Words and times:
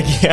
Aquí 0.00 0.26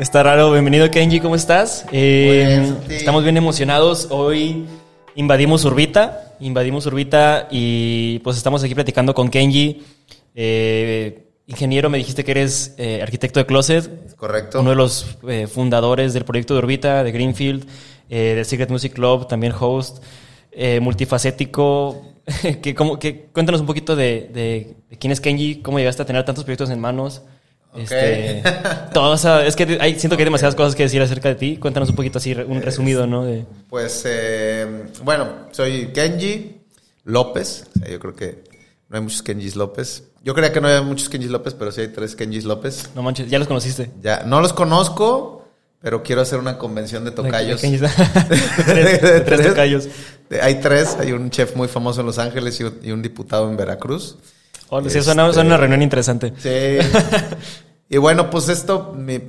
está 0.00 0.24
raro. 0.24 0.50
Bienvenido, 0.50 0.90
Kenji. 0.90 1.20
¿Cómo 1.20 1.36
estás? 1.36 1.86
Eh, 1.92 2.74
estamos 2.88 3.22
bien 3.22 3.36
emocionados. 3.36 4.08
Hoy 4.10 4.66
invadimos 5.14 5.64
Urbita. 5.64 6.34
Invadimos 6.40 6.86
Urbita 6.86 7.46
y 7.48 8.18
pues 8.24 8.36
estamos 8.36 8.64
aquí 8.64 8.74
platicando 8.74 9.14
con 9.14 9.28
Kenji. 9.28 9.84
Eh, 10.34 11.28
ingeniero, 11.46 11.88
me 11.88 11.98
dijiste 11.98 12.24
que 12.24 12.32
eres 12.32 12.74
eh, 12.78 12.98
arquitecto 13.00 13.38
de 13.38 13.46
Closet. 13.46 14.16
Correcto. 14.16 14.58
Uno 14.58 14.70
de 14.70 14.76
los 14.76 15.16
fundadores 15.54 16.14
del 16.14 16.24
proyecto 16.24 16.54
de 16.54 16.58
Urbita, 16.58 17.04
de 17.04 17.12
Greenfield, 17.12 17.64
de 18.08 18.44
Secret 18.44 18.70
Music 18.70 18.92
Club, 18.92 19.28
también 19.28 19.52
host. 19.56 20.02
multifacético. 20.80 22.08
que, 22.60 22.74
como, 22.74 22.98
que, 22.98 23.26
cuéntanos 23.32 23.60
un 23.60 23.68
poquito 23.68 23.94
de, 23.94 24.28
de, 24.34 24.74
de 24.90 24.98
quién 24.98 25.12
es 25.12 25.20
Kenji, 25.20 25.60
cómo 25.62 25.78
llegaste 25.78 26.02
a 26.02 26.06
tener 26.06 26.24
tantos 26.24 26.42
proyectos 26.42 26.70
en 26.70 26.80
manos. 26.80 27.22
Este, 27.74 28.42
todo, 28.92 29.14
es 29.14 29.56
que 29.56 29.78
hay, 29.80 29.98
siento 29.98 30.16
que 30.16 30.22
hay 30.22 30.26
demasiadas 30.26 30.54
cosas 30.54 30.74
que 30.74 30.82
decir 30.82 31.00
acerca 31.00 31.28
de 31.28 31.36
ti. 31.36 31.56
Cuéntanos 31.56 31.88
un 31.88 31.96
poquito 31.96 32.18
así, 32.18 32.34
un 32.34 32.60
resumido, 32.60 33.06
¿no? 33.06 33.26
Pues, 33.68 34.02
eh, 34.06 34.84
bueno, 35.02 35.46
soy 35.52 35.88
Kenji 35.88 36.60
López. 37.04 37.66
yo 37.90 37.98
creo 37.98 38.14
que 38.14 38.44
no 38.88 38.96
hay 38.96 39.02
muchos 39.02 39.22
Kenjis 39.22 39.56
López. 39.56 40.04
Yo 40.22 40.34
creía 40.34 40.52
que 40.52 40.60
no 40.60 40.68
había 40.68 40.82
muchos 40.82 41.08
Kenjis 41.08 41.30
López, 41.30 41.54
pero 41.54 41.72
sí 41.72 41.80
hay 41.80 41.88
tres 41.88 42.14
Kenjis 42.14 42.44
López. 42.44 42.90
No 42.94 43.02
manches, 43.02 43.30
¿ya 43.30 43.38
los 43.38 43.48
conociste? 43.48 43.90
Ya, 44.02 44.22
no 44.26 44.42
los 44.42 44.52
conozco, 44.52 45.48
pero 45.80 46.02
quiero 46.02 46.20
hacer 46.20 46.38
una 46.38 46.58
convención 46.58 47.04
de 47.04 47.10
tocayos. 47.10 47.62
De, 47.62 49.22
tres, 49.24 49.48
tocayos. 49.48 49.88
Hay 50.42 50.60
tres, 50.60 50.96
hay 51.00 51.12
un 51.12 51.30
chef 51.30 51.56
muy 51.56 51.68
famoso 51.68 52.00
en 52.00 52.06
Los 52.06 52.18
Ángeles 52.18 52.62
y 52.82 52.92
un 52.92 53.00
diputado 53.00 53.48
en 53.48 53.56
Veracruz. 53.56 54.18
Oh, 54.74 54.80
sí, 54.80 54.86
este, 54.86 55.02
suena, 55.02 55.28
una 55.28 55.58
reunión 55.58 55.82
interesante. 55.82 56.32
Sí. 56.38 56.78
y 57.90 57.98
bueno, 57.98 58.30
pues 58.30 58.48
esto 58.48 58.94
me, 58.96 59.20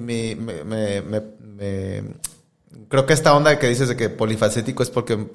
creo 2.88 3.06
que 3.06 3.12
esta 3.12 3.36
onda 3.36 3.60
que 3.60 3.68
dices 3.68 3.90
de 3.90 3.98
que 3.98 4.08
polifacético 4.08 4.84
es 4.84 4.90
porque 4.90 5.28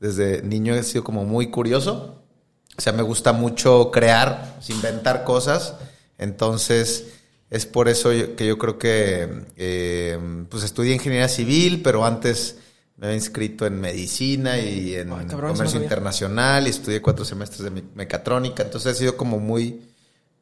desde 0.00 0.40
niño 0.40 0.74
he 0.74 0.82
sido 0.82 1.04
como 1.04 1.26
muy 1.26 1.50
curioso. 1.50 2.22
O 2.78 2.80
sea, 2.80 2.94
me 2.94 3.02
gusta 3.02 3.34
mucho 3.34 3.90
crear, 3.90 4.56
inventar 4.68 5.22
cosas. 5.22 5.74
Entonces, 6.16 7.08
es 7.50 7.66
por 7.66 7.90
eso 7.90 8.08
que 8.08 8.46
yo 8.46 8.56
creo 8.56 8.78
que 8.78 9.44
eh, 9.58 10.46
pues 10.48 10.64
estudié 10.64 10.94
ingeniería 10.94 11.28
civil, 11.28 11.82
pero 11.82 12.06
antes 12.06 12.56
me 13.02 13.08
había 13.08 13.16
inscrito 13.16 13.66
en 13.66 13.80
medicina 13.80 14.60
y 14.60 14.94
en 14.94 15.08
comercio 15.08 15.82
internacional 15.82 16.68
y 16.68 16.70
estudié 16.70 17.02
cuatro 17.02 17.24
semestres 17.24 17.64
de 17.64 17.82
mecatrónica. 17.96 18.62
Entonces 18.62 18.94
he 18.94 18.98
sido 19.00 19.16
como 19.16 19.40
muy, 19.40 19.82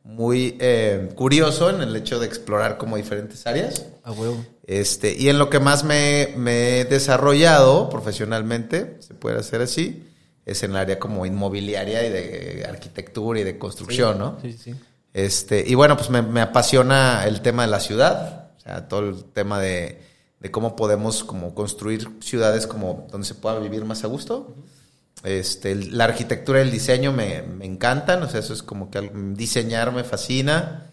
muy 0.04 0.58
eh, 0.60 1.08
curioso 1.14 1.70
en 1.70 1.80
el 1.80 1.96
hecho 1.96 2.20
de 2.20 2.26
explorar 2.26 2.76
como 2.76 2.98
diferentes 2.98 3.46
áreas. 3.46 3.86
A 4.04 4.12
huevo. 4.12 4.44
Este, 4.66 5.16
y 5.18 5.30
en 5.30 5.38
lo 5.38 5.48
que 5.48 5.58
más 5.58 5.84
me, 5.84 6.34
he 6.34 6.84
desarrollado 6.84 7.88
profesionalmente, 7.88 8.98
se 8.98 9.14
puede 9.14 9.38
hacer 9.38 9.62
así, 9.62 10.06
es 10.44 10.62
en 10.62 10.72
el 10.72 10.76
área 10.76 10.98
como 10.98 11.24
inmobiliaria 11.24 12.04
y 12.04 12.10
de 12.10 12.66
arquitectura 12.68 13.40
y 13.40 13.44
de 13.44 13.56
construcción, 13.56 14.18
¿no? 14.18 14.38
Sí, 14.42 14.52
sí. 14.52 14.74
Este, 15.14 15.64
y 15.66 15.74
bueno, 15.76 15.96
pues 15.96 16.10
me, 16.10 16.20
me 16.20 16.42
apasiona 16.42 17.24
el 17.26 17.40
tema 17.40 17.62
de 17.62 17.68
la 17.68 17.80
ciudad, 17.80 18.50
o 18.58 18.60
sea, 18.60 18.86
todo 18.86 19.08
el 19.08 19.24
tema 19.32 19.58
de 19.60 20.09
de 20.40 20.50
cómo 20.50 20.74
podemos 20.74 21.22
como 21.22 21.54
construir 21.54 22.08
ciudades 22.20 22.66
como 22.66 23.06
donde 23.10 23.26
se 23.26 23.34
pueda 23.34 23.58
vivir 23.58 23.84
más 23.84 24.04
a 24.04 24.08
gusto. 24.08 24.54
Este, 25.22 25.74
la 25.74 26.04
arquitectura 26.04 26.60
y 26.60 26.62
el 26.62 26.70
diseño 26.70 27.12
me, 27.12 27.42
me 27.42 27.66
encantan, 27.66 28.22
o 28.22 28.28
sea, 28.28 28.40
eso 28.40 28.54
es 28.54 28.62
como 28.62 28.90
que 28.90 29.10
diseñar 29.34 29.92
me 29.92 30.02
fascina. 30.02 30.90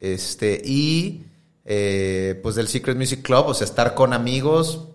Este, 0.00 0.60
y 0.64 1.24
eh, 1.64 2.40
pues 2.42 2.54
del 2.54 2.66
Secret 2.66 2.96
Music 2.96 3.22
Club, 3.22 3.46
o 3.46 3.54
sea, 3.54 3.66
estar 3.66 3.94
con 3.94 4.12
amigos 4.12 4.88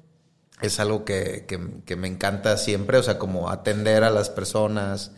es 0.61 0.79
algo 0.79 1.03
que, 1.03 1.45
que, 1.45 1.95
me 1.95 2.07
encanta 2.07 2.57
siempre, 2.57 2.97
o 2.97 3.03
sea, 3.03 3.19
como 3.19 3.49
atender 3.49 4.03
a 4.03 4.09
las 4.09 4.29
personas, 4.29 5.11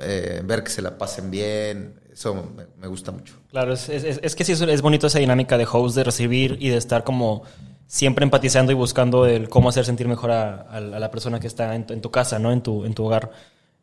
eh, 0.00 0.40
ver 0.42 0.64
que 0.64 0.70
se 0.70 0.80
la 0.80 0.96
pasen 0.96 1.30
bien, 1.30 2.00
eso 2.10 2.50
me, 2.78 2.88
gusta 2.88 3.12
mucho. 3.12 3.34
Claro, 3.50 3.74
es, 3.74 3.90
es, 3.90 4.18
es 4.22 4.34
que 4.34 4.44
sí 4.44 4.52
es, 4.52 4.82
bonito 4.82 5.06
esa 5.06 5.18
dinámica 5.18 5.58
de 5.58 5.66
host, 5.70 5.96
de 5.96 6.04
recibir 6.04 6.56
y 6.60 6.70
de 6.70 6.78
estar 6.78 7.04
como 7.04 7.42
siempre 7.86 8.24
empatizando 8.24 8.72
y 8.72 8.74
buscando 8.74 9.26
el 9.26 9.48
cómo 9.48 9.68
hacer 9.68 9.84
sentir 9.84 10.08
mejor 10.08 10.30
a, 10.30 10.80
la 10.80 11.10
persona 11.10 11.40
que 11.40 11.46
está 11.46 11.74
en 11.74 12.00
tu, 12.00 12.10
casa, 12.10 12.38
¿no? 12.38 12.52
En 12.52 12.62
tu, 12.62 12.84
en 12.84 12.94
tu 12.94 13.04
hogar. 13.04 13.30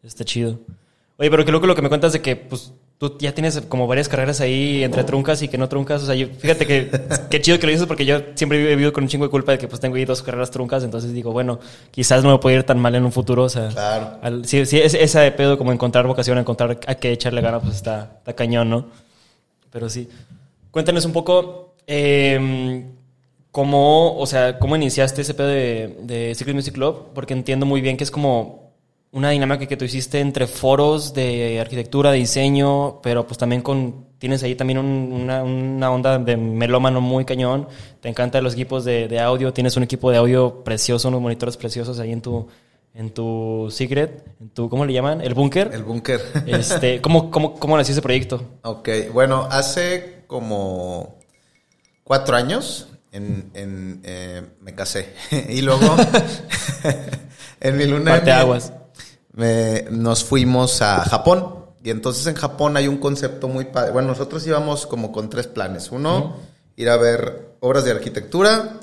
Está 0.04 0.26
chido. 0.26 0.60
Oye, 1.18 1.30
pero 1.30 1.46
que 1.46 1.52
loco 1.52 1.68
lo 1.68 1.76
que 1.76 1.82
me 1.82 1.90
cuentas 1.90 2.12
de 2.12 2.22
que, 2.22 2.36
pues, 2.36 2.74
tú 2.98 3.18
ya 3.20 3.34
tienes 3.34 3.62
como 3.62 3.88
varias 3.88 4.10
carreras 4.10 4.42
ahí 4.42 4.84
entre 4.84 5.04
truncas 5.04 5.42
y 5.42 5.48
que 5.48 5.58
no 5.58 5.70
truncas. 5.70 6.04
O 6.04 6.06
sea, 6.06 6.28
fíjate 6.28 6.66
que 6.66 6.92
qué 7.30 7.42
chido 7.42 7.60
que 7.60 7.68
lo 7.68 7.72
dices 7.72 7.88
porque 7.88 8.06
yo 8.06 8.20
siempre 8.36 8.60
he 8.60 8.76
vivido 8.76 8.92
con 8.92 9.04
un 9.04 9.10
chingo 9.10 9.26
de 9.26 9.32
culpa 9.32 9.54
de 9.54 9.58
que 9.58 9.68
pues 9.68 9.80
tengo 9.80 9.96
ahí 9.96 10.06
dos 10.06 10.22
carreras 10.22 10.52
truncas. 10.52 10.84
Entonces 10.84 11.14
digo, 11.14 11.32
bueno, 11.32 11.60
quizás 11.92 12.24
no 12.24 12.32
me 12.32 12.40
puede 12.40 12.58
ir 12.58 12.64
tan 12.64 12.80
mal 12.80 12.96
en 12.96 13.06
un 13.06 13.12
futuro. 13.12 13.44
O 13.44 13.50
sea, 13.50 13.70
claro. 13.70 14.44
sí, 14.44 14.66
sí, 14.66 14.80
es, 14.80 14.94
esa 14.94 15.22
de 15.22 15.32
pedo 15.32 15.58
como 15.58 15.72
encontrar 15.72 16.08
vocación, 16.08 16.38
encontrar 16.38 16.80
a 16.88 16.96
qué 16.96 17.12
echarle 17.12 17.42
ganas, 17.42 17.62
pues 17.62 17.76
está, 17.76 18.16
está 18.18 18.34
cañón, 18.34 18.70
¿no? 18.70 18.88
Pero 19.72 19.90
sí. 19.90 20.10
Cuéntanos 20.72 21.06
un 21.06 21.14
poco. 21.14 21.76
Eh, 21.86 22.84
¿Cómo, 23.54 24.18
o 24.18 24.26
sea, 24.26 24.58
cómo 24.58 24.76
iniciaste 24.76 25.22
ese 25.22 25.36
pedo 25.36 25.46
de, 25.46 26.00
de 26.02 26.34
Secret 26.34 26.56
Music 26.56 26.74
Club? 26.74 27.12
Porque 27.14 27.36
entiendo 27.36 27.68
muy 27.68 27.82
bien 27.82 27.98
que 27.98 28.04
es 28.04 28.10
como 28.10 28.74
una 29.12 29.30
dinámica 29.30 29.68
que 29.68 29.78
tú 29.78 29.86
hiciste 29.86 30.20
entre 30.20 30.48
foros 30.48 31.14
de 31.14 31.60
arquitectura, 31.62 32.10
de 32.10 32.18
diseño, 32.18 33.00
pero 33.04 33.28
pues 33.28 33.38
también 33.38 33.62
con, 33.62 34.08
tienes 34.18 34.42
ahí 34.42 34.56
también 34.56 34.80
una, 34.80 35.44
una, 35.44 35.92
onda 35.92 36.18
de 36.18 36.36
melómano 36.36 37.00
muy 37.00 37.26
cañón, 37.26 37.68
te 38.02 38.10
encantan 38.10 38.44
los 38.44 38.54
equipos 38.54 38.86
de, 38.86 39.08
de, 39.08 39.20
audio, 39.20 39.54
tienes 39.54 39.78
un 39.78 39.84
equipo 39.84 40.10
de 40.10 40.18
audio 40.18 40.64
precioso, 40.64 41.10
unos 41.10 41.22
monitores 41.22 41.56
preciosos 41.56 42.00
ahí 42.00 42.12
en 42.12 42.24
tu, 42.24 42.48
en 42.96 43.12
tu 43.12 43.68
Secret, 43.70 44.26
en 44.42 44.50
tu, 44.50 44.68
¿cómo 44.68 44.84
le 44.84 44.94
llaman? 44.94 45.22
¿El 45.22 45.36
búnker? 45.36 45.70
El 45.72 45.84
búnker. 45.84 46.20
Este, 46.48 47.02
¿cómo, 47.02 47.30
cómo, 47.30 47.54
¿Cómo 47.60 47.78
nació 47.78 47.92
ese 47.92 48.02
proyecto? 48.02 48.44
Ok, 48.64 48.90
bueno, 49.14 49.48
hace 49.52 50.24
como 50.26 51.20
cuatro 52.04 52.36
años 52.36 52.90
en, 53.14 53.52
en 53.54 54.02
eh, 54.04 54.42
me 54.60 54.76
casé. 54.76 55.14
y 55.50 55.62
luego, 55.62 55.96
en 57.62 57.78
mi 57.78 57.86
luna 57.86 58.20
de 58.20 58.32
aguas. 58.32 58.74
Me, 59.32 59.86
nos 59.90 60.24
fuimos 60.24 60.82
a 60.82 61.06
Japón. 61.06 61.64
Y 61.84 61.90
entonces 61.90 62.26
en 62.28 62.36
Japón 62.36 62.78
hay 62.78 62.88
un 62.88 62.98
concepto 62.98 63.48
muy 63.48 63.66
padre. 63.66 63.92
Bueno, 63.92 64.10
nosotros 64.10 64.46
íbamos 64.48 64.86
como 64.86 65.12
con 65.12 65.30
tres 65.30 65.48
planes. 65.48 65.92
Uno, 65.92 66.38
ir 66.76 66.90
a 66.90 66.98
ver 66.98 67.56
obras 67.60 67.86
de 67.86 67.92
arquitectura. 67.92 68.80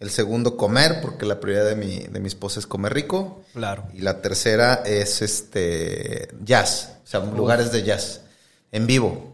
El 0.00 0.10
segundo, 0.10 0.56
comer, 0.56 1.00
porque 1.00 1.24
la 1.24 1.40
prioridad 1.40 1.66
de 1.66 1.76
mi, 1.76 2.00
de 2.00 2.20
mi 2.20 2.28
esposa 2.28 2.60
es 2.60 2.66
comer 2.66 2.92
rico. 2.92 3.42
Claro. 3.54 3.88
Y 3.92 4.00
la 4.00 4.20
tercera 4.20 4.82
es 4.84 5.22
este 5.22 6.28
jazz, 6.42 6.98
o 7.04 7.06
sea, 7.06 7.20
lugares 7.20 7.72
de 7.72 7.82
jazz 7.82 8.22
en 8.72 8.86
vivo. 8.86 9.33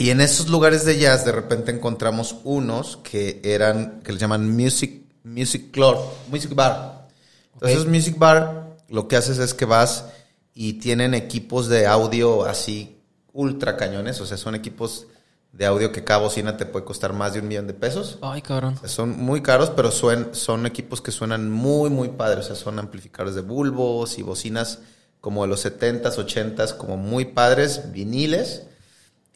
Y 0.00 0.08
en 0.08 0.22
esos 0.22 0.48
lugares 0.48 0.86
de 0.86 0.98
jazz 0.98 1.26
de 1.26 1.32
repente 1.32 1.70
encontramos 1.70 2.36
unos 2.44 2.96
que 2.96 3.38
eran, 3.44 4.00
que 4.00 4.12
les 4.12 4.20
llaman 4.20 4.50
Music, 4.50 5.02
music 5.24 5.70
Club, 5.70 5.98
Music 6.30 6.54
Bar. 6.54 7.06
Entonces, 7.52 7.86
Music 7.86 8.16
Bar, 8.16 8.78
lo 8.88 9.08
que 9.08 9.16
haces 9.16 9.36
es 9.36 9.52
que 9.52 9.66
vas 9.66 10.06
y 10.54 10.74
tienen 10.74 11.12
equipos 11.12 11.68
de 11.68 11.86
audio 11.86 12.46
así 12.46 12.96
ultra 13.34 13.76
cañones, 13.76 14.18
o 14.22 14.26
sea, 14.26 14.38
son 14.38 14.54
equipos 14.54 15.06
de 15.52 15.66
audio 15.66 15.92
que 15.92 16.02
cada 16.02 16.20
bocina 16.20 16.56
te 16.56 16.64
puede 16.64 16.86
costar 16.86 17.12
más 17.12 17.34
de 17.34 17.40
un 17.40 17.48
millón 17.48 17.66
de 17.66 17.74
pesos. 17.74 18.18
Ay, 18.22 18.40
cabrón. 18.40 18.78
son 18.86 19.18
muy 19.18 19.42
caros, 19.42 19.68
pero 19.68 19.90
son 19.90 20.64
equipos 20.64 21.02
que 21.02 21.10
suenan 21.10 21.50
muy, 21.50 21.90
muy 21.90 22.08
padres. 22.08 22.46
O 22.46 22.48
sea, 22.48 22.56
son 22.56 22.78
amplificadores 22.78 23.34
de 23.34 23.42
bulbos 23.42 24.18
y 24.18 24.22
bocinas 24.22 24.78
como 25.20 25.42
de 25.42 25.48
los 25.48 25.62
70s, 25.66 26.16
80s, 26.16 26.74
como 26.78 26.96
muy 26.96 27.26
padres, 27.26 27.92
viniles. 27.92 28.62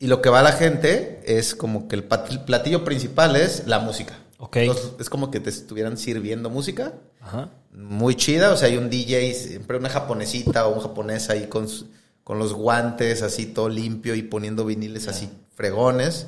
Y 0.04 0.06
lo 0.06 0.20
que 0.20 0.28
va 0.28 0.40
a 0.40 0.42
la 0.42 0.52
gente 0.52 1.22
es 1.24 1.54
como 1.54 1.88
que 1.88 1.96
el 1.96 2.04
platillo 2.04 2.84
principal 2.84 3.36
es 3.36 3.66
la 3.66 3.78
música. 3.78 4.12
Ok. 4.36 4.58
es 5.00 5.08
como 5.08 5.30
que 5.30 5.40
te 5.40 5.48
estuvieran 5.48 5.96
sirviendo 5.96 6.50
música. 6.50 6.92
Ajá. 7.22 7.48
Muy 7.72 8.14
chida. 8.14 8.52
O 8.52 8.56
sea, 8.58 8.68
hay 8.68 8.76
un 8.76 8.90
DJ, 8.90 9.32
siempre 9.32 9.78
una 9.78 9.88
japonesita 9.88 10.66
o 10.66 10.74
un 10.74 10.80
japonés 10.80 11.30
ahí 11.30 11.46
con, 11.46 11.66
con 12.22 12.38
los 12.38 12.52
guantes 12.52 13.22
así 13.22 13.46
todo 13.46 13.70
limpio 13.70 14.14
y 14.14 14.20
poniendo 14.20 14.66
viniles 14.66 15.08
así 15.08 15.30
fregones. 15.54 16.26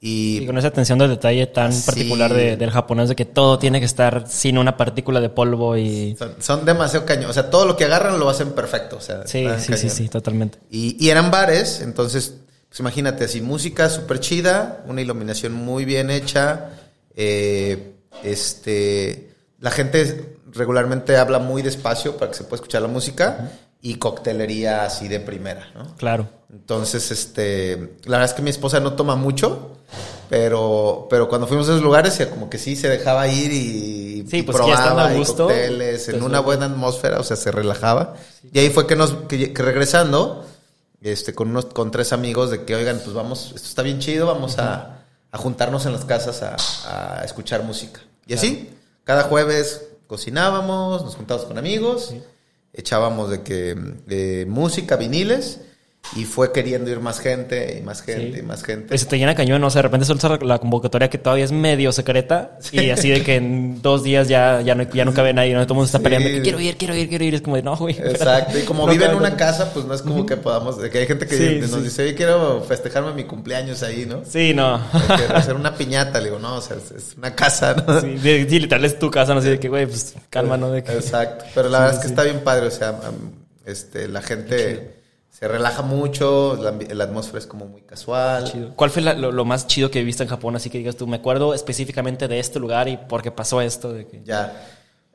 Y, 0.00 0.46
con 0.46 0.56
esa 0.56 0.68
atención 0.68 0.98
del 0.98 1.10
detalle 1.10 1.46
tan 1.46 1.78
particular 1.82 2.32
del 2.32 2.70
japonés 2.70 3.10
de 3.10 3.16
que 3.16 3.26
todo 3.26 3.58
tiene 3.58 3.80
que 3.80 3.84
estar 3.84 4.28
sin 4.28 4.56
una 4.56 4.78
partícula 4.78 5.20
de 5.20 5.28
polvo 5.28 5.76
y... 5.76 6.16
Son, 6.38 6.64
demasiado 6.64 7.04
caños. 7.04 7.28
O 7.28 7.34
sea, 7.34 7.50
todo 7.50 7.66
lo 7.66 7.76
que 7.76 7.84
agarran 7.84 8.18
lo 8.18 8.30
hacen 8.30 8.52
perfecto. 8.52 8.96
O 8.96 9.02
sea, 9.02 9.26
sí, 9.26 9.46
sí, 9.58 9.76
sí, 9.76 9.90
sí, 9.90 10.08
totalmente. 10.08 10.56
Y, 10.70 10.96
y 10.98 11.10
eran 11.10 11.30
bares, 11.30 11.82
entonces 11.82 12.36
pues 12.70 12.78
imagínate, 12.78 13.24
así 13.24 13.40
música 13.40 13.90
súper 13.90 14.20
chida, 14.20 14.84
una 14.86 15.02
iluminación 15.02 15.52
muy 15.52 15.84
bien 15.84 16.08
hecha, 16.08 16.70
eh, 17.16 17.94
este, 18.22 19.34
la 19.58 19.72
gente 19.72 20.38
regularmente 20.52 21.16
habla 21.16 21.40
muy 21.40 21.62
despacio 21.62 22.16
para 22.16 22.30
que 22.30 22.38
se 22.38 22.44
pueda 22.44 22.56
escuchar 22.56 22.82
la 22.82 22.88
música 22.88 23.50
y 23.82 23.96
coctelería 23.96 24.84
así 24.84 25.08
de 25.08 25.18
primera, 25.18 25.68
¿no? 25.74 25.96
Claro. 25.96 26.28
Entonces, 26.52 27.10
este, 27.10 27.96
la 28.04 28.18
verdad 28.18 28.26
es 28.26 28.34
que 28.34 28.42
mi 28.42 28.50
esposa 28.50 28.78
no 28.78 28.92
toma 28.92 29.16
mucho, 29.16 29.76
Pero, 30.28 31.08
pero 31.10 31.28
cuando 31.28 31.48
fuimos 31.48 31.68
a 31.68 31.72
esos 31.72 31.82
lugares, 31.82 32.24
como 32.30 32.48
que 32.48 32.56
sí 32.58 32.76
se 32.76 32.88
dejaba 32.88 33.26
ir 33.26 33.52
y, 33.52 34.24
Sí, 34.30 34.38
y 34.38 34.42
pues, 34.42 34.56
a 34.56 34.64
probaba 34.64 35.12
y 35.12 35.18
gusto, 35.18 35.48
cócteles, 35.48 36.08
en 36.08 36.14
pues, 36.14 36.24
una 36.24 36.38
buena 36.38 36.66
atmósfera, 36.66 37.18
o 37.18 37.24
sea, 37.24 37.36
se 37.36 37.50
relajaba. 37.50 38.14
Y 38.52 38.60
ahí 38.60 38.70
fue 38.70 38.86
que 38.86 38.94
nos, 38.94 39.12
que, 39.28 39.52
que 39.52 39.62
regresando, 39.62 40.46
este, 41.00 41.34
con 41.34 41.50
unos, 41.50 41.66
con 41.66 41.90
tres 41.90 42.12
amigos, 42.12 42.50
de 42.50 42.64
que, 42.64 42.74
oigan, 42.74 43.00
pues 43.02 43.14
vamos, 43.14 43.52
esto 43.54 43.68
está 43.68 43.82
bien 43.82 43.98
chido, 43.98 44.26
vamos 44.26 44.58
a, 44.58 45.04
a 45.30 45.38
juntarnos 45.38 45.86
en 45.86 45.92
las 45.92 46.04
casas 46.04 46.42
a, 46.42 47.20
a 47.20 47.24
escuchar 47.24 47.64
música. 47.64 48.00
Y 48.26 48.34
así, 48.34 48.70
cada 49.04 49.24
jueves 49.24 49.86
cocinábamos, 50.06 51.04
nos 51.04 51.16
juntábamos 51.16 51.48
con 51.48 51.58
amigos, 51.58 52.14
echábamos 52.72 53.30
de 53.30 53.42
que 53.42 53.76
eh, 54.08 54.44
música, 54.48 54.96
viniles, 54.96 55.60
y 56.16 56.24
fue 56.24 56.50
queriendo 56.50 56.90
ir 56.90 56.98
más 56.98 57.20
gente, 57.20 57.76
y 57.78 57.82
más 57.82 58.02
gente, 58.02 58.32
Sí. 58.34 58.40
y 58.40 58.42
más 58.42 58.64
gente. 58.64 58.98
Se 58.98 59.06
te 59.06 59.16
llena 59.16 59.36
cañón, 59.36 59.60
¿no? 59.60 59.68
O 59.68 59.70
sea, 59.70 59.78
de 59.78 59.82
repente 59.84 60.06
sueltas 60.06 60.42
la 60.42 60.58
convocatoria 60.58 61.08
que 61.08 61.18
todavía 61.18 61.44
es 61.44 61.52
medio 61.52 61.92
secreta 61.92 62.58
y 62.72 62.90
así 62.90 63.10
de 63.10 63.22
que 63.22 63.36
en 63.36 63.80
dos 63.80 64.02
días 64.02 64.26
ya, 64.26 64.60
ya, 64.60 64.74
no, 64.74 64.82
ya 64.90 65.04
no 65.04 65.14
cabe 65.14 65.32
nadie, 65.32 65.54
¿no? 65.54 65.62
Todo 65.64 65.74
el 65.74 65.76
mundo 65.76 65.86
está 65.86 65.98
Sí. 65.98 66.04
peleando 66.04 66.28
que 66.28 66.42
quiero 66.42 66.58
ir, 66.58 66.76
quiero 66.76 66.96
ir, 66.96 67.08
quiero 67.08 67.24
ir. 67.24 67.34
Es 67.36 67.42
como 67.42 67.54
de, 67.56 67.62
no, 67.62 67.76
güey. 67.76 67.96
Exacto, 67.96 68.58
y 68.58 68.62
como 68.62 68.86
No 68.86 68.92
vive 68.92 69.04
en 69.04 69.14
una 69.14 69.36
casa, 69.36 69.72
pues 69.72 69.84
no 69.84 69.94
es 69.94 70.02
como 70.02 70.26
que 70.26 70.36
podamos, 70.36 70.76
que 70.78 70.98
hay 70.98 71.06
gente 71.06 71.26
que 71.28 71.60
nos 71.60 71.84
dice, 71.84 72.02
oye, 72.02 72.14
quiero 72.16 72.64
festejarme 72.64 73.12
mi 73.12 73.24
cumpleaños 73.24 73.84
ahí, 73.84 74.04
¿no? 74.04 74.22
Sí, 74.28 74.52
no. 74.52 74.80
Hacer 75.32 75.54
una 75.54 75.76
piñata, 75.76 76.18
le 76.18 76.24
digo, 76.26 76.40
no, 76.40 76.56
o 76.56 76.60
sea, 76.60 76.76
es, 76.76 77.14
una 77.16 77.36
casa, 77.36 77.74
¿no? 77.86 78.00
Sí, 78.00 78.08
literal 78.18 78.84
es 78.84 78.98
tu 78.98 79.10
casa, 79.12 79.32
no 79.32 79.42
sé 79.42 79.50
de 79.50 79.60
que, 79.60 79.68
güey, 79.68 79.86
pues 79.86 80.14
calma, 80.28 80.56
¿no? 80.56 80.72
De 80.72 80.82
que, 80.82 80.92
Exacto, 80.92 81.44
pero 81.54 81.68
la 81.68 81.78
verdad 81.80 81.94
es 81.96 82.00
que 82.00 82.08
está 82.08 82.24
bien 82.24 82.40
padre, 82.40 82.66
o 82.66 82.70
sea, 82.72 82.98
este, 83.64 84.08
la 84.08 84.22
gente 84.22 84.99
se 85.30 85.48
relaja 85.48 85.82
mucho, 85.82 86.58
la, 86.60 86.72
la 86.94 87.04
atmósfera 87.04 87.38
es 87.38 87.46
como 87.46 87.64
muy 87.66 87.82
casual. 87.82 88.44
Chido. 88.50 88.74
¿Cuál 88.76 88.90
fue 88.90 89.00
la- 89.02 89.14
lo, 89.14 89.32
lo 89.32 89.44
más 89.44 89.66
chido 89.66 89.90
que 89.90 90.02
viste 90.04 90.22
en 90.24 90.28
Japón? 90.28 90.54
Así 90.56 90.68
que 90.70 90.78
digas 90.78 90.96
tú, 90.96 91.06
me 91.06 91.16
acuerdo 91.16 91.54
específicamente 91.54 92.28
de 92.28 92.38
este 92.40 92.58
lugar 92.58 92.88
y 92.88 92.96
por 92.98 93.22
qué 93.22 93.30
pasó 93.30 93.60
esto. 93.60 93.92
De 93.92 94.06
que... 94.06 94.22
Ya. 94.24 94.66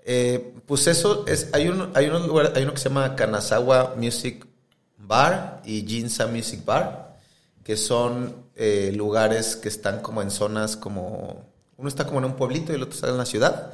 Eh, 0.03 0.53
pues 0.65 0.87
eso 0.87 1.25
es, 1.27 1.49
hay 1.53 1.67
un, 1.67 1.91
hay 1.95 2.07
unos 2.07 2.25
lugares, 2.27 2.51
hay 2.55 2.63
uno 2.63 2.73
que 2.73 2.79
se 2.79 2.89
llama 2.89 3.15
Kanazawa 3.15 3.95
Music 3.97 4.45
Bar 4.97 5.61
y 5.65 5.85
Jinza 5.85 6.27
Music 6.27 6.63
Bar, 6.65 7.17
que 7.63 7.75
son 7.77 8.35
eh, 8.55 8.91
lugares 8.95 9.55
que 9.55 9.67
están 9.69 9.99
como 10.01 10.21
en 10.21 10.31
zonas 10.31 10.75
como, 10.77 11.43
uno 11.77 11.89
está 11.89 12.05
como 12.05 12.19
en 12.19 12.25
un 12.25 12.33
pueblito 12.35 12.71
y 12.71 12.75
el 12.75 12.83
otro 12.83 12.95
está 12.95 13.09
en 13.09 13.17
la 13.17 13.25
ciudad. 13.25 13.73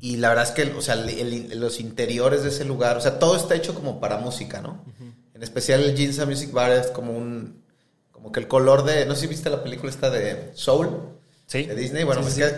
Y 0.00 0.16
la 0.18 0.28
verdad 0.28 0.44
es 0.44 0.50
que, 0.50 0.70
o 0.76 0.82
sea, 0.82 0.94
el- 0.94 1.08
el- 1.08 1.58
los 1.60 1.80
interiores 1.80 2.42
de 2.42 2.50
ese 2.50 2.64
lugar, 2.66 2.96
o 2.98 3.00
sea, 3.00 3.18
todo 3.18 3.36
está 3.36 3.54
hecho 3.54 3.74
como 3.74 4.00
para 4.00 4.18
música, 4.18 4.60
¿no? 4.60 4.84
En 5.34 5.42
especial 5.42 5.82
el 5.82 5.96
Jinza 5.96 6.26
Music 6.26 6.52
Bar 6.52 6.72
es 6.72 6.86
como 6.88 7.12
un, 7.12 7.62
como 8.12 8.32
que 8.32 8.40
el 8.40 8.48
color 8.48 8.84
de, 8.84 9.04
no 9.06 9.14
sé 9.14 9.22
si 9.22 9.26
viste 9.26 9.50
la 9.50 9.62
película 9.62 9.90
esta 9.90 10.10
de 10.10 10.50
Soul 10.54 10.90
Sí. 11.46 11.64
de 11.64 11.74
Disney, 11.74 12.04
bueno, 12.04 12.22
Sí, 12.22 12.28
es 12.28 12.34
sí, 12.34 12.40
que 12.40 12.54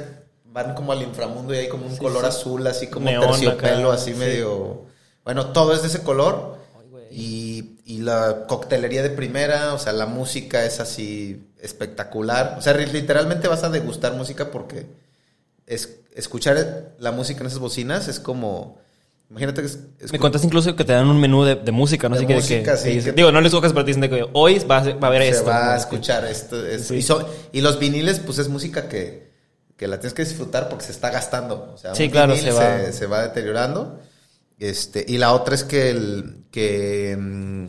van 0.52 0.74
como 0.74 0.92
al 0.92 1.02
inframundo 1.02 1.54
y 1.54 1.58
hay 1.58 1.68
como 1.68 1.86
un 1.86 1.92
Sí, 1.94 1.98
color 1.98 2.22
sí. 2.22 2.28
azul, 2.28 2.66
así 2.66 2.86
como 2.86 3.06
Neón 3.06 3.26
terciopelo, 3.30 3.88
acá, 3.90 4.00
así 4.00 4.12
sí. 4.12 4.18
medio... 4.18 4.84
Bueno, 5.24 5.46
todo 5.52 5.72
es 5.74 5.82
de 5.82 5.88
ese 5.88 6.02
color. 6.02 6.56
Ay, 6.80 6.88
güey. 6.88 7.04
Y, 7.10 7.78
y 7.84 7.98
la 7.98 8.46
coctelería 8.46 9.02
de 9.02 9.10
primera, 9.10 9.74
o 9.74 9.78
sea, 9.78 9.92
la 9.92 10.06
música 10.06 10.64
es 10.64 10.78
así 10.78 11.48
espectacular. 11.60 12.54
O 12.58 12.62
sea, 12.62 12.74
literalmente 12.74 13.48
vas 13.48 13.64
a 13.64 13.70
degustar 13.70 14.12
música 14.14 14.50
porque 14.52 14.86
es, 15.66 15.98
escuchar 16.14 16.94
la 16.98 17.10
música 17.10 17.40
en 17.40 17.46
esas 17.48 17.58
bocinas 17.58 18.06
es 18.08 18.20
como... 18.20 18.78
Imagínate 19.28 19.60
que... 19.62 19.66
es- 19.66 20.12
Me 20.12 20.18
contaste 20.18 20.46
incluso 20.46 20.74
que 20.76 20.84
te 20.84 20.92
dan 20.92 21.08
un 21.08 21.20
menú 21.20 21.42
de, 21.44 21.56
de 21.56 21.72
música, 21.72 22.08
¿no? 22.08 22.14
De 22.16 22.24
Así 22.24 22.32
música, 22.32 22.72
que, 22.72 22.76
sí, 22.78 22.84
que 22.84 22.90
dices- 22.94 23.04
que- 23.06 23.12
Digo, 23.12 23.32
no 23.32 23.40
les 23.40 23.52
te 23.52 23.84
dicen 23.84 24.00
de 24.00 24.08
que 24.10 24.26
hoy 24.32 24.58
va 24.60 24.78
a, 24.78 24.92
va 24.94 25.08
a 25.08 25.10
haber 25.10 25.22
se 25.22 25.28
esto. 25.30 25.46
va 25.46 25.74
a 25.74 25.76
escuchar 25.76 26.24
esto. 26.26 26.64
esto. 26.64 26.94
Sí. 26.94 27.04
Y, 27.52 27.60
los 27.60 27.78
viniles, 27.78 28.20
pues 28.20 28.38
es 28.38 28.48
música 28.48 28.88
que, 28.88 29.32
que 29.76 29.88
la 29.88 29.98
tienes 29.98 30.14
que 30.14 30.24
disfrutar 30.24 30.68
porque 30.68 30.84
se 30.84 30.92
está 30.92 31.10
gastando. 31.10 31.72
O 31.74 31.78
sea, 31.78 31.94
Sí, 31.94 32.04
un 32.04 32.10
claro, 32.10 32.34
vinil 32.34 32.44
se 32.50 32.52
va. 32.52 32.92
se 32.92 33.06
va 33.06 33.22
deteriorando. 33.22 33.98
Este, 34.58 35.04
y 35.06 35.18
la 35.18 35.32
otra 35.32 35.54
es 35.54 35.64
que, 35.64 35.90
el, 35.90 36.44
que 36.50 37.16
mm, 37.18 37.66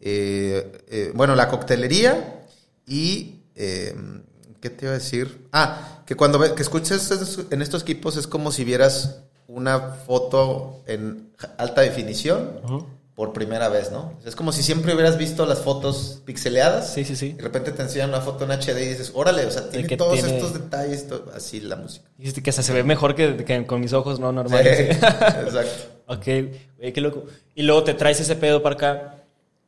eh, 0.00 0.72
eh, 0.88 1.12
bueno, 1.14 1.34
la 1.34 1.48
coctelería 1.48 2.42
y, 2.86 3.42
eh, 3.54 3.94
¿qué 4.60 4.70
te 4.70 4.86
iba 4.86 4.94
a 4.94 4.98
decir? 4.98 5.46
Ah, 5.52 6.02
que 6.06 6.16
cuando 6.16 6.38
ve- 6.38 6.54
que 6.54 6.62
escuches 6.62 7.10
en 7.50 7.62
estos 7.62 7.82
equipos 7.82 8.16
es 8.16 8.26
como 8.26 8.50
si 8.50 8.64
vieras 8.64 9.20
una 9.50 9.80
foto 10.06 10.82
en 10.86 11.32
alta 11.58 11.80
definición 11.80 12.60
por 13.14 13.32
primera 13.32 13.68
vez, 13.68 13.90
¿no? 13.92 14.14
Es 14.24 14.34
como 14.34 14.50
si 14.52 14.62
siempre 14.62 14.94
hubieras 14.94 15.18
visto 15.18 15.44
las 15.44 15.58
fotos 15.60 16.22
pixeleadas. 16.24 16.94
Sí, 16.94 17.04
sí, 17.04 17.16
sí. 17.16 17.32
De 17.32 17.42
repente 17.42 17.72
te 17.72 17.82
enseñan 17.82 18.08
una 18.10 18.20
foto 18.20 18.44
en 18.44 18.52
HD 18.52 18.82
y 18.82 18.88
dices, 18.88 19.12
órale, 19.14 19.44
o 19.44 19.50
sea, 19.50 19.68
tiene 19.68 19.96
todos 19.96 20.14
tiene- 20.14 20.36
estos 20.36 20.54
detalles, 20.54 21.06
así 21.34 21.60
la 21.60 21.76
música. 21.76 22.08
Dijiste 22.16 22.42
que 22.42 22.50
hasta 22.50 22.62
se 22.62 22.72
ve 22.72 22.82
mejor 22.84 23.14
que, 23.14 23.44
que 23.44 23.66
con 23.66 23.80
mis 23.80 23.92
ojos, 23.92 24.18
¿no? 24.20 24.30
Sí, 24.30 24.34
Normales. 24.36 24.80
exacto. 24.96 25.70
Ok, 26.06 26.22
qué 26.22 27.00
loco. 27.00 27.24
Y 27.54 27.62
luego 27.62 27.84
te 27.84 27.94
traes 27.94 28.20
ese 28.20 28.36
pedo 28.36 28.62
para 28.62 28.74
acá. 28.76 29.14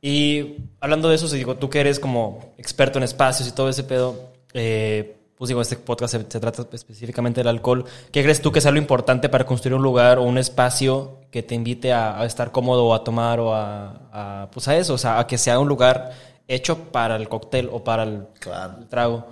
Y 0.01 0.57
hablando 0.81 1.09
de 1.09 1.17
eso, 1.17 1.29
si 1.29 1.37
digo, 1.37 1.57
tú 1.57 1.69
que 1.69 1.81
eres 1.81 2.01
como 2.01 2.55
experto 2.57 2.99
en 2.99 3.05
espacios 3.05 3.49
y 3.49 3.53
todo 3.53 3.69
ese 3.69 3.85
pedo, 3.85 4.31
eh, 4.55 5.17
pues 5.43 5.49
digo, 5.49 5.61
este 5.61 5.75
podcast 5.75 6.13
se, 6.15 6.19
se 6.31 6.39
trata 6.39 6.65
específicamente 6.71 7.41
del 7.41 7.49
alcohol. 7.49 7.85
¿Qué 8.13 8.23
crees 8.23 8.41
tú 8.41 8.53
que 8.53 8.61
sea 8.61 8.71
lo 8.71 8.79
importante 8.79 9.29
para 9.29 9.45
construir 9.45 9.75
un 9.75 9.83
lugar 9.83 10.19
o 10.21 10.23
un 10.23 10.39
espacio 10.39 11.19
que 11.33 11.43
te 11.43 11.57
invite 11.57 11.93
a, 11.93 12.21
a 12.21 12.25
estar 12.27 12.53
cómodo 12.53 12.85
o 12.87 12.95
a 12.95 13.03
tomar 13.03 13.41
o 13.41 13.53
a, 13.53 14.43
a, 14.45 14.51
pues 14.53 14.69
a 14.69 14.77
eso? 14.77 14.95
O 14.95 14.99
sea, 14.99 15.19
a 15.19 15.27
que 15.27 15.39
sea 15.39 15.59
un 15.59 15.67
lugar 15.67 16.13
hecho 16.47 16.79
para 16.93 17.17
el 17.17 17.29
cóctel 17.29 17.69
o 17.73 17.83
para 17.83 18.05
el, 18.05 18.25
Claro. 18.39 18.77
el 18.83 18.87
trago. 18.87 19.27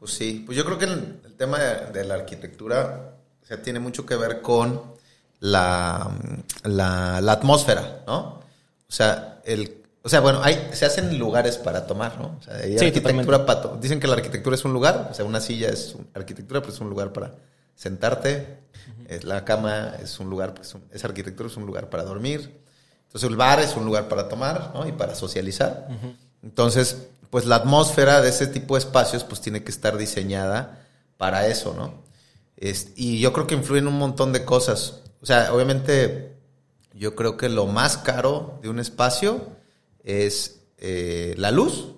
Pues 0.00 0.10
sí, 0.10 0.42
pues 0.44 0.58
yo 0.58 0.64
creo 0.64 0.76
que 0.76 0.86
el, 0.86 1.20
el 1.24 1.34
tema 1.36 1.60
de, 1.60 1.92
de 1.92 2.04
la 2.04 2.14
arquitectura, 2.14 3.12
o 3.40 3.46
sea, 3.46 3.62
tiene 3.62 3.78
mucho 3.78 4.04
que 4.04 4.16
ver 4.16 4.42
con 4.42 4.82
la, 5.38 6.10
la, 6.64 7.20
la 7.20 7.32
atmósfera, 7.32 8.00
¿no? 8.08 8.40
O 8.88 8.92
sea, 8.92 9.38
el, 9.44 9.77
o 10.02 10.08
sea, 10.08 10.20
bueno, 10.20 10.40
hay, 10.42 10.70
se 10.72 10.86
hacen 10.86 11.18
lugares 11.18 11.58
para 11.58 11.86
tomar, 11.86 12.18
¿no? 12.18 12.36
O 12.38 12.42
sea, 12.42 12.54
hay 12.56 12.78
Sí, 12.78 12.86
arquitectura 12.86 13.44
para 13.46 13.60
to- 13.62 13.78
Dicen 13.80 14.00
que 14.00 14.06
la 14.06 14.14
arquitectura 14.14 14.54
es 14.56 14.64
un 14.64 14.72
lugar, 14.72 15.08
o 15.10 15.14
sea, 15.14 15.24
una 15.24 15.40
silla 15.40 15.68
es 15.68 15.94
un- 15.94 16.08
arquitectura, 16.14 16.60
pero 16.60 16.72
es 16.72 16.80
un 16.80 16.88
lugar 16.90 17.12
para 17.12 17.34
sentarte. 17.74 18.58
Eh, 19.08 19.20
La 19.22 19.44
cama 19.44 19.94
es 20.02 20.18
un 20.20 20.30
lugar, 20.30 20.54
pues 20.54 20.74
arquitectura 21.04 21.48
es 21.48 21.56
un 21.56 21.66
lugar 21.66 21.88
para 21.90 22.04
dormir. 22.04 22.60
Entonces 23.06 23.28
el 23.28 23.36
bar 23.36 23.60
es 23.60 23.74
un 23.76 23.84
lugar 23.84 24.08
para 24.08 24.28
tomar, 24.28 24.70
¿no? 24.74 24.86
Y 24.86 24.92
para 24.92 25.14
socializar. 25.14 25.88
Entonces, 26.42 27.08
pues 27.30 27.44
la 27.46 27.56
atmósfera 27.56 28.20
de 28.20 28.28
ese 28.30 28.46
tipo 28.46 28.74
de 28.74 28.80
espacios, 28.80 29.24
pues 29.24 29.40
tiene 29.40 29.62
que 29.64 29.70
estar 29.70 29.96
diseñada 29.96 30.86
para 31.16 31.46
eso, 31.46 31.74
¿no? 31.76 31.94
Es- 32.56 32.88
y 32.96 33.18
yo 33.20 33.32
creo 33.32 33.46
que 33.46 33.54
influyen 33.54 33.86
un 33.88 33.98
montón 33.98 34.32
de 34.32 34.44
cosas. 34.44 35.00
O 35.22 35.26
sea, 35.26 35.52
obviamente, 35.52 36.36
yo 36.94 37.14
creo 37.14 37.36
que 37.36 37.48
lo 37.48 37.66
más 37.66 37.96
caro 37.98 38.58
de 38.62 38.68
un 38.68 38.78
espacio 38.78 39.46
es 40.08 40.60
eh, 40.78 41.34
la 41.36 41.50
luz. 41.50 41.92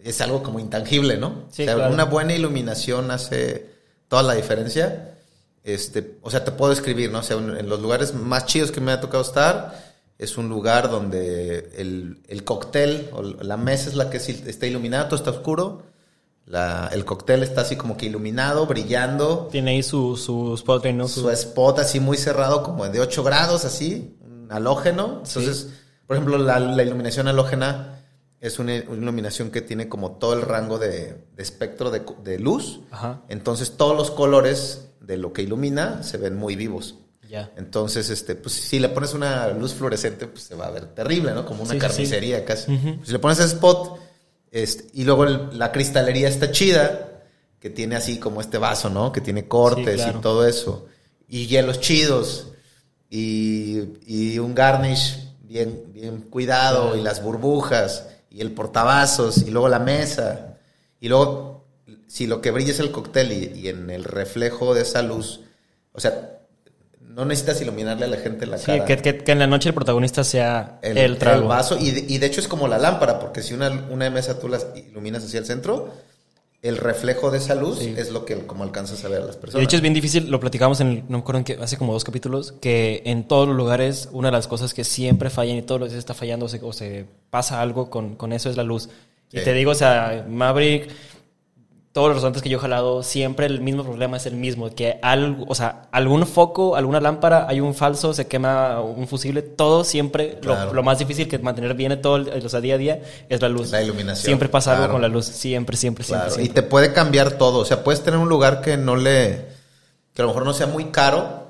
Es 0.00 0.20
algo 0.20 0.42
como 0.42 0.58
intangible, 0.58 1.16
¿no? 1.16 1.44
Sí, 1.52 1.62
o 1.62 1.66
sea, 1.66 1.74
claro. 1.76 1.94
una 1.94 2.04
buena 2.04 2.34
iluminación 2.34 3.10
hace 3.12 3.70
toda 4.08 4.22
la 4.24 4.34
diferencia. 4.34 5.16
Este, 5.62 6.18
o 6.22 6.30
sea, 6.30 6.44
te 6.44 6.50
puedo 6.50 6.70
describir, 6.70 7.12
¿no? 7.12 7.20
O 7.20 7.22
sea, 7.22 7.36
en 7.36 7.68
los 7.68 7.80
lugares 7.80 8.12
más 8.14 8.46
chidos 8.46 8.72
que 8.72 8.80
me 8.80 8.90
ha 8.90 9.00
tocado 9.00 9.22
estar, 9.22 9.92
es 10.18 10.36
un 10.36 10.48
lugar 10.48 10.90
donde 10.90 11.70
el, 11.76 12.20
el 12.26 12.42
cóctel 12.42 13.10
o 13.12 13.22
la 13.22 13.56
mesa 13.56 13.88
es 13.88 13.94
la 13.94 14.10
que 14.10 14.16
está 14.16 14.66
iluminada, 14.66 15.08
todo 15.08 15.16
está 15.16 15.30
oscuro. 15.30 15.82
La- 16.46 16.90
el 16.92 17.04
cóctel 17.04 17.44
está 17.44 17.60
así 17.60 17.76
como 17.76 17.96
que 17.96 18.06
iluminado, 18.06 18.66
brillando. 18.66 19.48
Tiene 19.52 19.70
ahí 19.72 19.82
su, 19.84 20.16
su 20.16 20.54
spot, 20.54 20.84
¿no? 20.86 21.06
Su 21.06 21.30
spot 21.30 21.78
así 21.78 22.00
muy 22.00 22.16
cerrado, 22.16 22.64
como 22.64 22.88
de 22.88 22.98
8 22.98 23.22
grados, 23.22 23.64
así, 23.64 24.16
un 24.20 24.48
halógeno. 24.50 25.22
Sí. 25.24 25.38
Por 26.12 26.16
ejemplo, 26.34 26.38
la, 26.38 26.60
la 26.60 26.82
iluminación 26.82 27.28
halógena 27.28 27.98
es 28.40 28.58
una, 28.58 28.74
una 28.88 29.02
iluminación 29.02 29.50
que 29.50 29.60
tiene 29.62 29.88
como 29.88 30.12
todo 30.12 30.34
el 30.34 30.42
rango 30.42 30.78
de, 30.78 31.24
de 31.34 31.42
espectro 31.42 31.90
de, 31.90 32.02
de 32.24 32.38
luz. 32.38 32.80
Ajá. 32.90 33.22
Entonces, 33.28 33.76
todos 33.76 33.96
los 33.96 34.10
colores 34.10 34.88
de 35.00 35.16
lo 35.16 35.32
que 35.32 35.42
ilumina 35.42 36.02
se 36.02 36.18
ven 36.18 36.36
muy 36.36 36.56
vivos. 36.56 36.96
Ya. 37.28 37.50
Entonces, 37.56 38.10
este, 38.10 38.34
pues 38.34 38.54
si 38.54 38.78
le 38.78 38.90
pones 38.90 39.14
una 39.14 39.48
luz 39.48 39.72
fluorescente, 39.74 40.26
pues 40.26 40.42
se 40.44 40.54
va 40.54 40.66
a 40.66 40.70
ver 40.70 40.86
terrible, 40.86 41.32
¿no? 41.32 41.46
Como 41.46 41.62
una 41.62 41.70
Sí, 41.72 41.78
sí, 41.78 41.80
sí. 41.80 41.88
carnicería 41.88 42.44
casi. 42.44 42.74
Ujú. 42.74 42.98
Si 43.04 43.12
le 43.12 43.18
pones 43.18 43.38
ese 43.38 43.54
spot, 43.54 43.98
este, 44.50 44.90
y 44.92 45.04
luego 45.04 45.24
el- 45.24 45.58
la 45.58 45.72
cristalería 45.72 46.28
está 46.28 46.50
chida, 46.50 47.22
que 47.58 47.70
tiene 47.70 47.96
así 47.96 48.18
como 48.18 48.40
este 48.42 48.58
vaso, 48.58 48.90
¿no? 48.90 49.12
Que 49.12 49.20
tiene 49.22 49.48
cortes 49.48 49.94
Sí, 50.00 50.02
claro. 50.02 50.18
y 50.18 50.20
todo 50.20 50.46
eso. 50.46 50.86
Y 51.28 51.46
hielos 51.46 51.80
chidos. 51.80 52.48
Y, 53.08 53.78
y 54.06 54.38
un 54.38 54.54
garnish 54.54 55.21
bien, 55.52 55.84
bien 55.92 56.22
cuidado. 56.22 56.96
Y 56.96 57.02
las 57.02 57.22
burbujas. 57.22 58.06
Y 58.30 58.40
el 58.40 58.52
portavasos. 58.52 59.38
Y 59.38 59.50
luego 59.50 59.68
la 59.68 59.78
mesa. 59.78 60.56
Y 61.00 61.08
luego, 61.08 61.66
si 62.06 62.26
lo 62.26 62.40
que 62.40 62.50
brilla 62.50 62.70
es 62.72 62.80
el 62.80 62.90
cóctel 62.90 63.32
y, 63.32 63.60
y 63.60 63.68
en 63.68 63.90
el 63.90 64.04
reflejo 64.04 64.74
de 64.74 64.82
esa 64.82 65.02
luz, 65.02 65.40
o 65.92 66.00
sea, 66.00 66.38
no 67.00 67.24
necesitas 67.26 67.60
iluminarle 67.60 68.06
a 68.06 68.08
la 68.08 68.16
gente 68.16 68.46
la 68.46 68.56
Sí, 68.56 68.66
cara. 68.66 68.84
que, 68.86 68.96
que- 68.98 69.18
que 69.18 69.32
en 69.32 69.38
la 69.38 69.46
noche 69.46 69.68
el 69.68 69.74
protagonista 69.74 70.24
sea 70.24 70.78
el, 70.82 70.96
el, 70.96 71.18
trago. 71.18 71.42
el 71.42 71.48
vaso. 71.48 71.76
Y 71.78 71.90
de, 71.90 72.04
y 72.08 72.18
de 72.18 72.26
hecho 72.26 72.40
es 72.40 72.48
como 72.48 72.68
la 72.68 72.78
lámpara, 72.78 73.18
porque 73.18 73.42
si 73.42 73.52
una, 73.52 73.68
una 73.90 74.08
mesa 74.08 74.38
tú 74.38 74.48
la 74.48 74.58
iluminas 74.74 75.22
hacia 75.24 75.40
el 75.40 75.44
centro, 75.44 75.92
el 76.62 76.76
reflejo 76.76 77.30
de 77.32 77.38
esa 77.38 77.54
luz 77.56 77.80
Sí. 77.80 77.92
es 77.96 78.10
lo 78.12 78.24
que 78.24 78.46
como 78.46 78.62
alcanzas 78.62 79.04
a 79.04 79.08
ver 79.08 79.22
a 79.22 79.24
las 79.26 79.36
personas. 79.36 79.60
de 79.60 79.64
hecho 79.64 79.76
es 79.76 79.82
bien 79.82 79.94
difícil, 79.94 80.30
lo 80.30 80.38
platicamos 80.38 80.80
en, 80.80 80.86
el- 80.88 81.02
no 81.08 81.18
me 81.18 81.18
acuerdo 81.18 81.38
en 81.40 81.44
qué, 81.44 81.58
hace 81.60 81.76
como 81.76 81.92
dos 81.92 82.04
capítulos, 82.04 82.52
que 82.60 83.02
en 83.04 83.26
todos 83.26 83.48
los 83.48 83.56
lugares 83.56 84.08
una 84.12 84.28
de 84.28 84.32
las 84.32 84.46
cosas 84.46 84.72
que 84.72 84.84
siempre 84.84 85.28
fallan 85.28 85.56
y 85.56 85.62
todos 85.62 85.80
los 85.80 85.90
días 85.90 85.98
está 85.98 86.14
fallando 86.14 86.46
o 86.46 86.48
se, 86.48 86.60
o 86.62 86.72
se 86.72 87.04
pasa 87.30 87.60
algo 87.60 87.90
con, 87.90 88.14
con 88.14 88.32
eso 88.32 88.48
es 88.48 88.56
la 88.56 88.62
luz. 88.62 88.88
Y 89.32 89.38
Sí. 89.38 89.44
te 89.44 89.54
digo, 89.54 89.72
o 89.72 89.74
sea, 89.74 90.24
Maverick, 90.28 90.88
todos 91.92 92.08
los 92.08 92.16
restaurantes 92.16 92.42
que 92.42 92.48
yo 92.48 92.56
he 92.56 92.60
jalado, 92.60 93.02
siempre 93.02 93.44
el 93.44 93.60
mismo 93.60 93.84
problema 93.84 94.16
es 94.16 94.24
el 94.24 94.34
mismo, 94.34 94.70
que 94.74 94.98
algo, 95.02 95.44
o 95.46 95.54
sea, 95.54 95.88
algún 95.92 96.26
foco, 96.26 96.74
alguna 96.74 97.00
lámpara, 97.00 97.46
hay 97.48 97.60
un 97.60 97.74
falso, 97.74 98.14
se 98.14 98.26
quema 98.26 98.80
un 98.80 99.06
fusible, 99.06 99.42
todo 99.42 99.84
siempre, 99.84 100.36
lo- 100.42 100.54
Claro. 100.54 100.72
lo, 100.72 100.82
más 100.82 100.98
difícil 100.98 101.28
que 101.28 101.38
mantener 101.38 101.74
bien 101.74 102.00
todo 102.00 102.16
el 102.16 102.46
o 102.46 102.48
sea, 102.48 102.60
día 102.62 102.76
a 102.76 102.78
día 102.78 103.02
es 103.28 103.42
la 103.42 103.50
luz. 103.50 103.70
La 103.70 103.82
iluminación, 103.82 104.24
Siempre 104.24 104.48
pasa 104.48 104.74
algo 104.76 104.90
con 104.90 105.02
la 105.02 105.08
luz, 105.08 105.26
siempre, 105.26 105.76
siempre, 105.76 106.02
siempre. 106.02 106.28
Claro, 106.28 106.40
y 106.40 106.44
siempre. 106.46 106.62
te 106.62 106.68
puede 106.68 106.92
cambiar 106.94 107.32
todo. 107.32 107.58
O 107.58 107.64
sea, 107.66 107.84
puedes 107.84 108.02
tener 108.02 108.18
un 108.18 108.28
lugar 108.30 108.62
que 108.62 108.78
no 108.78 108.96
le. 108.96 109.46
que 110.14 110.22
a 110.22 110.24
lo 110.24 110.28
mejor 110.28 110.46
no 110.46 110.54
sea 110.54 110.66
muy 110.66 110.86
caro. 110.86 111.42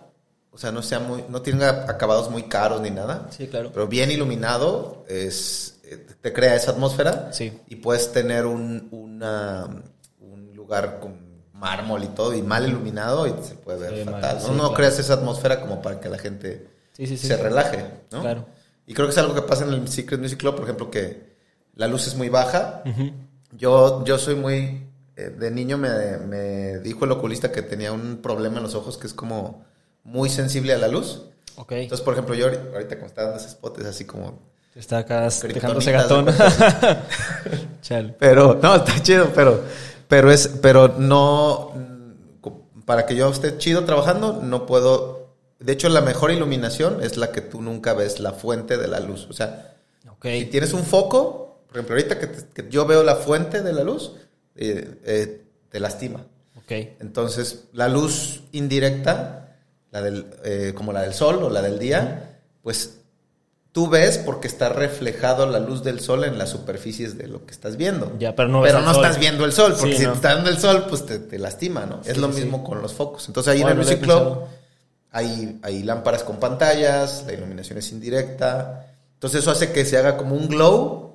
O 0.50 0.58
sea, 0.58 0.72
no 0.72 0.82
sea 0.82 0.98
muy. 0.98 1.24
no 1.28 1.40
tenga 1.40 1.86
acabados 1.88 2.30
muy 2.30 2.42
caros 2.42 2.80
ni 2.80 2.90
nada. 2.90 3.28
Sí, 3.30 3.46
claro. 3.46 3.70
Pero 3.72 3.86
bien 3.86 4.10
iluminado 4.10 5.04
es. 5.08 5.76
eh, 5.84 6.04
te 6.20 6.32
crea 6.32 6.56
esa 6.56 6.72
atmósfera. 6.72 7.28
Sí. 7.32 7.52
Y 7.68 7.76
puedes 7.76 8.10
tener 8.12 8.44
un, 8.46 8.88
una, 8.90 9.66
un 9.66 9.92
lugar 10.80 11.00
con 11.00 11.14
mármol 11.54 12.02
y 12.02 12.08
todo, 12.08 12.34
y 12.34 12.42
mal 12.42 12.66
iluminado, 12.66 13.26
y 13.26 13.34
se 13.42 13.54
puede 13.54 13.78
ver 13.78 13.98
Sí, 13.98 14.04
mal, 14.04 14.14
fatal. 14.20 14.36
¿no? 14.36 14.40
sí, 14.42 14.50
no 14.50 14.56
claro. 14.58 14.74
creas 14.74 14.98
esa 14.98 15.14
atmósfera 15.14 15.60
como 15.60 15.80
para 15.82 16.00
que 16.00 16.08
la 16.08 16.18
gente 16.18 16.66
Sí, 16.94 17.16
se 17.16 17.36
relaje, 17.36 17.84
¿no? 18.10 18.20
Claro. 18.20 18.46
Y 18.86 18.94
creo 18.94 19.06
que 19.06 19.12
es 19.12 19.18
algo 19.18 19.34
que 19.34 19.42
pasa 19.42 19.64
en 19.64 19.72
el 19.72 19.88
Secret 19.88 20.20
Music 20.20 20.38
Club, 20.38 20.54
por 20.56 20.64
ejemplo, 20.64 20.90
que 20.90 21.32
la 21.74 21.86
luz 21.88 22.06
es 22.06 22.14
muy 22.16 22.28
baja. 22.28 22.82
Yo, 23.56 24.04
yo 24.04 24.18
soy 24.18 24.34
muy... 24.34 24.86
eh, 25.16 25.30
de 25.38 25.50
niño 25.50 25.78
me, 25.78 25.88
me 26.18 26.78
dijo 26.80 27.04
el 27.04 27.12
oculista 27.12 27.50
que 27.52 27.62
tenía 27.62 27.92
un 27.92 28.18
problema 28.22 28.56
en 28.58 28.64
los 28.64 28.74
ojos 28.74 28.98
que 28.98 29.06
es 29.06 29.14
como 29.14 29.64
muy 30.04 30.28
sensible 30.28 30.72
a 30.74 30.78
la 30.78 30.88
luz. 30.88 31.22
Ok. 31.56 31.72
Entonces, 31.72 32.04
por 32.04 32.14
ejemplo, 32.14 32.34
yo 32.34 32.46
ahorita 32.46 32.96
como 32.96 33.06
está 33.06 33.22
dando 33.22 33.38
ese 33.38 33.48
spot 33.48 33.78
es 33.80 33.86
así 33.86 34.04
como... 34.04 34.38
Está 34.74 34.98
acá 34.98 35.28
dejándose 35.28 35.92
gatón. 35.92 36.26
Chale. 37.82 38.16
Pero, 38.18 38.58
no, 38.62 38.76
está 38.76 39.00
chido, 39.02 39.30
pero, 39.34 39.62
pero 40.12 40.30
es, 40.30 40.46
pero 40.60 40.88
no, 40.98 41.72
para 42.84 43.06
que 43.06 43.14
yo 43.16 43.30
esté 43.30 43.56
chido 43.56 43.84
trabajando, 43.84 44.40
no 44.42 44.66
puedo, 44.66 45.30
de 45.58 45.72
hecho 45.72 45.88
la 45.88 46.02
mejor 46.02 46.30
iluminación 46.32 47.02
es 47.02 47.16
la 47.16 47.32
que 47.32 47.40
tú 47.40 47.62
nunca 47.62 47.94
ves 47.94 48.20
la 48.20 48.32
fuente 48.32 48.76
de 48.76 48.88
la 48.88 49.00
luz, 49.00 49.26
o 49.30 49.32
sea, 49.32 49.74
si 50.40 50.44
tienes 50.50 50.74
un 50.74 50.82
foco, 50.84 51.62
por 51.66 51.76
ejemplo, 51.78 51.96
ahorita 51.96 52.18
que, 52.18 52.26
te- 52.26 52.62
que 52.62 52.70
yo 52.70 52.84
veo 52.84 53.02
la 53.02 53.16
fuente 53.16 53.62
de 53.62 53.72
la 53.72 53.84
luz, 53.84 54.12
eh, 54.54 55.00
eh, 55.04 55.44
te 55.70 55.80
lastima. 55.80 56.26
Entonces, 57.00 57.64
la 57.72 57.88
luz 57.88 58.42
indirecta, 58.52 59.56
la 59.92 60.02
del, 60.02 60.26
eh, 60.44 60.72
como 60.74 60.92
la 60.92 61.00
del 61.00 61.14
sol 61.14 61.42
o 61.42 61.48
la 61.48 61.62
del 61.62 61.78
día, 61.78 62.38
pues 62.62 62.98
tú 63.72 63.88
ves 63.88 64.18
porque 64.18 64.48
está 64.48 64.68
reflejado 64.68 65.46
la 65.46 65.58
luz 65.58 65.82
del 65.82 66.00
sol 66.00 66.24
en 66.24 66.36
las 66.38 66.50
superficies 66.50 67.16
de 67.18 67.26
lo 67.26 67.44
que 67.46 67.52
estás 67.52 67.76
viendo. 67.76 68.12
Ya, 68.18 68.34
pero 68.36 68.48
no 68.48 68.60
ves 68.60 68.72
Pero 68.72 68.84
no 68.84 68.92
sol. 68.94 69.04
estás 69.04 69.18
viendo 69.18 69.44
el 69.44 69.52
sol, 69.52 69.74
porque 69.78 69.92
Sí, 69.94 69.98
si 70.00 70.04
no. 70.04 70.10
te 70.12 70.16
está 70.16 70.34
dando 70.34 70.50
el 70.50 70.58
sol, 70.58 70.84
pues 70.88 71.06
te, 71.06 71.18
te 71.18 71.38
lastima, 71.38 71.86
¿no? 71.86 72.00
es 72.04 72.16
lo 72.18 72.28
mismo 72.28 72.58
sí. 72.58 72.64
con 72.64 72.82
los 72.82 72.92
focos. 72.92 73.26
Entonces 73.28 73.52
ahí 73.54 73.62
en 73.62 73.68
el 73.68 73.76
Music 73.76 74.00
Club 74.00 74.38
hay 75.10 75.82
lámparas 75.82 76.22
con 76.22 76.36
pantallas, 76.36 77.24
la 77.26 77.32
iluminación 77.34 77.78
es 77.78 77.90
indirecta. 77.92 78.86
Entonces 79.22 79.42
eso 79.42 79.52
hace 79.52 79.70
que 79.70 79.84
se 79.84 79.96
haga 79.96 80.16
como 80.16 80.34
un 80.34 80.48
glow 80.48 81.14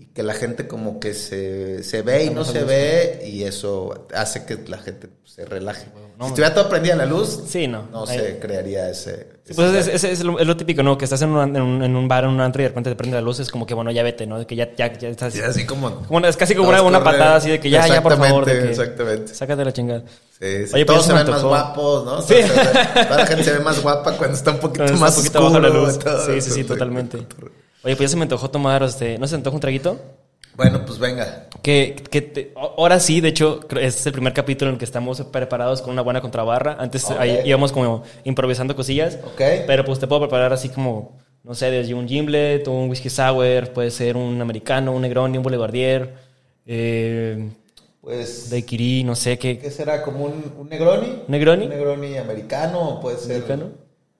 y 0.00 0.06
que 0.06 0.24
la 0.24 0.34
gente 0.34 0.66
como 0.66 0.98
que 0.98 1.14
se, 1.14 1.84
se 1.84 2.02
ve 2.02 2.24
y 2.24 2.30
no 2.30 2.44
se 2.44 2.64
ve 2.64 3.22
y 3.30 3.44
eso 3.44 4.08
hace 4.12 4.44
que 4.44 4.58
la 4.66 4.78
gente 4.78 5.08
se 5.24 5.44
relaje. 5.44 5.86
No, 6.18 6.24
si 6.26 6.30
estuviera 6.30 6.52
todo 6.54 6.68
prendida 6.68 6.96
la 6.96 7.06
luz, 7.06 7.42
Sí, 7.46 7.68
no. 7.68 7.86
no 7.92 8.06
Ahí- 8.06 8.18
se 8.18 8.38
crearía 8.40 8.90
ese... 8.90 9.28
Sí, 9.44 9.52
ese- 9.52 9.54
pues 9.54 9.72
es, 9.88 9.88
es- 9.88 10.04
es 10.04 10.24
lo, 10.24 10.38
es 10.40 10.46
lo 10.46 10.56
típico, 10.56 10.82
¿no? 10.82 10.96
Que 10.98 11.04
estás 11.04 11.22
en 11.22 11.30
un, 11.30 11.56
en, 11.56 11.62
un, 11.62 11.82
en 11.84 11.94
un 11.96 12.08
bar, 12.08 12.24
en 12.24 12.30
un 12.30 12.40
antro 12.40 12.60
y 12.60 12.64
de 12.64 12.68
repente 12.70 12.90
te 12.90 12.96
prende 12.96 13.16
la 13.16 13.20
luz, 13.20 13.38
es 13.40 13.50
como 13.50 13.66
que, 13.66 13.74
bueno, 13.74 13.90
ya 13.92 14.02
vete, 14.02 14.26
¿no? 14.26 14.44
Que 14.46 14.56
ya, 14.56 14.74
ya, 14.76 14.92
ya 14.98 15.08
estás... 15.08 15.32
Sí, 15.32 15.40
así 15.40 15.64
como... 15.64 16.02
Es 16.24 16.36
casi 16.36 16.54
como 16.56 16.68
una, 16.70 16.82
una 16.82 17.04
patada 17.04 17.36
así 17.36 17.50
de 17.50 17.60
que 17.60 17.70
ya, 17.70 17.86
ya, 17.86 18.02
por 18.02 18.16
favor. 18.16 18.44
De 18.46 18.52
que, 18.62 18.70
Exactamente. 18.70 19.32
Sácate 19.34 19.64
la 19.64 19.72
chingada. 19.72 20.02
Sí, 20.44 20.66
sí. 20.66 20.74
Oye, 20.74 20.84
pues 20.86 20.98
Todos 20.98 21.06
ya 21.08 21.18
se 21.18 21.24
ven 21.24 21.32
más 21.32 21.42
guapos, 21.42 22.04
¿no? 22.04 22.20
Sí. 22.22 22.34
Todos 22.46 23.06
Toda 23.08 23.16
la 23.18 23.26
gente 23.26 23.44
se 23.44 23.52
ve 23.52 23.60
más 23.60 23.82
guapa 23.82 24.12
cuando 24.16 24.36
está 24.36 24.50
un 24.50 24.58
poquito 24.58 24.84
está 24.84 24.96
más 24.98 25.16
un 25.16 25.24
poquito 25.24 25.38
oscuro. 25.46 25.60
bajo 25.62 25.74
la 25.74 25.80
luz. 25.86 25.98
todo 25.98 26.26
Sí, 26.26 26.40
sí, 26.40 26.50
sí, 26.50 26.64
totalmente. 26.64 27.16
Oye, 27.18 27.96
pues 27.96 28.00
ya 28.00 28.08
se 28.08 28.16
me 28.16 28.22
antojó 28.22 28.50
tomar, 28.50 28.82
este... 28.82 29.18
¿No 29.18 29.26
se 29.26 29.34
antoja 29.34 29.54
un 29.54 29.60
traguito? 29.60 29.98
Bueno, 30.56 30.84
pues 30.86 30.98
venga. 30.98 31.48
Que, 31.62 31.96
que 32.10 32.22
te- 32.22 32.54
ahora 32.56 33.00
sí, 33.00 33.20
de 33.20 33.28
hecho, 33.28 33.60
este 33.70 33.86
es 34.00 34.06
el 34.06 34.12
primer 34.12 34.32
capítulo 34.32 34.68
en 34.68 34.74
el 34.74 34.78
que 34.78 34.84
estamos 34.84 35.20
preparados 35.22 35.82
con 35.82 35.90
una 35.92 36.02
buena 36.02 36.20
contrabarra. 36.20 36.76
Antes 36.78 37.10
ahí 37.10 37.40
íbamos 37.44 37.72
como 37.72 38.04
improvisando 38.24 38.76
cosillas. 38.76 39.18
Ok. 39.24 39.40
Pero 39.66 39.84
pues 39.84 39.98
te 39.98 40.06
puedo 40.06 40.20
preparar 40.20 40.52
así 40.52 40.68
como, 40.68 41.18
no 41.42 41.54
sé, 41.54 41.70
desde 41.72 41.92
un 41.94 42.06
gimlet, 42.06 42.68
un 42.68 42.88
whisky 42.88 43.10
sour, 43.10 43.70
puede 43.70 43.90
ser 43.90 44.16
un 44.16 44.40
americano, 44.40 44.92
un 44.92 45.02
negroni, 45.02 45.36
un 45.38 45.42
boulevardier, 45.42 46.14
eh, 46.66 47.50
Pues, 48.04 48.50
daiquiri, 48.50 49.02
no 49.02 49.16
sé 49.16 49.38
qué. 49.38 49.58
¿qué 49.58 49.70
será? 49.70 50.02
¿Como 50.02 50.26
un, 50.26 50.52
un 50.58 50.68
Negroni? 50.68 51.22
¿Negroni? 51.26 51.64
Un 51.64 51.70
Negroni 51.70 52.18
americano, 52.18 52.90
o 52.90 53.00
puede 53.00 53.16
ser... 53.16 53.36
¿Americano? 53.36 53.70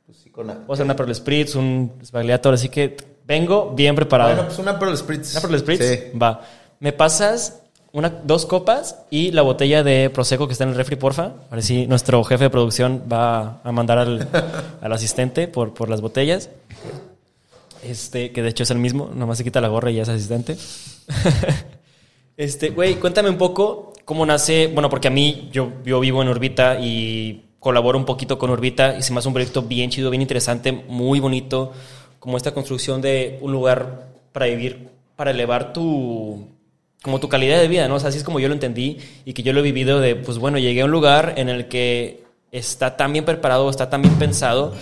Pues 0.06 0.16
sí, 0.16 0.30
con... 0.30 0.46
Puedo 0.46 0.72
hacer 0.72 0.86
una 0.86 0.96
Pearl 0.96 1.14
Spritz, 1.14 1.54
un 1.54 1.92
Sbagliator, 2.02 2.54
así 2.54 2.70
que 2.70 2.96
vengo 3.26 3.74
bien 3.74 3.94
preparado. 3.94 4.30
Bueno, 4.30 4.46
pues 4.46 4.58
una 4.58 4.78
Pearl 4.78 4.96
Spritz. 4.96 5.32
¿Una 5.32 5.40
Pearl 5.42 5.58
Spritz? 5.58 5.84
Sí. 5.86 6.18
Va. 6.18 6.40
Me 6.80 6.94
pasas 6.94 7.60
una, 7.92 8.08
dos 8.08 8.46
copas 8.46 9.00
y 9.10 9.32
la 9.32 9.42
botella 9.42 9.82
de 9.82 10.08
Prosecco 10.08 10.46
que 10.46 10.52
está 10.52 10.64
en 10.64 10.70
el 10.70 10.76
refri, 10.76 10.96
porfa. 10.96 11.32
A 11.50 11.54
ver 11.54 11.62
si 11.62 11.86
nuestro 11.86 12.24
jefe 12.24 12.44
de 12.44 12.50
producción 12.50 13.02
va 13.12 13.60
a 13.62 13.70
mandar 13.70 13.98
al, 13.98 14.26
al 14.80 14.92
asistente 14.94 15.46
por, 15.46 15.74
por 15.74 15.90
las 15.90 16.00
botellas. 16.00 16.48
Este, 17.82 18.32
que 18.32 18.42
de 18.42 18.48
hecho 18.48 18.62
es 18.62 18.70
el 18.70 18.78
mismo, 18.78 19.10
nomás 19.14 19.36
se 19.36 19.44
quita 19.44 19.60
la 19.60 19.68
gorra 19.68 19.90
y 19.90 19.96
ya 19.96 20.02
es 20.02 20.08
asistente. 20.08 20.56
este, 22.36 22.70
güey, 22.70 22.96
cuéntame 22.96 23.30
un 23.30 23.38
poco 23.38 23.92
cómo 24.04 24.26
nace. 24.26 24.68
Bueno, 24.68 24.90
porque 24.90 25.08
a 25.08 25.10
mí, 25.10 25.48
yo, 25.52 25.72
yo 25.84 26.00
vivo 26.00 26.22
en 26.22 26.28
Orbita 26.28 26.78
y 26.80 27.44
colaboro 27.60 27.98
un 27.98 28.04
poquito 28.04 28.38
con 28.38 28.50
Orbita 28.50 28.96
y 28.98 29.02
se 29.02 29.12
me 29.12 29.20
hace 29.20 29.28
un 29.28 29.34
proyecto 29.34 29.62
bien 29.62 29.90
chido, 29.90 30.10
bien 30.10 30.22
interesante, 30.22 30.72
muy 30.72 31.20
bonito. 31.20 31.72
Como 32.18 32.36
esta 32.36 32.52
construcción 32.52 33.00
de 33.00 33.38
un 33.40 33.52
lugar 33.52 34.08
para 34.32 34.46
vivir, 34.46 34.88
para 35.16 35.30
elevar 35.30 35.72
tu. 35.72 36.48
Como 37.02 37.20
tu 37.20 37.28
calidad 37.28 37.60
de 37.60 37.68
vida, 37.68 37.86
¿no? 37.86 37.96
O 37.96 38.00
sea, 38.00 38.08
así 38.08 38.18
es 38.18 38.24
como 38.24 38.40
yo 38.40 38.48
lo 38.48 38.54
entendí 38.54 38.98
y 39.26 39.34
que 39.34 39.42
yo 39.42 39.52
lo 39.52 39.60
he 39.60 39.62
vivido 39.62 40.00
de, 40.00 40.16
pues 40.16 40.38
bueno, 40.38 40.58
llegué 40.58 40.80
a 40.80 40.84
un 40.86 40.90
lugar 40.90 41.34
en 41.36 41.50
el 41.50 41.68
que 41.68 42.24
está 42.50 42.96
tan 42.96 43.12
bien 43.12 43.26
preparado, 43.26 43.68
está 43.68 43.90
tan 43.90 44.00
bien 44.00 44.14
pensado, 44.14 44.72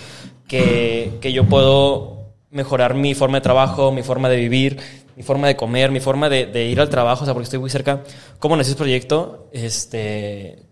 que, 0.47 1.17
que 1.19 1.33
yo 1.33 1.43
puedo 1.45 2.13
mejorar 2.49 2.93
mi 2.93 3.13
forma 3.13 3.37
de 3.37 3.41
trabajo, 3.41 3.91
mi 3.91 4.03
forma 4.03 4.29
de 4.29 4.37
vivir, 4.37 4.79
mi 5.15 5.23
forma 5.23 5.47
de 5.47 5.55
comer, 5.55 5.91
mi 5.91 5.99
forma 5.99 6.29
de, 6.29 6.45
de 6.47 6.65
ir 6.65 6.79
al 6.79 6.89
trabajo, 6.89 7.23
o 7.23 7.25
sea, 7.25 7.33
porque 7.33 7.45
estoy 7.45 7.59
muy 7.59 7.69
cerca. 7.69 8.03
¿Cómo 8.39 8.55
nació 8.57 8.71
ese 8.71 8.77
proyecto? 8.77 9.49
Este, 9.51 10.63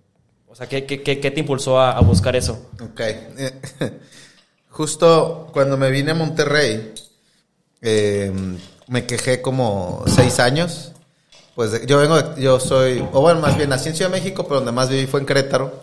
o 0.48 0.55
sea, 0.55 0.67
¿qué, 0.67 0.86
qué, 0.86 1.01
qué- 1.03 1.19
qué 1.19 1.31
te 1.31 1.39
impulsó 1.39 1.79
a, 1.79 1.91
a 1.91 2.01
buscar 2.01 2.36
eso? 2.36 2.69
Ok. 2.81 3.01
Justo 4.69 5.50
cuando 5.51 5.77
me 5.77 5.91
vine 5.91 6.12
a 6.12 6.15
Monterrey, 6.15 6.93
eh, 7.81 8.31
me 8.88 9.05
quejé 9.05 9.41
como 9.41 10.03
seis 10.07 10.39
años. 10.39 10.93
Pues 11.55 11.86
yo 11.86 11.98
vengo, 11.98 12.21
de- 12.21 12.41
yo 12.41 12.60
soy, 12.60 13.05
o 13.12 13.21
bueno, 13.21 13.41
más 13.41 13.57
bien 13.57 13.69
nací 13.69 13.89
en 13.89 13.95
Ciudad 13.95 14.10
de 14.12 14.17
México, 14.19 14.43
pero 14.43 14.55
donde 14.57 14.71
más 14.71 14.89
viví 14.89 15.05
fue 15.07 15.19
en 15.19 15.25
Querétaro. 15.25 15.81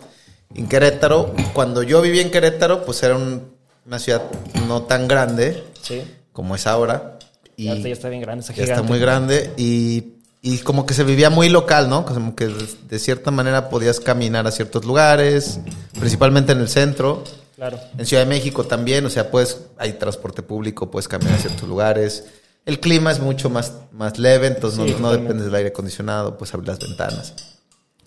En 0.55 0.67
Querétaro, 0.67 1.33
cuando 1.53 1.83
yo 1.83 2.01
viví 2.01 2.19
en 2.19 2.31
Querétaro, 2.31 2.83
pues 2.83 3.03
era 3.03 3.15
un- 3.15 3.53
una 3.85 3.99
ciudad 3.99 4.23
no 4.67 4.81
tan 4.83 5.07
grande 5.07 5.63
Sí. 5.81 6.01
como 6.33 6.55
es 6.55 6.65
ahora. 6.65 7.18
Y 7.59 7.65
ya, 7.65 7.73
está, 7.73 7.89
ya 7.89 8.09
bien 8.09 8.21
grande, 8.21 8.41
está 8.41 8.53
ya 8.53 8.63
gigante. 8.63 8.73
está 8.73 8.83
muy 8.87 8.99
grande 8.99 9.51
y, 9.57 10.13
y 10.41 10.59
como 10.59 10.85
que 10.85 10.93
se 10.93 11.03
vivía 11.03 11.29
muy 11.29 11.49
local, 11.49 11.89
¿no? 11.89 12.05
Como 12.05 12.35
que 12.35 12.47
de, 12.89 12.99
cierta 12.99 13.31
manera 13.31 13.69
podías 13.69 13.99
caminar 13.99 14.47
a 14.47 14.51
ciertos 14.51 14.85
lugares, 14.85 15.59
principalmente 15.99 16.53
en 16.53 16.59
el 16.59 16.69
centro. 16.69 17.23
Claro. 17.55 17.77
En 17.97 18.05
Ciudad 18.05 18.23
de 18.23 18.29
México 18.29 18.63
también, 18.65 19.05
o 19.05 19.09
sea, 19.09 19.29
pues 19.29 19.57
hay 19.77 19.93
transporte 19.93 20.41
público, 20.41 20.89
puedes 20.89 21.09
caminar 21.09 21.35
a 21.35 21.39
ciertos 21.39 21.67
lugares. 21.67 22.23
El 22.65 22.79
clima 22.79 23.11
es 23.11 23.19
mucho 23.19 23.49
más, 23.49 23.73
más 23.91 24.17
leve, 24.17 24.47
entonces 24.47 24.79
Sí, 24.85 24.93
no, 24.93 24.99
no 24.99 25.11
dependes 25.11 25.45
del 25.45 25.55
aire 25.55 25.69
acondicionado, 25.69 26.37
puedes 26.37 26.53
abrir 26.53 26.69
las 26.69 26.79
ventanas. 26.79 27.33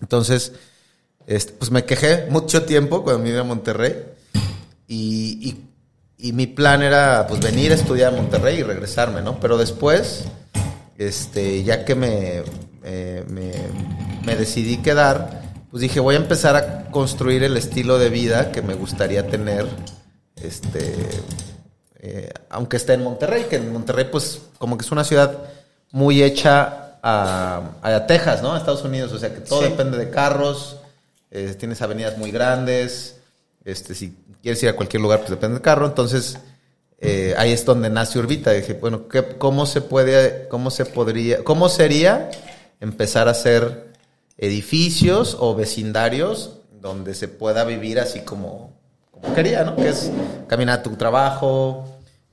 Entonces, 0.01 0.53
este, 1.27 1.53
pues 1.53 1.69
me 1.69 1.85
quejé 1.85 2.25
mucho 2.31 2.63
tiempo 2.63 3.03
cuando 3.03 3.19
me 3.21 3.29
vine 3.29 3.39
a 3.41 3.43
Monterrey 3.43 3.93
y, 4.87 5.49
y- 5.49 5.65
y 6.23 6.31
mi 6.31 6.47
plan 6.47 6.81
era 6.81 7.27
pues 7.27 7.41
venir 7.41 7.71
a 7.73 7.75
estudiar 7.75 8.13
a 8.13 8.15
Monterrey 8.15 8.59
y 8.59 8.63
regresarme, 8.63 9.21
¿no? 9.21 9.39
Pero 9.41 9.57
después, 9.57 10.23
este, 10.97 11.63
ya 11.63 11.83
que 11.83 11.95
me, 11.95 12.43
eh, 12.83 13.25
me, 13.27 13.51
me 14.25 14.35
decidí 14.37 14.77
quedar, 14.77 15.41
pues 15.69 15.81
dije, 15.81 15.99
voy 15.99 16.15
a 16.15 16.19
empezar 16.19 16.55
a 16.55 16.85
construir 16.91 17.43
el 17.43 17.57
estilo 17.57 17.99
de 17.99 18.09
vida 18.09 18.51
que 18.53 18.61
me 18.61 18.73
gustaría 18.73 19.27
tener, 19.27 19.65
este, 20.41 20.95
eh, 21.99 22.31
aunque 22.49 22.77
esté 22.77 22.93
en 22.93 23.03
Monterrey, 23.03 23.47
que 23.49 23.57
en 23.57 23.73
Monterrey 23.73 24.07
pues 24.11 24.39
como 24.57 24.77
que 24.77 24.85
es 24.85 24.91
una 24.91 25.03
ciudad 25.03 25.37
muy 25.91 26.23
hecha 26.23 26.97
a, 27.03 27.61
a 27.81 28.07
Texas, 28.07 28.41
¿no? 28.41 28.53
A 28.53 28.57
Estados 28.57 28.83
Unidos. 28.83 29.11
O 29.11 29.19
sea, 29.19 29.33
que 29.33 29.41
todo 29.41 29.61
Sí. 29.61 29.69
depende 29.69 29.97
de 29.97 30.09
carros. 30.09 30.77
eh, 31.35 31.53
tienes 31.59 31.81
avenidas 31.81 32.17
muy 32.17 32.31
grandes. 32.31 33.17
Este, 33.65 33.95
si 33.95 34.17
quieres 34.41 34.61
ir 34.63 34.69
a 34.69 34.75
cualquier 34.75 35.01
lugar, 35.01 35.19
pues 35.19 35.29
depende 35.31 35.55
del 35.55 35.61
carro. 35.61 35.85
Entonces, 35.85 36.37
eh, 36.99 37.33
ahí 37.37 37.51
es 37.51 37.63
donde 37.65 37.89
nace 37.89 38.19
Urbita. 38.19 38.51
Dije, 38.51 38.73
bueno, 38.73 39.07
¿qué- 39.07 39.35
¿cómo 39.37 39.65
se 39.65 39.81
puede, 39.81 40.47
cómo 40.49 40.69
se 40.71 40.85
podría, 40.85 41.43
cómo 41.43 41.69
sería 41.69 42.29
empezar 42.79 43.27
a 43.27 43.31
hacer 43.31 43.93
edificios 44.37 45.37
o 45.39 45.55
vecindarios 45.55 46.57
donde 46.81 47.13
se 47.15 47.27
pueda 47.29 47.63
vivir 47.63 47.99
así 47.99 48.21
como, 48.21 48.73
como 49.11 49.33
quería, 49.33 49.63
¿no? 49.63 49.75
Que 49.77 49.89
es 49.89 50.11
caminar 50.47 50.79
a 50.79 50.83
tu 50.83 50.89
trabajo, 50.97 51.85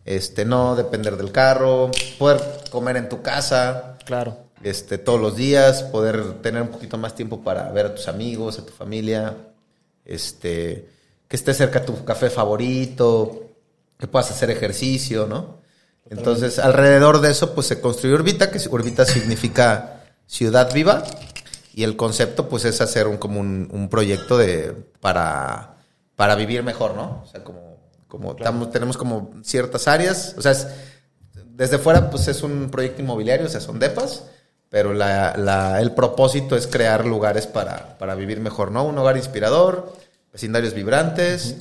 este, 0.05 0.45
no 0.45 0.75
depender 0.75 1.17
del 1.17 1.31
carro, 1.31 1.91
poder 2.19 2.41
comer 2.71 2.97
en 2.97 3.09
tu 3.09 3.23
casa, 3.23 3.97
Claro. 4.05 4.37
este, 4.65 4.99
todos 4.99 5.21
los 5.21 5.37
días, 5.37 5.85
poder 5.85 6.43
tener 6.43 6.63
un 6.63 6.69
poquito 6.69 6.99
más 6.99 7.15
tiempo 7.15 7.43
para 7.43 7.71
ver 7.71 7.87
a 7.87 7.95
tus 7.95 8.09
amigos, 8.09 8.59
a 8.59 8.67
tu 8.67 8.73
familia, 8.73 9.37
este, 10.05 10.89
que 11.31 11.37
esté 11.37 11.55
cerca 11.55 11.87
tu 11.87 12.05
café 12.05 12.29
favorito, 12.29 13.47
que 13.97 14.09
puedas 14.09 14.33
hacer 14.33 14.51
ejercicio, 14.51 15.27
¿no? 15.29 15.61
Entonces, 16.11 16.59
alrededor 16.59 17.21
de 17.21 17.31
eso, 17.31 17.55
pues 17.55 17.69
se 17.69 17.81
construyó 17.81 18.17
Urbita, 18.17 18.51
que 18.51 18.59
Urbita 18.69 19.05
significa 19.07 20.03
ciudad 20.27 20.75
viva, 20.75 21.05
y 21.73 21.85
el 21.85 21.95
concepto, 21.97 22.49
pues, 22.49 22.65
es 22.65 22.81
hacer 22.81 23.07
un, 23.07 23.17
como 23.17 23.39
un, 23.39 23.69
un 23.71 23.89
proyecto 23.89 24.37
de, 24.37 24.75
para, 25.01 25.77
para 26.17 26.35
vivir 26.35 26.65
mejor, 26.65 26.97
¿no? 26.97 27.23
O 27.25 27.27
sea, 27.31 27.45
como, 27.45 27.79
como 28.09 28.35
tenemos 28.71 28.97
como 28.97 29.31
ciertas 29.45 29.87
áreas, 29.87 30.35
o 30.37 30.43
sea, 30.43 30.51
es- 30.51 30.67
desde 31.55 31.79
fuera, 31.79 32.11
pues 32.11 32.27
es 32.27 32.43
un 32.43 32.71
proyecto 32.73 33.03
inmobiliario, 33.03 33.47
o 33.47 33.49
sea, 33.49 33.61
son 33.61 33.79
depas, 33.79 34.25
pero 34.69 34.93
la, 34.95 35.37
la- 35.37 35.81
el 35.81 35.93
propósito 35.93 36.57
es 36.57 36.67
crear 36.67 37.07
lugares 37.07 37.47
para, 37.47 37.97
para 37.99 38.17
vivir 38.17 38.41
mejor, 38.41 38.73
¿no? 38.73 38.83
Un 38.85 38.99
hogar 38.99 39.17
inspirador, 39.17 39.93
vecindarios 40.33 40.75
vibrantes, 40.75 41.57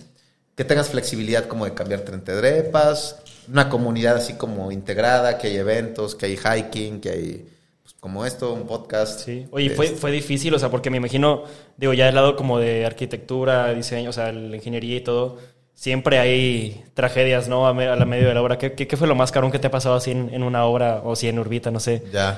que 0.56 0.64
tengas 0.66 0.90
flexibilidad 0.90 1.46
como 1.46 1.66
de 1.66 1.74
cambiarte 1.74 2.12
entre 2.14 2.36
depas, 2.36 3.18
una 3.48 3.70
comunidad 3.70 4.18
así 4.18 4.34
como 4.34 4.72
integrada, 4.72 5.38
que 5.38 5.48
hay 5.48 5.58
eventos, 5.58 6.16
que 6.16 6.26
hay 6.28 6.38
hiking, 6.38 7.00
que 7.02 7.10
hay, 7.10 7.50
pues, 7.82 7.96
como 8.00 8.26
esto, 8.26 8.54
un 8.54 8.68
podcast. 8.68 9.22
Sí. 9.26 9.48
Oye, 9.52 9.70
fue, 9.72 9.86
Este, 9.88 9.98
fue 9.98 10.12
difícil, 10.12 10.54
o 10.54 10.60
sea, 10.60 10.70
porque 10.70 10.90
me 10.90 10.98
imagino, 10.98 11.44
digo, 11.78 11.94
ya 11.94 12.06
del 12.08 12.16
lado 12.16 12.36
como 12.36 12.60
de 12.60 12.86
arquitectura, 12.86 13.74
diseño, 13.74 14.10
o 14.10 14.14
sea, 14.14 14.32
la 14.32 14.56
ingeniería 14.56 14.98
y 14.98 15.02
todo, 15.02 15.38
siempre 15.74 16.20
hay 16.20 16.84
tragedias, 16.94 17.48
¿no? 17.48 17.66
A, 17.68 17.74
me- 17.74 17.88
a 17.88 17.96
la 17.96 18.06
medio 18.06 18.28
de 18.28 18.34
la 18.34 18.42
obra. 18.42 18.58
¿Qué, 18.58 18.74
qué, 18.74 18.86
qué 18.88 18.98
fue 18.98 19.08
lo 19.08 19.16
más 19.16 19.32
caro 19.32 19.50
que 19.50 19.60
te 19.60 19.68
ha 19.68 19.72
pasado 19.72 19.96
así 19.96 20.12
en, 20.12 20.34
en 20.34 20.44
una 20.44 20.66
obra 20.66 21.02
o 21.06 21.16
si 21.16 21.28
en 21.30 21.40
Urbita, 21.40 21.72
no 21.72 21.80
sé? 21.80 22.04
Ya. 22.12 22.38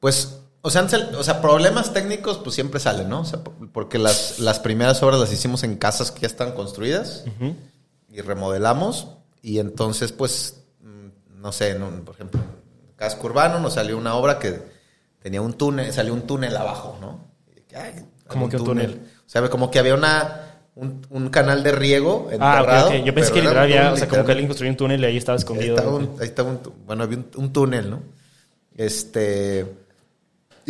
Pues, 0.00 0.40
o 0.62 0.70
sea, 0.70 0.86
o 1.16 1.22
sea, 1.22 1.40
problemas 1.40 1.92
técnicos 1.92 2.38
pues 2.38 2.54
siempre 2.54 2.80
salen, 2.80 3.08
¿no? 3.08 3.20
O 3.20 3.24
sea, 3.24 3.42
por- 3.42 3.54
porque 3.72 3.98
las, 3.98 4.38
las 4.38 4.58
primeras 4.60 5.02
obras 5.02 5.18
las 5.20 5.32
hicimos 5.32 5.62
en 5.62 5.76
casas 5.76 6.10
que 6.10 6.20
ya 6.22 6.26
están 6.26 6.52
construidas 6.52 7.24
y 8.10 8.20
remodelamos. 8.20 9.08
Y 9.42 9.58
entonces, 9.58 10.12
pues, 10.12 10.60
mm, 10.82 11.40
no 11.40 11.52
sé, 11.52 11.70
en 11.70 11.82
un- 11.82 12.04
por 12.04 12.14
ejemplo, 12.14 12.40
en 12.40 12.92
casco 12.96 13.26
urbano 13.26 13.58
nos 13.58 13.74
salió 13.74 13.96
una 13.96 14.14
obra 14.14 14.38
que 14.38 14.62
tenía 15.22 15.40
un 15.40 15.54
túnel, 15.54 15.92
salió 15.92 16.12
un 16.12 16.22
túnel 16.26 16.56
abajo, 16.56 16.98
¿no? 17.00 17.24
Ay, 17.74 18.04
¿Cómo 18.26 18.48
que 18.48 18.56
un 18.56 18.64
túnel? 18.64 19.00
O 19.26 19.28
sea, 19.30 19.48
como 19.48 19.70
que 19.70 19.78
había 19.78 19.94
una, 19.94 20.58
un, 20.74 21.06
un 21.08 21.28
canal 21.30 21.62
de 21.62 21.72
riego 21.72 22.28
Ah, 22.30 22.34
enterrado. 22.58 22.88
ok, 22.88 22.94
ok. 22.98 23.04
Yo 23.06 23.14
pensé 23.14 23.32
que 23.32 23.38
era 23.38 23.48
literal 23.50 23.68
túnel, 23.70 23.92
o 23.92 23.96
sea, 23.96 24.08
como 24.08 24.24
que 24.24 24.32
alguien 24.32 24.48
construyó 24.48 24.70
un 24.72 24.76
túnel 24.76 25.00
y 25.00 25.04
ahí 25.06 25.16
estaba 25.16 25.36
Ahí 25.36 25.40
escondido. 25.40 25.76
estaba 25.76 25.96
un, 25.96 26.16
ahí 26.20 26.26
estaba 26.26 26.50
un 26.50 26.58
tu- 26.62 26.74
bueno, 26.84 27.04
había 27.04 27.18
un, 27.18 27.26
un 27.36 27.52
túnel, 27.52 27.90
¿no? 27.90 28.02
Este. 28.76 29.66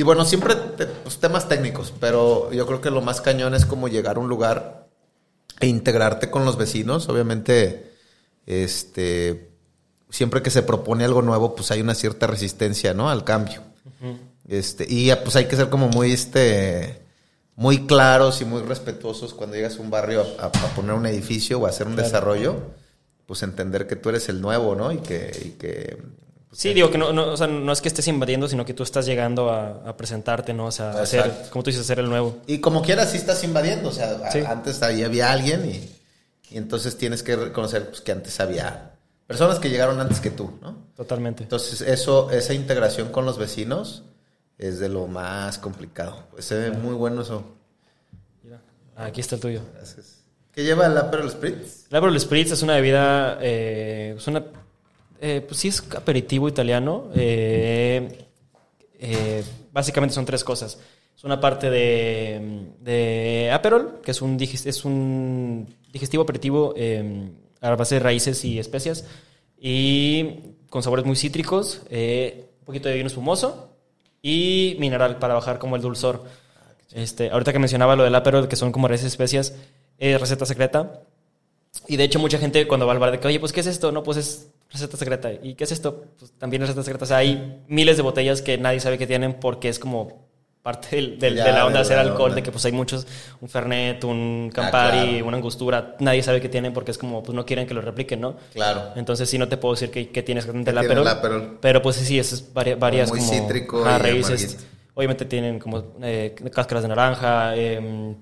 Y 0.00 0.02
bueno, 0.02 0.24
siempre 0.24 0.54
te- 0.54 0.86
pues, 0.86 1.18
temas 1.18 1.46
técnicos, 1.46 1.92
pero 2.00 2.50
yo 2.52 2.66
creo 2.66 2.80
que 2.80 2.90
lo 2.90 3.02
más 3.02 3.20
cañón 3.20 3.54
es 3.54 3.66
como 3.66 3.86
llegar 3.86 4.16
a 4.16 4.20
un 4.20 4.30
lugar 4.30 4.86
e 5.60 5.66
integrarte 5.66 6.30
con 6.30 6.46
los 6.46 6.56
vecinos. 6.56 7.06
Obviamente, 7.10 7.92
este. 8.46 9.50
Siempre 10.08 10.40
que 10.40 10.48
se 10.48 10.62
propone 10.62 11.04
algo 11.04 11.20
nuevo, 11.20 11.54
pues 11.54 11.70
hay 11.70 11.82
una 11.82 11.94
cierta 11.94 12.26
resistencia, 12.26 12.94
¿no? 12.94 13.10
Al 13.10 13.24
cambio. 13.24 13.60
Este, 14.48 14.86
y 14.88 15.12
pues 15.22 15.36
hay 15.36 15.44
que 15.44 15.54
ser 15.56 15.68
como 15.68 15.88
muy, 15.88 16.12
este, 16.12 17.02
muy 17.54 17.86
claros 17.86 18.40
y 18.40 18.46
muy 18.46 18.62
respetuosos 18.62 19.34
cuando 19.34 19.56
llegas 19.56 19.76
a 19.76 19.82
un 19.82 19.90
barrio 19.90 20.24
a, 20.38 20.44
a- 20.44 20.46
a 20.46 20.74
poner 20.74 20.94
un 20.94 21.04
edificio 21.04 21.60
o 21.60 21.66
a 21.66 21.68
hacer 21.68 21.86
un 21.86 21.92
Claro. 21.92 22.08
desarrollo, 22.08 22.56
pues 23.26 23.42
entender 23.42 23.86
que 23.86 23.96
tú 23.96 24.08
eres 24.08 24.30
el 24.30 24.40
nuevo, 24.40 24.74
¿no? 24.74 24.90
Y 24.92 24.98
que, 25.00 25.30
y 25.44 25.48
que 25.50 25.98
pues, 26.50 26.60
Sí, 26.60 26.74
digo 26.74 26.90
que 26.90 26.98
no, 26.98 27.12
no, 27.12 27.32
o 27.32 27.36
sea, 27.36 27.46
no 27.46 27.72
es 27.72 27.80
que 27.80 27.88
estés 27.88 28.06
invadiendo, 28.08 28.46
sino 28.48 28.64
que 28.66 28.74
tú 28.74 28.82
estás 28.82 29.06
llegando 29.06 29.50
a, 29.50 29.88
a 29.88 29.96
presentarte, 29.96 30.52
¿no? 30.52 30.66
O 30.66 30.72
sea, 30.72 30.90
a 30.92 31.02
hacer, 31.02 31.32
como 31.50 31.62
tú 31.62 31.70
dices, 31.70 31.84
hacer 31.84 31.98
el 32.00 32.08
nuevo. 32.10 32.38
Y 32.46 32.58
como 32.58 32.82
quieras, 32.82 33.10
sí 33.12 33.16
estás 33.16 33.42
invadiendo. 33.44 33.88
O 33.88 33.92
sea, 33.92 34.30
Sí. 34.30 34.40
antes 34.46 34.82
ahí 34.82 35.02
había 35.02 35.32
alguien 35.32 35.64
y, 35.64 36.54
y 36.54 36.58
entonces 36.58 36.98
tienes 36.98 37.22
que 37.22 37.36
reconocer 37.36 37.88
pues, 37.88 38.00
que 38.02 38.12
antes 38.12 38.38
había 38.40 38.92
personas 39.26 39.58
que 39.60 39.70
llegaron 39.70 40.00
antes 40.00 40.18
que 40.20 40.30
tú, 40.30 40.58
¿no? 40.60 40.76
Totalmente. 40.96 41.44
Entonces, 41.44 41.80
eso, 41.82 42.30
esa 42.32 42.52
integración 42.52 43.10
con 43.12 43.24
los 43.24 43.38
vecinos 43.38 44.02
es 44.58 44.80
de 44.80 44.88
lo 44.88 45.06
más 45.06 45.56
complicado. 45.58 46.24
Pues 46.32 46.44
se 46.44 46.58
ve 46.58 46.70
muy 46.72 46.94
bueno 46.94 47.22
eso. 47.22 47.44
Mira, 48.42 48.60
aquí 48.96 49.20
está 49.20 49.36
el 49.36 49.40
tuyo. 49.40 49.60
Gracias. 49.76 50.16
¿Qué 50.52 50.64
lleva 50.64 50.86
el 50.86 50.98
Aperol 50.98 51.30
Spritz? 51.30 51.86
El 51.90 51.96
Aperol 51.96 52.18
Spritz 52.18 52.50
es 52.50 52.62
una 52.62 52.74
bebida, 52.74 53.38
eh, 53.40 54.14
es 54.18 54.26
una, 54.26 54.44
eh, 55.20 55.44
pues 55.46 55.60
sí 55.60 55.68
es 55.68 55.82
aperitivo 55.94 56.48
italiano. 56.48 57.10
eh, 57.14 58.26
eh, 58.98 59.42
básicamente 59.72 60.14
son 60.14 60.24
tres 60.24 60.44
cosas. 60.44 60.78
Es 61.16 61.24
una 61.24 61.40
parte 61.40 61.70
de, 61.70 62.68
de 62.80 63.50
Aperol, 63.52 64.00
que 64.02 64.10
es 64.10 64.22
un, 64.22 64.40
es 64.40 64.84
un 64.84 65.74
digestivo 65.92 66.22
aperitivo 66.22 66.72
eh, 66.76 67.30
a 67.60 67.74
base 67.76 67.96
de 67.96 68.00
raíces 68.00 68.44
y 68.44 68.58
especias. 68.58 69.04
Y 69.58 70.54
con 70.70 70.82
sabores 70.82 71.04
muy 71.04 71.16
cítricos, 71.16 71.82
eh, 71.90 72.46
un 72.60 72.64
poquito 72.64 72.88
de 72.88 72.94
vino 72.94 73.08
espumoso 73.08 73.68
y 74.22 74.76
mineral 74.78 75.18
para 75.18 75.34
bajar 75.34 75.58
como 75.58 75.76
el 75.76 75.82
dulzor. 75.82 76.24
Este, 76.92 77.30
ahorita 77.30 77.52
que 77.52 77.58
mencionaba 77.58 77.96
lo 77.96 78.04
del 78.04 78.14
Aperol, 78.14 78.48
que 78.48 78.56
son 78.56 78.72
como 78.72 78.88
raíces 78.88 79.04
y 79.04 79.08
especias, 79.08 79.54
es 79.98 80.20
receta 80.20 80.46
secreta. 80.46 81.02
Y 81.86 81.96
de 81.96 82.04
hecho, 82.04 82.18
mucha 82.18 82.38
gente 82.38 82.66
cuando 82.66 82.86
va 82.86 82.92
al 82.94 82.98
bar 82.98 83.10
de 83.12 83.20
que, 83.20 83.28
oye, 83.28 83.38
pues, 83.40 83.52
¿qué 83.52 83.60
es 83.60 83.66
esto? 83.66 83.92
No, 83.92 84.02
pues 84.02 84.16
es 84.16 84.48
receta 84.70 84.96
secreta. 84.96 85.30
¿Y 85.32 85.54
qué 85.54 85.64
es 85.64 85.72
esto? 85.72 86.04
Pues 86.18 86.32
también 86.38 86.62
receta 86.62 86.82
secreta. 86.82 87.04
O 87.04 87.08
sea, 87.08 87.18
hay 87.18 87.62
miles 87.68 87.96
de 87.96 88.02
botellas 88.02 88.42
que 88.42 88.58
nadie 88.58 88.80
sabe 88.80 88.98
que 88.98 89.06
tienen 89.06 89.34
porque 89.34 89.68
es 89.68 89.78
como 89.78 90.28
parte 90.62 90.94
del- 90.96 91.18
del- 91.18 91.36
Ya, 91.36 91.44
de 91.44 91.52
la 91.52 91.64
onda 91.64 91.78
de 91.78 91.82
hacer 91.82 91.98
alcohol, 91.98 92.24
onda. 92.30 92.34
de 92.36 92.42
que 92.42 92.52
pues 92.52 92.62
hay 92.66 92.72
muchos, 92.72 93.06
un 93.40 93.48
Fernet, 93.48 94.04
un 94.04 94.50
Campari, 94.54 94.98
Ah, 94.98 95.08
claro. 95.12 95.26
una 95.26 95.36
Angostura, 95.38 95.96
nadie 96.00 96.22
sabe 96.22 96.40
que 96.42 96.50
tienen 96.50 96.74
porque 96.74 96.90
es 96.90 96.98
como, 96.98 97.22
pues 97.22 97.34
no 97.34 97.46
quieren 97.46 97.66
que 97.66 97.72
lo 97.72 97.80
repliquen, 97.80 98.20
¿no? 98.20 98.36
Claro. 98.52 98.92
Entonces 98.94 99.28
sí 99.30 99.38
no 99.38 99.48
te 99.48 99.56
puedo 99.56 99.74
decir 99.74 99.90
que, 99.90 100.10
que 100.10 100.22
tienes 100.22 100.44
tiene 100.44 100.68
Aperol, 100.70 100.98
el 100.98 101.08
Aperol? 101.08 101.58
Pero 101.62 101.80
pues 101.80 101.96
sí, 101.96 102.18
eso 102.18 102.34
es 102.34 102.52
vari- 102.54 102.78
varias 102.78 103.08
muy 103.08 103.20
como... 103.20 103.32
cítrico 103.32 103.82
raíces. 103.84 104.66
Obviamente 104.94 105.24
tienen 105.24 105.58
como 105.58 105.82
eh, 106.02 106.34
cáscaras 106.52 106.82
de 106.82 106.88
naranja, 106.90 107.56
eh, 107.56 108.14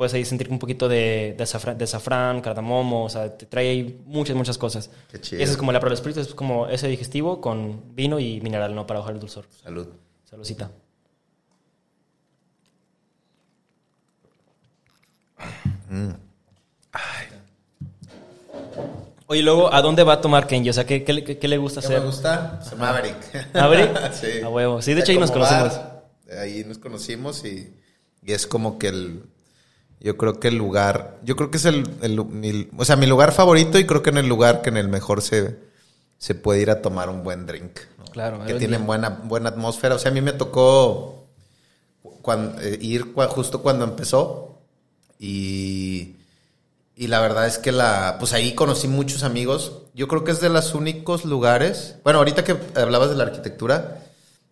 puedes 0.00 0.14
ahí 0.14 0.24
sentir 0.24 0.48
un 0.48 0.58
poquito 0.58 0.88
de, 0.88 1.34
de, 1.36 1.44
azafra- 1.44 1.74
de 1.74 1.84
azafrán, 1.84 2.40
cardamomo, 2.40 3.04
o 3.04 3.10
sea, 3.10 3.36
te 3.36 3.44
trae 3.44 3.68
ahí 3.68 4.00
muchas, 4.06 4.34
muchas 4.34 4.56
cosas. 4.56 4.88
Qué 5.10 5.20
chido. 5.20 5.42
Ese 5.42 5.52
es 5.52 5.58
como 5.58 5.72
el 5.72 5.76
Aperol 5.76 5.94
Spritz, 5.94 6.16
es 6.16 6.34
como 6.34 6.68
ese 6.68 6.88
digestivo 6.88 7.42
con 7.42 7.94
vino 7.94 8.18
y 8.18 8.40
mineral, 8.40 8.74
¿no? 8.74 8.86
Para 8.86 9.00
bajar 9.00 9.12
el 9.16 9.20
dulzor. 9.20 9.44
Salud. 9.62 9.88
Saludcita. 10.24 10.70
Oye, 19.26 19.42
luego, 19.42 19.72
¿a 19.72 19.80
dónde 19.80 20.02
va 20.02 20.14
a 20.14 20.20
tomar 20.20 20.46
Kenji? 20.46 20.70
O 20.70 20.72
sea, 20.72 20.84
¿qué, 20.84 21.04
qué, 21.04 21.12
le- 21.12 21.38
qué 21.38 21.48
le 21.48 21.58
gusta 21.58 21.80
¿Qué 21.80 21.86
hacer? 21.86 22.00
me 22.00 22.06
gusta? 22.06 22.60
Se 22.62 22.74
Maverick. 22.74 23.54
¿Maverick? 23.54 24.12
sí. 24.12 24.40
A 24.42 24.48
huevo. 24.48 24.82
Sí, 24.82 24.92
de 24.94 25.00
hecho 25.00 25.12
ahí 25.12 25.18
nos 25.18 25.32
bar, 25.32 26.04
ahí 26.40 26.64
nos 26.64 26.78
conocimos 26.78 27.44
y, 27.44 27.72
y 28.24 28.32
es 28.32 28.46
como 28.46 28.78
que 28.78 28.88
el... 28.88 29.22
Yo 30.00 30.16
creo 30.16 30.40
que 30.40 30.48
el 30.48 30.56
lugar... 30.56 31.18
Yo 31.22 31.36
creo 31.36 31.50
que 31.50 31.58
es 31.58 31.64
el... 31.66 31.88
el- 32.02 32.24
mi- 32.24 32.68
o 32.76 32.84
sea, 32.84 32.96
mi 32.96 33.06
lugar 33.06 33.32
favorito 33.32 33.78
y 33.78 33.86
creo 33.86 34.02
que 34.02 34.10
en 34.10 34.18
el 34.18 34.26
lugar 34.28 34.62
que 34.62 34.70
en 34.70 34.76
el 34.78 34.88
mejor 34.88 35.20
se, 35.22 35.58
se 36.18 36.34
puede 36.34 36.62
ir 36.62 36.70
a 36.70 36.80
tomar 36.82 37.08
un 37.10 37.22
buen 37.22 37.46
drink. 37.46 37.78
¿no? 37.98 38.04
Claro, 38.06 38.44
Que 38.44 38.54
hoy 38.54 38.58
tienen 38.58 38.86
buena, 38.86 39.10
buena 39.24 39.50
atmósfera. 39.50 39.94
O 39.94 39.98
sea, 39.98 40.10
a 40.10 40.14
mí 40.14 40.20
me 40.22 40.32
tocó 40.32 41.26
eh, 42.60 42.78
ir 42.80 43.14
cua- 43.14 43.28
justo 43.28 43.62
cuando 43.62 43.84
empezó 43.84 44.58
y... 45.18 46.16
Y 46.96 47.06
la 47.06 47.20
verdad 47.20 47.46
es 47.46 47.56
que 47.56 47.72
la, 47.72 48.16
pues 48.18 48.34
ahí 48.34 48.54
conocí 48.54 48.86
muchos 48.86 49.22
amigos. 49.22 49.72
Yo 49.94 50.06
creo 50.06 50.22
que 50.22 50.32
es 50.32 50.40
de 50.42 50.50
los 50.50 50.74
únicos 50.74 51.24
lugares. 51.24 51.94
Bueno, 52.04 52.18
ahorita 52.18 52.44
que 52.44 52.54
hablabas 52.74 53.08
de 53.08 53.16
la 53.16 53.22
arquitectura, 53.24 54.02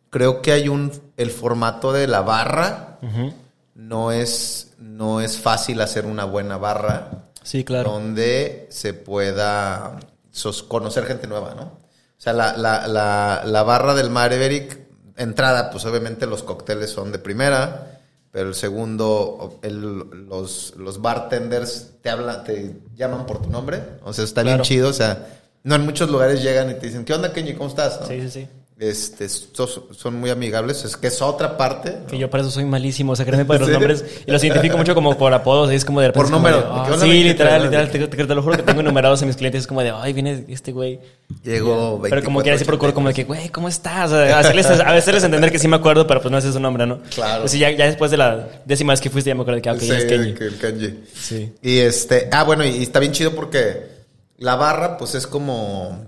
creo 0.09 0.41
que 0.41 0.53
hay 0.53 0.69
un, 0.69 0.91
el 1.19 1.31
formato 1.31 1.93
de 1.93 2.07
la 2.07 2.23
barra 2.23 2.99
Ujú. 3.03 3.35
No 3.79 4.11
es, 4.12 4.73
no 4.79 5.21
es 5.21 5.38
fácil 5.38 5.81
hacer 5.81 6.05
una 6.05 6.25
buena 6.25 6.57
barra 6.57 7.11
Sí, 7.45 7.64
claro. 7.64 7.93
donde 7.93 8.67
se 8.71 8.93
pueda 8.93 10.01
sos- 10.33 10.64
conocer 10.64 11.07
gente 11.07 11.29
nueva, 11.29 11.55
¿no? 11.55 11.62
O 11.62 12.21
sea, 12.21 12.33
la, 12.33 12.57
la, 12.57 12.88
la, 12.88 13.43
la 13.47 13.62
barra 13.62 13.95
del 13.95 14.11
Maverick 14.11 14.81
entrada, 15.17 15.71
pues 15.71 15.85
obviamente 15.85 16.27
los 16.27 16.43
cócteles 16.43 16.91
son 16.91 17.12
de 17.12 17.21
primera, 17.21 18.01
pero 18.33 18.49
el 18.49 18.55
segundo, 18.57 19.61
el- 19.62 20.27
los, 20.29 20.75
los 20.77 21.01
bartenders 21.01 21.91
te 22.03 22.11
hablan, 22.11 22.43
te 22.43 22.81
llaman 22.97 23.27
por 23.27 23.41
tu 23.41 23.49
nombre, 23.49 23.81
o 24.05 24.12
sea, 24.12 24.25
está 24.25 24.43
bien 24.43 24.61
chido, 24.62 24.88
o 24.88 24.93
sea, 24.93 25.27
no 25.62 25.77
en 25.77 25.85
muchos 25.85 26.11
lugares 26.11 26.43
llegan 26.43 26.69
y 26.71 26.75
te 26.75 26.87
dicen, 26.88 27.05
¿qué 27.05 27.14
onda, 27.14 27.33
Kenji? 27.33 27.55
¿Cómo 27.55 27.71
estás? 27.71 28.01
¿no? 28.01 28.07
Sí, 28.09 28.21
sí, 28.23 28.31
sí. 28.31 28.49
Este, 28.81 29.29
son 29.29 30.21
muy 30.21 30.31
amigables, 30.31 30.85
es 30.85 30.97
que 30.97 31.09
es 31.09 31.21
otra 31.21 31.57
parte. 31.57 31.97
¿no? 32.01 32.07
Que 32.07 32.17
yo 32.17 32.31
por 32.31 32.38
eso 32.38 32.49
soy 32.53 32.64
malísimo, 32.64 33.11
o 33.11 33.17
sea, 33.17 33.27
créeme 33.27 33.45
por 33.45 33.59
los 33.59 33.69
nombres. 33.71 34.05
Y 34.25 34.31
los 34.31 34.45
identifico 34.45 34.77
mucho 34.77 34.95
como 34.95 35.19
por 35.19 35.35
apodos, 35.35 35.73
es 35.73 35.85
como 35.85 36.01
de 36.01 36.07
repente. 36.09 36.23
Por 36.23 36.31
número. 36.31 36.59
de, 36.59 36.62
¿De 36.62 36.69
ah, 36.71 36.97
sí, 37.01 37.25
literal, 37.25 37.59
¿Qué 37.62 37.64
literal. 37.67 37.91
Te, 37.91 37.99
te- 38.07 38.25
te 38.27 38.35
lo 38.37 38.41
juro 38.41 38.57
que 38.57 38.62
tengo 38.62 38.81
enumerados 38.81 39.21
a 39.21 39.27
mis 39.27 39.35
clientes, 39.35 39.62
es 39.62 39.67
como 39.67 39.83
de, 39.83 39.91
ay, 39.91 40.12
viene 40.12 40.45
este 40.47 40.71
güey. 40.71 41.01
Llegó 41.43 42.01
Pero 42.03 42.23
como 42.23 42.41
que 42.41 42.51
así 42.53 42.59
24, 42.61 42.67
procuro 42.67 42.95
como 42.95 43.09
de 43.09 43.14
que, 43.14 43.25
güey, 43.25 43.49
¿cómo 43.49 43.69
estás? 43.69 44.12
O 44.12 44.17
sea, 44.17 44.38
hacerles, 44.38 44.67
a 44.67 44.93
veces 44.93 45.25
entender 45.25 45.51
que 45.51 45.59
sí 45.59 45.67
me 45.67 45.75
acuerdo, 45.77 46.07
pero 46.07 46.21
pues 46.23 46.31
no 46.31 46.41
sé 46.41 46.53
su 46.53 46.61
nombre, 46.61 46.87
¿no? 46.87 47.01
Claro. 47.12 47.41
Pues 47.43 47.51
sí, 47.53 47.59
ya, 47.59 47.73
ya 47.73 47.87
después 47.87 48.12
de 48.12 48.17
la 48.19 48.49
décima 48.64 48.93
vez 48.93 49.01
que 49.01 49.11
fuiste 49.11 49.29
ya 49.31 49.35
me 49.35 49.41
acuerdo 49.43 49.57
de 49.57 49.62
que, 49.62 49.71
ah, 49.71 49.77
Sí, 49.77 49.91
es 49.91 50.05
Kenji. 50.05 50.45
el 50.45 50.57
Kenji. 50.57 51.01
Sí. 51.12 51.53
Y 51.62 51.79
este, 51.79 52.29
ah, 52.31 52.45
bueno, 52.45 52.64
y 52.64 52.81
está 52.85 53.01
bien 53.01 53.11
chido 53.11 53.35
porque 53.35 53.88
la 54.37 54.55
barra, 54.55 54.97
pues 54.97 55.17
es 55.17 55.27
como, 55.27 56.07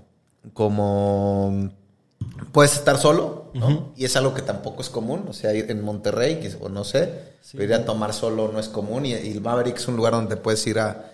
como, 0.53 1.69
puedes 2.51 2.73
estar 2.73 2.97
solo, 2.97 3.51
¿no? 3.53 3.93
Y 3.95 4.05
es 4.05 4.15
algo 4.15 4.33
que 4.33 4.41
tampoco 4.41 4.81
es 4.81 4.89
común, 4.89 5.25
o 5.29 5.33
sea, 5.33 5.53
ir 5.53 5.69
en 5.69 5.81
Monterrey, 5.83 6.39
que- 6.39 6.55
o 6.59 6.69
no 6.69 6.83
sé, 6.83 7.09
pero 7.51 7.63
ir 7.63 7.73
a 7.73 7.85
tomar 7.85 8.13
solo 8.13 8.49
no 8.51 8.59
es 8.59 8.67
común 8.69 9.05
y, 9.05 9.13
y 9.13 9.31
el 9.31 9.41
Maverick 9.41 9.77
es 9.77 9.87
un 9.87 9.95
lugar 9.97 10.13
donde 10.13 10.37
puedes 10.37 10.65
ir 10.67 10.79
a, 10.79 11.11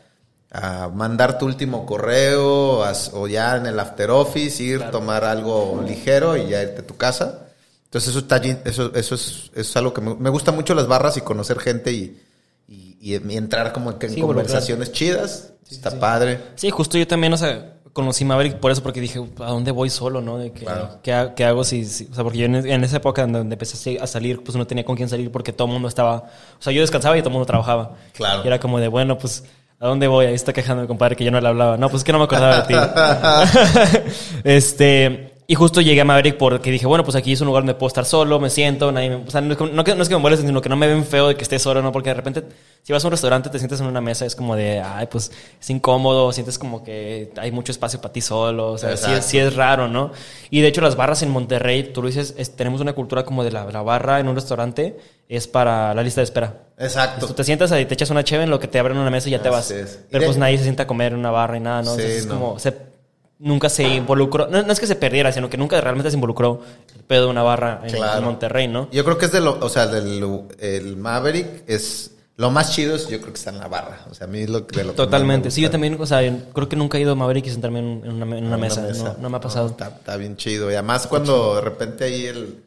a 0.52 0.88
mandar 0.90 1.38
tu 1.38 1.46
último 1.46 1.86
correo 1.86 2.84
a- 2.84 2.94
o 3.14 3.28
ya 3.28 3.58
en 3.58 3.66
el 3.66 3.80
after 3.80 4.10
office, 4.12 4.62
ir, 4.64 4.82
tomar 4.92 5.24
algo 5.26 5.84
ligero 5.86 6.38
y 6.38 6.48
ya 6.50 6.62
irte 6.64 6.82
a 6.82 6.88
tu 6.88 6.96
casa. 6.98 7.42
Entonces 7.86 8.10
eso 8.12 8.20
está 8.20 8.36
allí- 8.36 8.58
eso, 8.66 8.92
eso 8.96 9.16
es, 9.16 9.50
eso 9.54 9.62
es 9.62 9.78
algo 9.78 9.94
que 9.94 10.02
me, 10.02 10.16
me 10.16 10.30
gusta 10.30 10.52
mucho 10.52 10.74
las 10.76 10.88
barras 10.88 11.18
y 11.18 11.22
conocer 11.22 11.60
gente 11.60 11.92
y, 11.92 12.22
y, 12.70 13.16
entrar 13.36 13.72
como 13.74 13.98
que 13.98 14.08
en 14.08 14.14
Sí, 14.16 14.22
conversaciones 14.22 14.92
chidas. 14.92 15.54
está 15.72 15.92
sí. 15.92 15.98
padre. 15.98 16.40
Sí, 16.56 16.70
justo 16.70 16.98
yo 16.98 17.08
también, 17.08 17.32
o 17.34 17.38
sea, 17.38 17.77
conocí 17.98 18.24
Maverick 18.24 18.58
por 18.60 18.72
eso, 18.72 18.82
porque 18.84 19.02
dije, 19.02 19.20
¿a 19.40 19.50
dónde 19.52 19.72
voy 19.72 19.90
solo, 19.90 20.22
no? 20.22 20.38
De 20.38 20.52
que, 20.52 20.62
Claro. 20.66 21.00
¿qué, 21.04 21.32
qué 21.36 21.44
hago 21.46 21.64
si, 21.64 21.84
si- 21.84 22.08
O 22.12 22.14
sea, 22.14 22.24
porque 22.24 22.38
yo 22.40 22.46
en, 22.46 22.56
en 22.56 22.84
esa 22.84 22.98
época 22.98 23.24
donde 23.24 23.40
donde 23.40 23.56
empecé 23.56 24.00
a 24.00 24.06
salir, 24.08 24.44
pues 24.44 24.56
no 24.56 24.66
tenía 24.68 24.86
con 24.86 24.96
quién 24.96 25.10
salir 25.10 25.32
porque 25.32 25.52
todo 25.52 25.68
el 25.68 25.74
mundo 25.74 25.88
estaba... 25.88 26.16
O 26.18 26.62
sea, 26.62 26.72
yo 26.72 26.82
descansaba 26.82 27.18
y 27.18 27.22
todo 27.22 27.30
el 27.30 27.34
mundo 27.34 27.46
trabajaba. 27.48 27.96
Claro. 28.14 28.44
Y 28.44 28.48
era 28.48 28.60
como 28.60 28.80
de, 28.80 28.88
bueno, 28.88 29.18
pues, 29.18 29.44
¿a 29.80 29.88
dónde 29.88 30.08
voy? 30.08 30.28
Ahí 30.28 30.36
está 30.36 30.54
quejando 30.54 30.84
mi 30.84 30.88
compadre 30.88 31.16
que 31.16 31.24
yo 31.26 31.32
no 31.32 31.42
le 31.42 31.48
hablaba. 31.48 31.76
No, 31.78 31.90
pues 31.90 32.02
es 32.02 32.04
que 32.06 32.12
no 32.14 32.20
me 32.20 32.26
acordaba 32.26 32.62
de 32.62 32.68
ti. 32.68 32.74
este... 34.44 35.27
Y 35.50 35.56
justo 35.56 35.80
llegué 35.80 36.02
a 36.02 36.04
Maverick 36.04 36.36
porque 36.36 36.70
dije, 36.72 36.86
bueno, 36.86 37.06
pues 37.06 37.16
aquí 37.16 37.32
es 37.32 37.40
un 37.40 37.48
lugar 37.48 37.64
donde 37.64 37.74
puedo 37.74 37.88
estar 37.88 38.04
solo, 38.04 38.38
me 38.38 38.50
siento, 38.50 38.92
nadie 38.92 39.10
me... 39.12 39.16
O 39.16 39.32
sea, 39.32 39.40
no 39.40 39.54
es, 39.54 39.58
que- 39.58 39.64
no 39.66 39.82
no 39.82 40.04
es 40.04 40.10
que 40.10 40.16
me 40.16 40.22
molesten, 40.22 40.46
sino 40.46 40.62
que 40.62 40.68
no 40.68 40.76
me 40.76 40.88
ven 40.88 41.06
feo 41.06 41.30
de 41.30 41.36
que 41.38 41.44
esté 41.44 41.58
solo, 41.58 41.82
¿no? 41.82 41.94
Porque 41.94 42.10
de 42.10 42.16
repente, 42.16 42.44
si 42.84 42.92
vas 42.92 43.02
a 43.02 43.08
un 43.08 43.12
restaurante, 43.12 43.50
te 43.50 43.58
sientes 43.58 43.80
en 43.80 43.86
una 43.88 44.02
mesa, 44.02 44.26
es 44.26 44.36
como 44.36 44.58
de, 44.58 44.82
ay, 44.82 45.08
pues 45.10 45.32
es 45.62 45.70
incómodo, 45.70 46.34
sientes 46.34 46.60
como 46.60 46.84
que 46.84 47.32
hay 47.38 47.54
mucho 47.54 47.72
espacio 47.72 48.02
para 48.02 48.12
ti 48.12 48.20
solo, 48.20 48.74
o 48.74 48.78
sea, 48.78 48.98
sí, 48.98 49.10
sí 49.22 49.38
es 49.40 49.56
raro, 49.56 49.88
¿no? 49.88 50.12
Y 50.50 50.60
de 50.60 50.68
hecho 50.68 50.82
las 50.82 50.98
barras 50.98 51.22
en 51.24 51.30
Monterrey, 51.30 51.94
tú 51.94 52.02
lo 52.02 52.10
dices, 52.10 52.36
es- 52.38 52.54
tenemos 52.58 52.82
una 52.82 52.92
cultura 52.92 53.24
como 53.24 53.46
de 53.46 53.52
la, 53.52 53.64
la 53.72 53.82
barra 53.82 54.20
en 54.20 54.28
un 54.28 54.36
restaurante, 54.36 54.98
es 55.30 55.48
para 55.48 55.94
la 55.94 56.04
lista 56.04 56.20
de 56.20 56.26
espera. 56.26 56.56
Exacto. 56.78 57.26
Tú 57.26 57.34
te 57.34 57.46
sientas 57.46 57.72
ahí, 57.72 57.86
te 57.86 57.94
echas 57.94 58.10
una 58.10 58.26
cheve 58.26 58.44
en 58.44 58.50
lo 58.50 58.60
que 58.60 58.68
te 58.68 58.80
abren 58.80 58.98
una 58.98 59.10
mesa 59.10 59.30
y 59.30 59.32
ya 59.32 59.42
te 59.42 59.48
vas. 59.50 59.72
Es. 59.72 60.02
Pero 60.12 60.26
pues 60.26 60.36
nadie 60.38 60.58
se 60.58 60.64
sienta 60.66 60.84
a 60.84 60.88
comer 60.88 61.14
en 61.14 61.20
una 61.20 61.32
barra 61.32 61.56
y 61.56 61.62
nada, 61.62 61.84
¿no? 61.84 61.92
Sí, 61.96 62.02
Entonces 62.02 62.18
es 62.20 62.26
no. 62.26 62.34
como, 62.34 62.60
se- 62.60 62.97
nunca 63.40 63.70
se 63.70 63.84
involucró, 63.84 64.48
no, 64.48 64.64
no 64.64 64.72
es 64.74 64.80
que 64.80 64.88
se 64.88 64.96
perdiera, 64.96 65.32
sino 65.32 65.50
que 65.50 65.58
nunca 65.58 65.80
realmente 65.82 66.10
se 66.10 66.16
involucró 66.18 66.62
el 66.96 67.04
pedo 67.04 67.26
de 67.26 67.30
una 67.32 67.44
barra 67.44 67.82
en, 67.84 67.92
Claro. 67.96 68.20
en 68.20 68.24
Monterrey, 68.26 68.68
¿no? 68.68 68.90
Yo 68.92 69.04
creo 69.04 69.18
que 69.18 69.26
es 69.26 69.32
de 69.32 69.42
lo, 69.42 69.60
o 69.60 69.70
sea, 69.70 69.88
del 69.88 70.24
el 70.60 70.98
Maverick 70.98 71.64
es 71.68 72.12
lo 72.36 72.52
más 72.52 72.72
chido 72.76 72.96
es 72.96 73.08
yo 73.08 73.20
creo 73.20 73.34
que 73.34 73.40
está 73.40 73.50
en 73.50 73.58
la 73.58 73.68
barra. 73.68 74.06
O 74.12 74.14
sea, 74.14 74.28
a 74.28 74.30
mí 74.30 74.42
es 74.42 74.50
lo 74.50 74.68
que 74.68 74.78
de 74.78 74.84
lo 74.86 74.92
que 74.92 74.98
Totalmente. 74.98 75.50
Sí, 75.50 75.62
yo 75.62 75.72
también, 75.72 75.98
o 76.00 76.06
sea, 76.06 76.20
creo 76.54 76.70
que 76.70 76.76
nunca 76.76 76.98
he 77.00 77.02
ido 77.02 77.14
a 77.14 77.16
Maverick 77.16 77.48
y 77.48 77.50
sentarme 77.50 77.80
en, 77.80 78.02
en 78.06 78.12
una, 78.22 78.38
en 78.38 78.46
una 78.46 78.58
mesa. 78.58 78.82
No, 78.96 79.16
no 79.20 79.30
me 79.32 79.38
ha 79.38 79.42
pasado. 79.42 79.68
está, 79.70 79.88
está 79.88 80.18
bien 80.18 80.38
chido. 80.38 80.70
Y 80.70 80.76
además 80.76 81.08
cuando 81.08 81.56
de 81.56 81.62
repente 81.62 82.04
ahí 82.04 82.26
el 82.28 82.64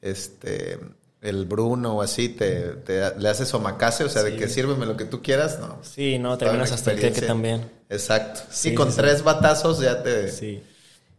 este 0.00 0.78
el 1.22 1.46
Bruno 1.46 1.96
o 1.96 2.02
así 2.02 2.28
te, 2.28 2.60
te- 2.84 3.18
le 3.18 3.28
haces 3.30 3.52
omakase, 3.54 4.04
o 4.04 4.08
sea, 4.10 4.22
de 4.22 4.36
que 4.36 4.46
sírveme 4.48 4.84
lo 4.84 4.94
que 4.96 5.06
tú 5.06 5.22
quieras, 5.22 5.58
no. 5.58 5.78
Sí, 5.82 6.18
no, 6.18 6.36
terminas 6.36 6.70
hasta 6.70 6.90
el 6.92 6.98
experiencia. 6.98 7.26
también. 7.26 7.62
Exacto. 7.88 8.40
Sí, 8.50 8.70
y 8.70 8.74
con 8.74 8.90
sí, 8.90 8.96
tres 8.98 9.22
batazos 9.22 9.80
ya 9.80 10.02
te 10.02 10.28
Sí. 10.30 10.62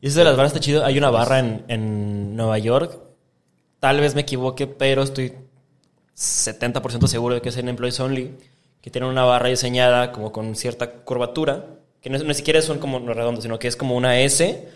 Y 0.01 0.07
eso 0.07 0.19
de 0.19 0.25
las 0.25 0.35
barras 0.35 0.51
está 0.51 0.59
chido. 0.59 0.83
Hay 0.85 0.97
una 0.97 1.09
barra 1.09 1.39
en, 1.39 1.63
en 1.67 2.35
Nueva 2.35 2.57
York. 2.59 2.99
Tal 3.79 3.99
vez 3.99 4.13
me 4.15 4.21
equivoque, 4.21 4.67
pero 4.67 5.03
estoy 5.03 5.33
70% 6.15 7.07
seguro 7.07 7.35
de 7.35 7.41
que 7.41 7.49
es 7.49 7.57
en 7.57 7.69
Employees 7.69 7.99
Only. 7.99 8.35
Que 8.81 8.91
tiene 8.91 9.07
una 9.07 9.23
barra 9.23 9.49
diseñada 9.49 10.11
como 10.11 10.31
con 10.31 10.55
cierta 10.55 10.91
curvatura. 10.91 11.65
Que 12.01 12.09
no, 12.09 12.17
es- 12.17 12.37
siquiera 12.37 12.61
son 12.61 12.79
como 12.79 12.99
no 12.99 13.13
redondos, 13.13 13.43
sino 13.43 13.57
que 13.57 13.67
es 13.67 13.75
como 13.75 13.95
una 13.95 14.19
S. 14.19 14.67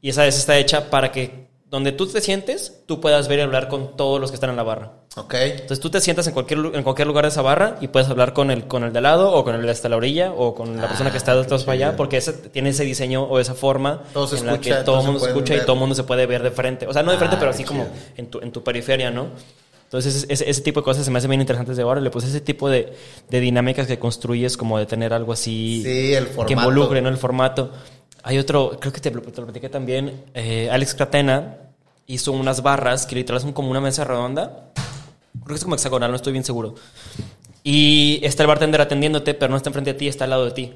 Y 0.00 0.10
esa 0.10 0.26
S 0.26 0.38
está 0.38 0.56
hecha 0.58 0.90
para 0.90 1.10
que 1.10 1.48
donde 1.68 1.92
tú 1.92 2.06
te 2.06 2.20
sientes, 2.20 2.82
tú 2.86 3.00
puedas 3.00 3.28
ver 3.28 3.40
y 3.40 3.42
hablar 3.42 3.68
con 3.68 3.96
todos 3.96 4.20
los 4.20 4.30
que 4.30 4.36
están 4.36 4.50
en 4.50 4.56
la 4.56 4.62
barra. 4.62 4.92
Ok. 5.18 5.34
Entonces 5.34 5.80
tú 5.80 5.90
te 5.90 6.00
sientas 6.00 6.26
en 6.26 6.32
cualquier, 6.34 6.58
en 6.74 6.82
cualquier 6.82 7.06
lugar 7.08 7.24
de 7.24 7.28
esa 7.30 7.42
barra 7.42 7.76
y 7.80 7.88
puedes 7.88 8.08
hablar 8.08 8.32
con 8.32 8.50
el, 8.50 8.66
con 8.66 8.84
el 8.84 8.92
de 8.92 8.98
al 8.98 9.02
lado 9.04 9.32
o 9.32 9.44
con 9.44 9.54
el 9.54 9.62
de 9.62 9.70
hasta 9.70 9.88
la 9.88 9.96
orilla 9.96 10.32
o 10.32 10.54
con 10.54 10.76
la 10.76 10.86
persona 10.88 11.10
que 11.10 11.16
está 11.18 11.34
de 11.34 11.42
atrás 11.42 11.64
para 11.64 11.74
allá 11.74 11.96
porque 11.96 12.16
ese, 12.18 12.32
tiene 12.32 12.70
ese 12.70 12.84
diseño 12.84 13.22
o 13.24 13.38
esa 13.38 13.54
forma 13.54 14.02
Todo 14.12 14.26
se 14.26 14.38
en 14.38 14.46
la 14.46 14.52
escucha, 14.52 14.78
que 14.78 14.84
todo 14.84 14.96
el 14.96 15.00
se 15.02 15.06
mundo 15.06 15.20
pueden 15.20 15.36
escucha 15.36 15.54
y 15.54 15.56
ver. 15.58 15.66
todo 15.66 15.74
el 15.74 15.80
mundo 15.80 15.94
se 15.94 16.04
puede 16.04 16.26
ver 16.26 16.42
de 16.42 16.50
frente. 16.50 16.86
O 16.86 16.92
sea, 16.92 17.02
no 17.02 17.10
de 17.12 17.18
frente, 17.18 17.36
Ah, 17.36 17.38
pero 17.38 17.50
así 17.50 17.64
como 17.64 17.88
en 18.16 18.26
tu, 18.28 18.40
en 18.40 18.52
tu 18.52 18.62
periferia, 18.62 19.10
¿no? 19.10 19.26
Entonces 19.84 20.26
ese, 20.28 20.50
ese 20.50 20.60
tipo 20.60 20.80
de 20.80 20.84
cosas 20.84 21.04
se 21.04 21.10
me 21.10 21.18
hacen 21.18 21.30
bien 21.30 21.40
interesantes 21.40 21.76
de 21.76 21.82
ahora. 21.82 22.02
Pues 22.10 22.24
ese 22.26 22.40
tipo 22.42 22.68
de, 22.68 22.92
de 23.30 23.40
dinámicas 23.40 23.86
que 23.86 23.98
construyes 23.98 24.56
como 24.58 24.78
de 24.78 24.84
tener 24.84 25.14
algo 25.14 25.32
así 25.32 25.82
Sí, 25.82 26.12
el 26.14 26.26
que 26.46 26.52
involucre, 26.52 27.00
¿no? 27.00 27.08
El 27.08 27.16
formato. 27.16 27.70
Hay 28.22 28.36
otro, 28.38 28.76
creo 28.78 28.92
que 28.92 29.00
te, 29.00 29.10
lo- 29.10 29.22
te 29.22 29.40
lo 29.40 29.46
platiqué 29.46 29.68
también, 29.70 30.24
eh, 30.34 30.68
Alex 30.70 30.94
Catena 30.94 31.56
hizo 32.06 32.32
unas 32.32 32.62
barras 32.62 33.06
que 33.06 33.14
literal 33.14 33.40
son 33.40 33.52
como 33.52 33.70
una 33.70 33.80
mesa 33.80 34.04
redonda. 34.04 34.72
Creo 35.44 35.54
que 35.54 35.54
es 35.54 35.64
como 35.64 35.74
hexagonal, 35.74 36.10
no 36.10 36.16
estoy 36.16 36.32
bien 36.32 36.44
seguro. 36.44 36.74
Y 37.62 38.20
está 38.22 38.42
el 38.42 38.46
bartender 38.46 38.80
atendiéndote, 38.80 39.34
pero 39.34 39.50
no 39.50 39.56
está 39.56 39.68
enfrente 39.68 39.92
de 39.92 39.98
ti, 39.98 40.08
está 40.08 40.24
al 40.24 40.30
lado 40.30 40.44
de 40.44 40.50
ti. 40.52 40.72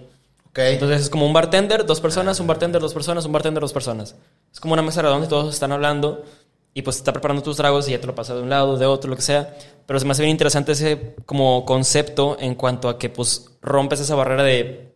Ok. 0.51 0.59
Entonces 0.59 1.03
es 1.03 1.11
como 1.11 1.27
un 1.27 1.33
bartender, 1.33 1.87
dos 1.87 2.01
personas, 2.01 2.38
un 2.40 2.46
bartender, 2.46 2.81
dos 2.81 2.92
personas, 2.92 3.25
un 3.25 3.33
bartender, 3.33 3.61
dos 3.61 3.72
personas. 3.72 4.16
Es 4.53 4.61
como 4.61 4.75
una 4.75 4.83
mesa 4.83 5.01
redonda 5.01 5.27
y 5.27 5.29
todos 5.29 5.55
están 5.55 5.72
hablando 5.72 6.25
y 6.75 6.83
pues 6.83 6.96
está 6.96 7.12
preparando 7.12 7.42
tus 7.42 7.57
tragos 7.57 7.88
y 7.88 7.92
ya 7.92 8.01
te 8.01 8.07
lo 8.07 8.14
pasa 8.14 8.35
de 8.35 8.42
un 8.42 8.51
lado, 8.51 8.77
de 8.77 8.87
otro, 8.87 9.11
lo 9.11 9.16
que 9.16 9.22
sea. 9.22 9.55
Pero 9.87 9.98
se 9.98 10.07
me 10.07 10.12
hace 10.12 10.22
bien 10.22 10.33
interesante 10.33 10.72
ese 10.72 11.14
como 11.27 11.64
concepto 11.64 12.37
en 12.38 12.55
cuanto 12.55 12.88
a 12.88 12.98
que 12.98 13.09
pues 13.11 13.51
rompes 13.61 14.01
esa 14.01 14.14
barrera 14.14 14.42
de, 14.42 14.92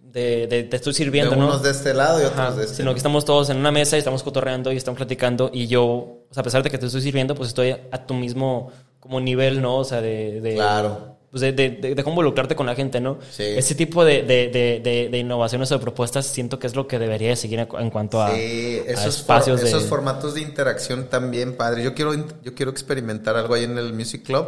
de, 0.00 0.46
de 0.48 0.64
te 0.64 0.76
estoy 0.76 0.94
sirviendo, 0.94 1.32
de 1.32 1.36
¿no? 1.36 1.46
unos 1.46 1.62
de 1.62 1.70
este 1.70 1.94
lado 1.94 2.20
y 2.20 2.24
otros 2.24 2.38
Ajá, 2.38 2.56
de 2.56 2.64
este. 2.64 2.76
Sino 2.76 2.92
que 2.92 2.98
estamos 2.98 3.24
todos 3.24 3.50
en 3.50 3.58
una 3.58 3.70
mesa 3.70 3.96
y 3.96 4.00
estamos 4.00 4.22
cotorreando 4.22 4.72
y 4.72 4.76
estamos 4.76 4.96
platicando 4.96 5.50
y 5.52 5.66
yo, 5.66 5.84
o 5.84 6.28
sea, 6.30 6.40
a 6.40 6.44
pesar 6.44 6.62
de 6.62 6.70
que 6.70 6.78
te 6.78 6.86
estoy 6.86 7.02
sirviendo, 7.02 7.34
pues 7.34 7.48
estoy 7.48 7.76
a 7.90 8.06
tu 8.06 8.14
mismo 8.14 8.72
como 9.00 9.20
nivel, 9.20 9.60
¿no? 9.62 9.78
O 9.78 9.84
sea, 9.84 10.00
de... 10.00 10.40
de 10.40 10.54
Claro. 10.54 11.16
Pues 11.30 11.42
de, 11.42 11.52
de, 11.52 11.70
de- 11.94 12.02
cómo 12.02 12.14
involucrarte 12.14 12.56
con 12.56 12.66
la 12.66 12.74
gente, 12.74 13.00
¿no? 13.00 13.18
Sí. 13.30 13.44
Ese 13.44 13.76
tipo 13.76 14.04
de, 14.04 14.22
de, 14.22 15.16
innovaciones 15.16 15.70
o 15.70 15.76
de 15.76 15.80
propuestas 15.80 16.26
siento 16.26 16.58
que 16.58 16.66
es 16.66 16.74
lo 16.74 16.88
que 16.88 16.98
debería 16.98 17.28
de 17.28 17.36
seguir 17.36 17.60
en, 17.60 17.66
cu- 17.66 17.78
en 17.78 17.88
cuanto 17.88 18.20
a, 18.20 18.34
Sí, 18.34 18.80
a 18.88 18.90
esos, 18.90 19.18
espacios 19.18 19.60
for- 19.60 19.68
esos 19.68 19.84
formatos 19.84 20.34
de 20.34 20.40
interacción 20.40 21.08
también, 21.08 21.56
padre. 21.56 21.84
Yo 21.84 21.94
quiero, 21.94 22.12
yo 22.42 22.54
quiero 22.56 22.72
experimentar 22.72 23.36
algo 23.36 23.54
ahí 23.54 23.62
en 23.62 23.78
el 23.78 23.92
Music 23.92 24.24
Club. 24.24 24.44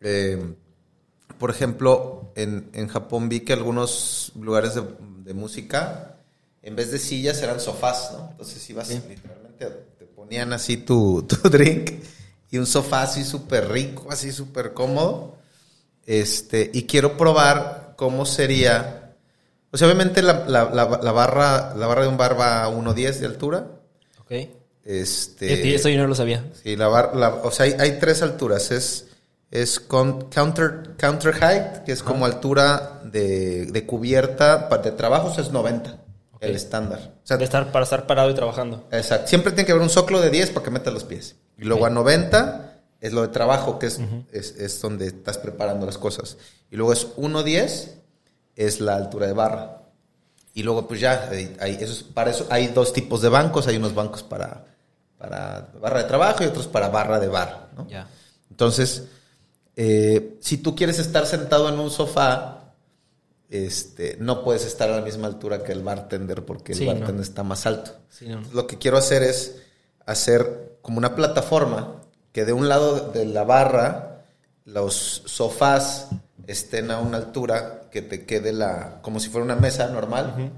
Eh, 0.00 0.54
por 1.38 1.50
ejemplo, 1.50 2.32
en, 2.36 2.70
en 2.72 2.86
Japón 2.86 3.28
vi 3.28 3.40
que 3.40 3.52
algunos 3.52 4.30
lugares 4.40 4.76
de, 4.76 4.82
de 5.24 5.34
música, 5.34 6.18
en 6.62 6.76
vez 6.76 6.92
de 6.92 6.98
sillas, 7.00 7.42
eran 7.42 7.58
sofás, 7.58 8.12
¿no? 8.12 8.28
Entonces 8.30 8.70
ibas 8.70 8.90
literalmente, 8.90 9.66
te 9.98 10.04
ponían 10.06 10.52
así 10.52 10.76
tu, 10.76 11.22
tu 11.28 11.48
drink 11.48 11.90
y 12.54 12.58
un 12.58 12.66
sofá 12.66 13.02
así 13.02 13.24
súper 13.24 13.68
rico, 13.68 14.06
así 14.10 14.30
súper 14.32 14.72
cómodo. 14.72 15.36
Este, 16.06 16.70
y 16.72 16.84
quiero 16.84 17.16
probar 17.16 17.94
cómo 17.96 18.26
sería. 18.26 19.14
O 19.70 19.76
sea, 19.76 19.88
obviamente 19.88 20.22
la, 20.22 20.44
la- 20.46 20.70
la- 20.72 21.00
la 21.02 21.12
barra, 21.12 21.74
la 21.74 21.86
barra 21.86 22.02
de 22.02 22.08
un 22.08 22.16
bar 22.16 22.38
va 22.38 22.62
a 22.64 22.68
1.10 22.68 23.18
de 23.20 23.26
altura. 23.26 23.66
Ok. 24.20 24.32
Este, 24.84 25.74
Esto 25.74 25.88
yo 25.88 25.98
no 25.98 26.06
lo 26.06 26.14
sabía. 26.14 26.44
Sí, 26.62 26.76
la 26.76 26.88
bar- 26.88 27.16
la- 27.16 27.30
o 27.42 27.50
sea, 27.50 27.64
hay, 27.66 27.74
hay 27.78 27.98
tres 27.98 28.22
alturas. 28.22 28.70
Es, 28.70 29.06
es 29.50 29.80
con, 29.80 30.28
counter, 30.30 30.90
counter 30.98 31.34
height, 31.34 31.84
que 31.84 31.92
es 31.92 32.02
como 32.02 32.24
altura 32.26 33.00
de, 33.04 33.66
de 33.66 33.86
cubierta 33.86 34.68
de 34.82 34.90
trabajos, 34.92 35.38
es 35.38 35.50
90, 35.50 35.96
el 36.40 36.54
estándar. 36.54 37.14
O 37.24 37.26
sea, 37.26 37.36
De 37.38 37.44
estar, 37.44 37.72
para 37.72 37.84
estar 37.84 38.06
parado 38.06 38.30
y 38.30 38.34
trabajando. 38.34 38.86
Exacto. 38.92 39.28
Siempre 39.28 39.52
tiene 39.52 39.64
que 39.66 39.72
haber 39.72 39.82
un 39.82 39.90
soclo 39.90 40.20
de 40.20 40.30
10 40.30 40.50
para 40.50 40.64
que 40.64 40.70
metas 40.70 40.92
los 40.92 41.04
pies. 41.04 41.36
Y 41.58 41.64
luego 41.64 41.86
a 41.86 41.90
90 41.90 42.80
es 43.00 43.12
lo 43.12 43.22
de 43.22 43.28
trabajo, 43.28 43.78
que 43.78 43.86
es, 43.86 44.00
es, 44.32 44.52
es 44.56 44.80
donde 44.80 45.06
estás 45.06 45.38
preparando 45.38 45.86
las 45.86 45.98
cosas. 45.98 46.36
Y 46.70 46.76
luego 46.76 46.92
es 46.92 47.14
1.10 47.16 47.90
es 48.56 48.80
la 48.80 48.96
altura 48.96 49.26
de 49.26 49.32
barra. 49.32 49.82
Y 50.54 50.62
luego 50.62 50.86
pues 50.86 51.00
ya, 51.00 51.28
hay, 51.60 51.76
eso 51.80 51.92
es- 51.92 52.02
para 52.04 52.30
eso 52.30 52.46
hay 52.50 52.68
dos 52.68 52.92
tipos 52.92 53.20
de 53.22 53.28
bancos. 53.28 53.66
Hay 53.66 53.76
unos 53.76 53.94
bancos 53.94 54.22
para, 54.22 54.64
para 55.18 55.68
barra 55.80 56.02
de 56.02 56.08
trabajo 56.08 56.44
y 56.44 56.46
otros 56.46 56.66
para 56.66 56.88
barra 56.88 57.18
de 57.20 57.28
bar, 57.28 57.70
¿no? 57.76 57.86
Entonces, 58.50 59.04
eh, 59.76 60.36
si 60.40 60.58
tú 60.58 60.74
quieres 60.76 60.98
estar 61.00 61.26
sentado 61.26 61.68
en 61.68 61.78
un 61.80 61.90
sofá, 61.90 62.60
este, 63.50 64.16
no 64.20 64.42
puedes 64.42 64.64
estar 64.64 64.88
a 64.90 64.96
la 64.96 65.02
misma 65.02 65.26
altura 65.26 65.62
que 65.62 65.72
el 65.72 65.82
bartender 65.82 66.44
porque 66.44 66.72
el 66.72 66.78
Sí, 66.78 66.86
bartender 66.86 67.14
no. 67.16 67.22
está 67.22 67.42
más 67.42 67.66
alto. 67.66 67.92
Sí, 68.08 68.26
no. 68.28 68.42
Lo 68.52 68.66
que 68.66 68.78
quiero 68.78 68.96
hacer 68.96 69.22
es 69.22 69.56
hacer 70.06 70.78
como 70.82 70.98
una 70.98 71.14
plataforma 71.14 72.00
que 72.32 72.44
de 72.44 72.52
un 72.52 72.68
lado 72.68 73.10
de 73.12 73.24
la 73.26 73.44
barra 73.44 74.22
los 74.64 75.22
sofás 75.26 76.08
estén 76.46 76.90
a 76.90 76.98
una 76.98 77.16
altura 77.18 77.82
que 77.90 78.02
te 78.02 78.24
quede 78.26 78.52
la 78.52 79.00
como 79.02 79.20
si 79.20 79.28
fuera 79.28 79.44
una 79.44 79.56
mesa 79.56 79.88
normal. 79.88 80.52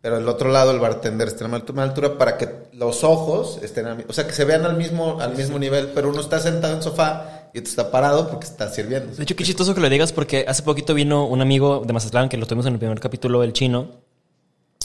Pero 0.00 0.16
el 0.18 0.28
otro 0.28 0.50
lado 0.50 0.72
el 0.72 0.80
bartender 0.80 1.28
esté 1.28 1.44
a 1.44 1.46
una 1.46 1.56
altura- 1.84 2.18
para 2.18 2.36
que 2.36 2.48
los 2.72 3.04
ojos 3.04 3.60
estén 3.62 3.86
al 3.86 3.96
mi- 3.98 4.04
o 4.08 4.12
sea, 4.12 4.26
que 4.26 4.32
se 4.32 4.44
vean 4.44 4.64
al 4.64 4.76
mismo 4.76 5.20
al 5.20 5.36
mismo 5.36 5.58
nivel, 5.60 5.92
pero 5.94 6.08
uno 6.10 6.20
está 6.20 6.40
sentado 6.40 6.72
en 6.72 6.78
el 6.78 6.82
sofá 6.82 7.48
y 7.54 7.58
otro 7.60 7.70
está 7.70 7.90
parado 7.90 8.28
porque 8.28 8.46
está 8.46 8.68
sirviendo. 8.68 9.14
De 9.14 9.22
hecho, 9.22 9.36
qué 9.36 9.44
chistoso 9.44 9.74
que 9.74 9.80
lo 9.80 9.88
digas 9.88 10.12
porque 10.12 10.44
hace 10.48 10.64
poquito 10.64 10.92
vino 10.92 11.24
un 11.26 11.40
amigo 11.40 11.84
de 11.86 11.92
Mazatlán, 11.92 12.28
que 12.28 12.36
lo 12.36 12.46
tuvimos 12.46 12.66
en 12.66 12.72
el 12.72 12.78
primer 12.80 12.98
capítulo, 12.98 13.44
el 13.44 13.52
chino, 13.52 13.90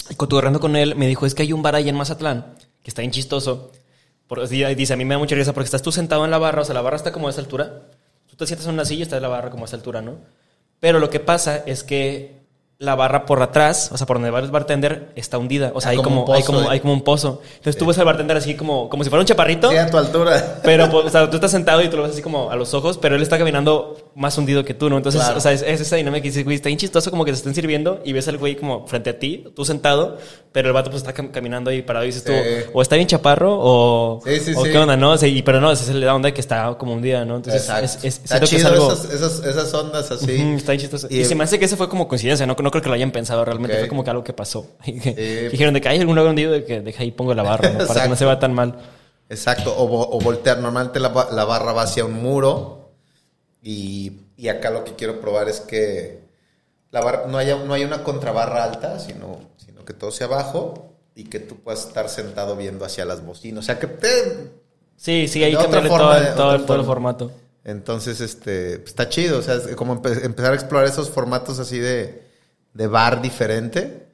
y 0.09 0.15
cotorreando 0.15 0.59
con 0.59 0.75
él, 0.75 0.95
me 0.95 1.07
dijo, 1.07 1.25
es 1.25 1.33
que 1.33 1.41
hay 1.43 1.51
un 1.53 1.63
bar 1.63 1.73
ahí 1.75 1.89
en 1.89 1.95
Mazatlán, 1.95 2.53
que 2.83 2.91
está 2.91 3.01
bien 3.01 3.11
chistoso. 3.11 3.71
Por, 4.27 4.47
dice, 4.47 4.93
a 4.93 4.97
mí 4.97 5.05
me 5.05 5.15
da 5.15 5.19
mucha 5.19 5.35
risa 5.35 5.53
porque 5.53 5.65
estás 5.65 5.81
tú 5.81 5.91
sentado 5.91 6.25
en 6.25 6.31
la 6.31 6.37
barra, 6.37 6.61
o 6.61 6.65
sea, 6.65 6.75
la 6.75 6.81
barra 6.81 6.97
está 6.97 7.11
como 7.11 7.27
a 7.27 7.31
esa 7.31 7.41
altura. 7.41 7.83
Tú 8.27 8.35
te 8.35 8.45
sientas 8.45 8.67
en 8.67 8.73
una 8.73 8.85
silla 8.85 8.99
y 8.99 9.03
está 9.03 9.19
la 9.19 9.29
barra 9.29 9.49
como 9.49 9.63
a 9.63 9.67
esa 9.67 9.77
altura, 9.77 10.01
¿no? 10.01 10.19
Pero 10.79 10.99
lo 10.99 11.09
que 11.09 11.19
pasa 11.19 11.63
es 11.65 11.83
que 11.83 12.36
la 12.79 12.93
barra 12.93 13.25
por 13.25 13.41
atrás, 13.41 13.89
o 13.91 13.97
sea, 13.97 14.05
por 14.05 14.17
donde 14.17 14.29
va 14.29 14.37
el 14.39 14.51
bartender, 14.51 15.09
está 15.15 15.39
hundida. 15.39 15.71
O 15.73 15.81
sea, 15.81 15.89
Ah, 15.89 15.91
hay, 15.93 15.97
como 15.97 16.25
como, 16.25 16.33
hay, 16.35 16.41
pozo, 16.41 16.53
como, 16.53 16.61
eh. 16.65 16.67
hay 16.69 16.79
como 16.79 16.93
un 16.93 17.01
pozo. 17.01 17.41
Entonces 17.55 17.75
tú 17.75 17.87
ves 17.87 17.97
al 17.97 18.05
bartender 18.05 18.37
así 18.37 18.53
como, 18.55 18.87
como 18.87 19.03
si 19.03 19.09
fuera 19.09 19.21
un 19.21 19.25
chaparrito. 19.25 19.71
Sí, 19.71 19.77
a 19.77 19.89
tu 19.89 19.97
altura. 19.97 20.59
Pero, 20.61 20.87
pues, 20.91 21.07
o 21.07 21.09
sea, 21.09 21.27
tú 21.27 21.37
estás 21.37 21.49
sentado 21.49 21.81
y 21.81 21.89
tú 21.89 21.97
lo 21.97 22.03
ves 22.03 22.11
así 22.11 22.21
como 22.21 22.51
a 22.51 22.55
los 22.55 22.75
ojos, 22.75 22.99
pero 22.99 23.15
él 23.15 23.23
está 23.23 23.39
caminando 23.39 24.11
más 24.13 24.37
hundido 24.37 24.63
que 24.63 24.75
tú, 24.75 24.91
¿no? 24.91 24.97
Entonces, 24.97 25.21
Claro. 25.21 25.37
o 25.37 25.41
sea, 25.41 25.53
es, 25.53 25.63
es 25.63 25.81
esa 25.81 25.95
dinámica 25.95 26.21
que 26.21 26.29
dices, 26.29 26.43
güey, 26.43 26.55
está 26.55 26.69
bien 26.69 26.77
chistoso 26.77 27.09
como 27.09 27.25
que 27.25 27.31
te 27.31 27.37
estén 27.37 27.55
sirviendo 27.55 27.99
y 28.05 28.13
ves 28.13 28.27
al 28.27 28.37
güey 28.37 28.55
como 28.55 28.85
frente 28.85 29.09
a 29.09 29.17
ti, 29.17 29.45
tú 29.55 29.65
sentado, 29.65 30.17
pero 30.51 30.67
el 30.67 30.73
vato 30.73 30.91
pues 30.91 31.01
está 31.01 31.15
cam- 31.15 31.31
caminando 31.31 31.71
ahí 31.71 31.81
parado 31.81 32.05
y 32.05 32.09
dices 32.09 32.23
Sí. 32.27 32.31
tú, 32.31 32.71
o 32.77 32.81
está 32.83 32.95
bien 32.95 33.07
chaparro 33.07 33.57
o, 33.59 34.21
Sí, 34.23 34.39
sí, 34.39 34.53
o 34.55 34.63
sí. 34.65 34.71
qué 34.71 34.77
onda, 34.77 34.95
¿no? 34.95 35.11
O 35.13 35.17
sea, 35.17 35.27
y- 35.27 35.41
pero 35.41 35.59
no, 35.59 35.75
se 35.75 35.91
le 35.95 36.05
da 36.05 36.13
onda 36.13 36.31
que 36.31 36.41
está 36.41 36.75
como 36.77 36.93
hundida, 36.93 37.25
¿no? 37.25 37.37
Entonces, 37.37 37.63
Exacto. 37.63 37.85
es, 37.85 37.95
es, 38.03 38.05
está 38.23 38.37
siento 38.37 38.49
que 38.49 38.55
es 38.55 38.61
chido 38.61 38.73
algo... 38.73 38.91
esas, 38.93 39.05
esas, 39.13 39.43
esas 39.45 39.73
ondas 39.73 40.11
así. 40.11 40.25
Ujú, 40.35 40.57
está 40.57 40.71
bien 40.73 40.81
chistoso. 40.81 41.07
Y- 41.09 41.21
Y, 41.21 41.25
se 41.25 41.33
me 41.33 41.43
hace 41.43 41.57
que 41.57 41.65
ese 41.65 41.75
fue 41.75 41.89
como 41.89 42.07
coincidencia, 42.07 42.45
¿no? 42.45 42.55
No 42.67 42.71
creo 42.71 42.81
que 42.83 42.89
lo 42.89 42.95
hayan 42.95 43.11
pensado 43.11 43.45
realmente. 43.45 43.73
Ok. 43.75 43.79
Fue 43.81 43.87
como 43.87 44.03
que 44.03 44.09
algo 44.09 44.23
que 44.23 44.33
pasó. 44.33 44.67
Dijeron 44.85 45.73
de 45.73 45.81
que 45.81 45.87
hay 45.89 45.99
algún 45.99 46.15
lugar 46.15 46.29
hundido 46.31 46.51
de 46.51 46.65
que 46.65 46.81
deja 46.81 47.03
ahí 47.03 47.11
pongo 47.11 47.33
la 47.33 47.43
barra, 47.43 47.69
¿no? 47.69 47.87
Para 47.87 48.03
que 48.03 48.09
no 48.09 48.15
se 48.15 48.25
vea 48.25 48.39
tan 48.39 48.53
mal. 48.53 48.75
Exacto, 49.29 49.73
o, 49.77 49.87
vo- 49.89 50.07
o 50.11 50.19
voltear. 50.19 50.59
Normalmente 50.59 50.99
la, 50.99 51.09
ba- 51.09 51.29
la 51.31 51.43
barra 51.45 51.73
va 51.73 51.83
hacia 51.83 52.03
un 52.05 52.13
muro 52.13 52.91
y, 53.61 54.11
y 54.37 54.47
acá 54.49 54.69
lo 54.69 54.83
que 54.83 54.93
quiero 54.95 55.19
probar 55.19 55.49
es 55.49 55.59
que 55.61 56.19
la 56.91 57.01
barra, 57.01 57.27
no, 57.27 57.37
haya, 57.37 57.57
no 57.57 57.73
hay 57.73 57.83
una 57.83 58.03
contrabarra 58.03 58.63
alta, 58.63 58.99
sino, 58.99 59.39
sino 59.57 59.83
que 59.85 59.93
todo 59.93 60.11
sea 60.11 60.27
abajo 60.27 60.93
y 61.15 61.25
que 61.25 61.39
tú 61.39 61.55
puedas 61.57 61.87
estar 61.87 62.09
sentado 62.09 62.55
viendo 62.55 62.85
hacia 62.85 63.05
las 63.05 63.25
bocinas. 63.25 63.63
O 63.63 63.65
sea, 63.65 63.79
que 63.79 63.87
te... 63.87 64.07
Sí, 64.95 65.27
sí, 65.27 65.43
ahí 65.43 65.53
cambiarle 65.55 65.89
forma, 65.89 66.05
todo, 66.05 66.19
de 66.21 66.27
el- 66.27 66.35
todo, 66.35 66.65
todo 66.65 66.83
formato. 66.83 67.31
Entonces, 67.65 68.21
este, 68.21 68.77
pues, 68.79 68.89
está 68.91 69.09
chido. 69.09 69.39
O 69.39 69.41
sea, 69.41 69.55
es 69.55 69.75
como 69.75 70.01
empe- 70.01 70.23
empezar 70.23 70.53
a 70.53 70.55
explorar 70.55 70.87
esos 70.87 71.09
formatos 71.09 71.59
así 71.59 71.77
de, 71.79 72.23
de 72.77 72.87
bar 72.87 73.21
diferente. 73.21 74.07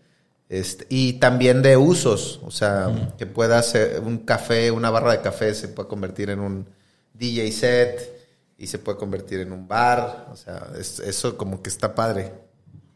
Este, 0.50 0.86
y 0.90 1.14
también 1.14 1.62
de 1.62 1.78
usos. 1.78 2.40
O 2.44 2.52
sea, 2.52 3.14
que 3.18 3.26
pueda 3.26 3.62
ser 3.64 4.00
un 4.02 4.20
café, 4.20 4.72
una 4.72 4.90
barra 4.90 5.12
de 5.14 5.22
café 5.22 5.54
se 5.54 5.68
puede 5.68 5.90
convertir 5.90 6.30
en 6.30 6.40
un 6.40 6.68
DJ 7.14 7.52
set 7.52 8.28
y 8.58 8.68
se 8.68 8.80
puede 8.80 8.98
convertir 8.98 9.40
en 9.42 9.52
un 9.52 9.68
bar. 9.68 10.28
O 10.32 10.36
sea, 10.36 10.68
es- 10.80 11.00
eso 11.00 11.38
como 11.38 11.62
que 11.62 11.70
está 11.70 11.94
padre. 11.96 12.32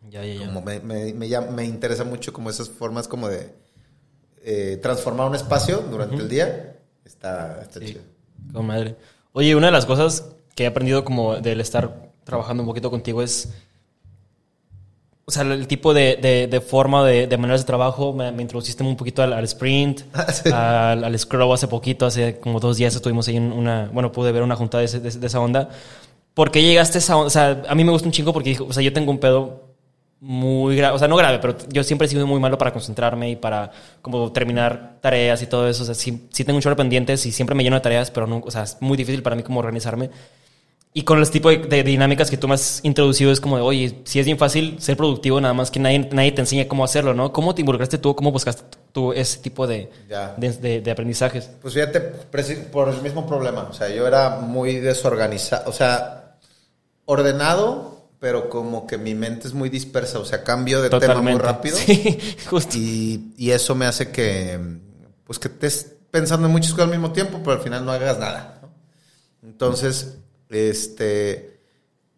Ya, 0.10 0.24
ya, 0.24 0.36
ya. 0.36 0.46
Como 0.46 0.62
me, 0.62 0.80
me, 0.80 1.14
me, 1.14 1.28
llam- 1.28 1.50
me 1.50 1.66
interesa 1.66 2.04
mucho 2.04 2.32
como 2.32 2.50
esas 2.50 2.70
formas 2.70 3.08
como 3.08 3.28
de 3.28 3.54
eh, 4.44 4.80
transformar 4.82 5.28
un 5.28 5.36
espacio 5.36 5.80
durante 5.92 6.16
el 6.16 6.30
día. 6.30 6.78
Está, 7.04 7.60
está 7.62 7.80
Sí, 7.80 7.88
chido. 7.88 8.02
con 8.54 8.66
madre. 8.68 8.96
Oye, 9.34 9.56
una 9.56 9.68
de 9.68 9.72
las 9.74 9.86
cosas 9.86 10.26
que 10.56 10.64
he 10.64 10.68
aprendido 10.68 11.04
como 11.04 11.36
del 11.38 11.60
estar 11.62 12.12
trabajando 12.24 12.64
un 12.64 12.68
poquito 12.68 12.90
contigo 12.90 13.22
es, 13.24 13.50
o 15.28 15.32
sea, 15.32 15.44
el 15.44 15.68
tipo 15.68 15.94
de, 15.94 16.16
de- 16.16 16.48
de 16.48 16.62
forma, 16.62 17.06
de, 17.06 17.28
de 17.28 17.38
maneras 17.38 17.62
de 17.62 17.68
trabajo. 17.68 18.14
Me, 18.14 18.32
me 18.32 18.42
introduciste 18.44 18.82
un 18.84 18.96
poquito 18.96 19.22
al, 19.24 19.34
al 19.34 19.44
sprint, 19.44 20.02
Ah, 20.14 20.32
sí. 20.32 20.50
al, 20.52 21.04
al 21.04 21.20
scrum 21.20 21.52
hace 21.52 21.68
poquito, 21.68 22.06
hace 22.06 22.40
como 22.40 22.60
dos 22.60 22.78
días 22.78 22.96
estuvimos 22.96 23.28
ahí 23.28 23.36
en 23.38 23.52
una, 23.52 23.90
bueno, 23.94 24.12
pude 24.12 24.32
ver 24.32 24.44
una 24.44 24.56
junta 24.56 24.80
de, 24.80 24.86
ese- 24.86 25.02
esa 25.06 25.40
onda. 25.40 25.70
¿Por 26.34 26.52
qué 26.52 26.62
llegaste 26.64 26.98
a 26.98 27.00
esa 27.00 27.16
onda? 27.18 27.28
O 27.28 27.30
sea, 27.32 27.64
a 27.68 27.76
mí 27.76 27.84
me 27.84 27.92
gusta 27.92 28.08
un 28.08 28.12
chingo 28.14 28.34
porque, 28.34 28.58
o 28.60 28.72
sea, 28.74 28.84
yo 28.84 28.94
tengo 28.94 29.12
un 29.12 29.20
pedo 29.20 29.64
muy 30.20 30.76
grave, 30.78 30.96
o 30.96 31.00
sea, 31.00 31.08
no 31.08 31.16
grave, 31.16 31.40
pero 31.40 31.56
yo 31.70 31.84
siempre 31.84 32.08
he 32.08 32.10
sido 32.10 32.26
muy 32.28 32.40
malo 32.40 32.58
para 32.58 32.72
concentrarme 32.74 33.30
y 33.32 33.36
para 33.36 33.72
como 34.02 34.32
terminar 34.32 34.98
tareas 35.02 35.42
y 35.44 35.48
todo 35.48 35.68
eso. 35.68 35.84
O 35.84 35.86
sea, 35.86 35.96
sí, 35.96 36.28
sí 36.32 36.44
tengo 36.46 36.58
un 36.58 36.62
chorro 36.62 36.76
pendientes 36.76 37.26
y 37.26 37.32
siempre 37.32 37.56
me 37.56 37.64
lleno 37.64 37.76
de 37.78 37.82
tareas, 37.82 38.12
pero 38.12 38.28
no, 38.28 38.42
o 38.46 38.52
sea, 38.52 38.64
es 38.64 38.78
muy 38.82 38.98
difícil 38.98 39.24
para 39.24 39.36
mí 39.36 39.44
como 39.44 39.60
organizarme. 39.60 40.10
Y 40.98 41.04
con 41.04 41.20
el 41.20 41.30
tipo 41.30 41.52
de, 41.52 41.60
de 41.60 41.84
dinámicas 41.84 42.32
que 42.32 42.38
tú 42.38 42.48
me 42.48 42.56
has 42.56 42.80
introducido 42.82 43.32
es 43.32 43.40
como 43.40 43.56
de, 43.58 43.62
oye, 43.62 44.02
sí 44.06 44.20
es 44.20 44.26
bien 44.26 44.40
fácil 44.40 44.82
ser 44.82 44.98
productivo, 44.98 45.40
nada 45.40 45.54
más 45.54 45.70
que 45.70 45.80
nadie, 45.80 46.10
nadie 46.12 46.32
te 46.32 46.42
enseña 46.42 46.68
cómo 46.68 46.84
hacerlo, 46.84 47.14
¿no? 47.14 47.32
¿Cómo 47.32 47.54
te 47.54 47.62
involucraste 47.62 48.00
tú? 48.00 48.16
¿Cómo 48.16 48.32
buscaste 48.32 48.64
tú 48.94 49.14
ese 49.14 49.38
tipo 49.38 49.68
de, 49.68 49.92
de, 50.40 50.92
aprendizajes? 50.92 51.52
Pues 51.62 51.76
fíjate, 51.76 52.02
por 52.72 52.90
el 52.90 53.00
mismo 53.04 53.28
problema. 53.28 53.68
O 53.70 53.74
sea, 53.74 53.90
yo 53.90 54.08
era 54.08 54.40
muy 54.40 54.80
desorganizado. 54.80 55.70
O 55.70 55.72
sea, 55.72 56.40
ordenado, 57.06 58.10
pero 58.18 58.50
como 58.50 58.88
que 58.88 58.98
mi 58.98 59.14
mente 59.14 59.48
es 59.48 59.54
muy 59.54 59.70
dispersa. 59.70 60.18
O 60.18 60.26
sea, 60.26 60.44
cambio 60.44 60.82
de 60.82 60.90
tema 60.90 61.22
muy 61.22 61.38
rápido. 61.38 61.78
Sí, 61.86 62.18
justo. 62.50 62.76
Y, 62.76 63.36
y 63.38 63.52
eso 63.52 63.76
me 63.76 63.86
hace 63.86 64.10
que, 64.10 64.60
pues 65.26 65.38
que 65.38 65.48
estés 65.50 65.94
pensando 66.10 66.48
en 66.48 66.54
muchas 66.54 66.72
cosas 66.72 66.86
al 66.86 66.92
mismo 66.94 67.12
tiempo, 67.12 67.38
pero 67.44 67.52
al 67.52 67.62
final 67.62 67.86
no 67.86 67.92
hagas 67.92 68.18
nada. 68.18 68.62
¿no? 68.64 68.70
Entonces, 69.48 70.18
este, 70.50 71.60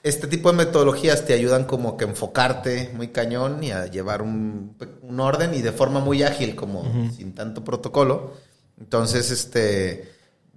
este 0.04 0.28
tipo 0.28 0.52
de 0.52 0.58
metodologías 0.58 1.26
te 1.26 1.34
ayudan 1.34 1.66
como 1.66 1.98
que 1.98 2.06
enfocarte 2.06 2.92
muy 2.94 3.10
cañón 3.10 3.64
y 3.64 3.72
a 3.72 3.88
llevar 3.88 4.22
un, 4.22 4.76
un 5.02 5.20
orden 5.20 5.54
y 5.54 5.62
de 5.62 5.72
forma 5.72 6.00
muy 6.00 6.24
ágil, 6.24 6.56
como 6.56 6.84
sin 7.16 7.36
tanto 7.36 7.64
protocolo. 7.64 8.34
Entonces, 8.80 9.30
este, 9.32 10.10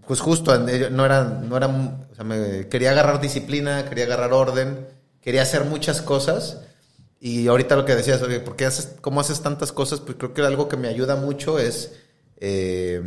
pues 0.06 0.20
justo, 0.20 0.56
no 0.58 1.04
era, 1.04 1.24
no 1.24 1.56
era, 1.56 1.66
o 1.66 2.14
sea, 2.14 2.24
me 2.24 2.68
quería 2.68 2.92
agarrar 2.92 3.20
disciplina, 3.20 3.88
quería 3.88 4.04
agarrar 4.04 4.32
orden, 4.32 4.87
quería 5.20 5.42
hacer 5.42 5.64
muchas 5.64 6.02
cosas. 6.02 6.61
Y 7.20 7.46
ahorita 7.48 7.76
lo 7.76 7.85
que 7.85 7.94
decías, 7.94 8.20
oye, 8.22 8.40
¿por 8.40 8.56
qué 8.56 8.66
haces, 8.66 8.94
cómo 9.00 9.20
haces 9.20 9.40
tantas 9.42 9.72
cosas? 9.72 10.00
Pues 10.00 10.16
creo 10.18 10.35
que 10.35 10.42
algo 10.42 10.68
que 10.68 10.76
me 10.76 10.88
ayuda 10.88 11.16
mucho 11.16 11.58
es 11.58 11.92
eh, 12.38 13.00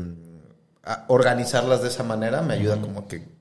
a 0.84 1.06
organizarlas 1.10 1.82
de 1.82 1.90
esa 1.90 2.04
manera, 2.04 2.42
me 2.42 2.54
ayuda 2.54 2.80
como 2.80 3.08
que 3.08 3.35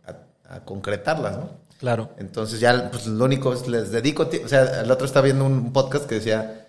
a, 0.48 0.60
concretarlas, 0.64 1.36
¿no? 1.36 1.50
Claro. 1.78 2.10
Entonces 2.18 2.60
ya, 2.60 2.90
pues 2.90 3.06
lo 3.06 3.24
único 3.24 3.52
es, 3.52 3.66
les 3.68 3.90
dedico, 3.90 4.28
o 4.44 4.48
sea, 4.48 4.82
el 4.82 4.90
otro 4.90 5.06
estaba 5.06 5.24
viendo 5.24 5.44
un 5.44 5.72
podcast 5.72 6.06
que 6.06 6.16
decía, 6.16 6.68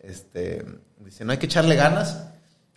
este, 0.00 0.64
dice, 0.98 1.24
no 1.24 1.32
hay 1.32 1.38
que 1.38 1.46
echarle 1.46 1.74
ganas, 1.74 2.24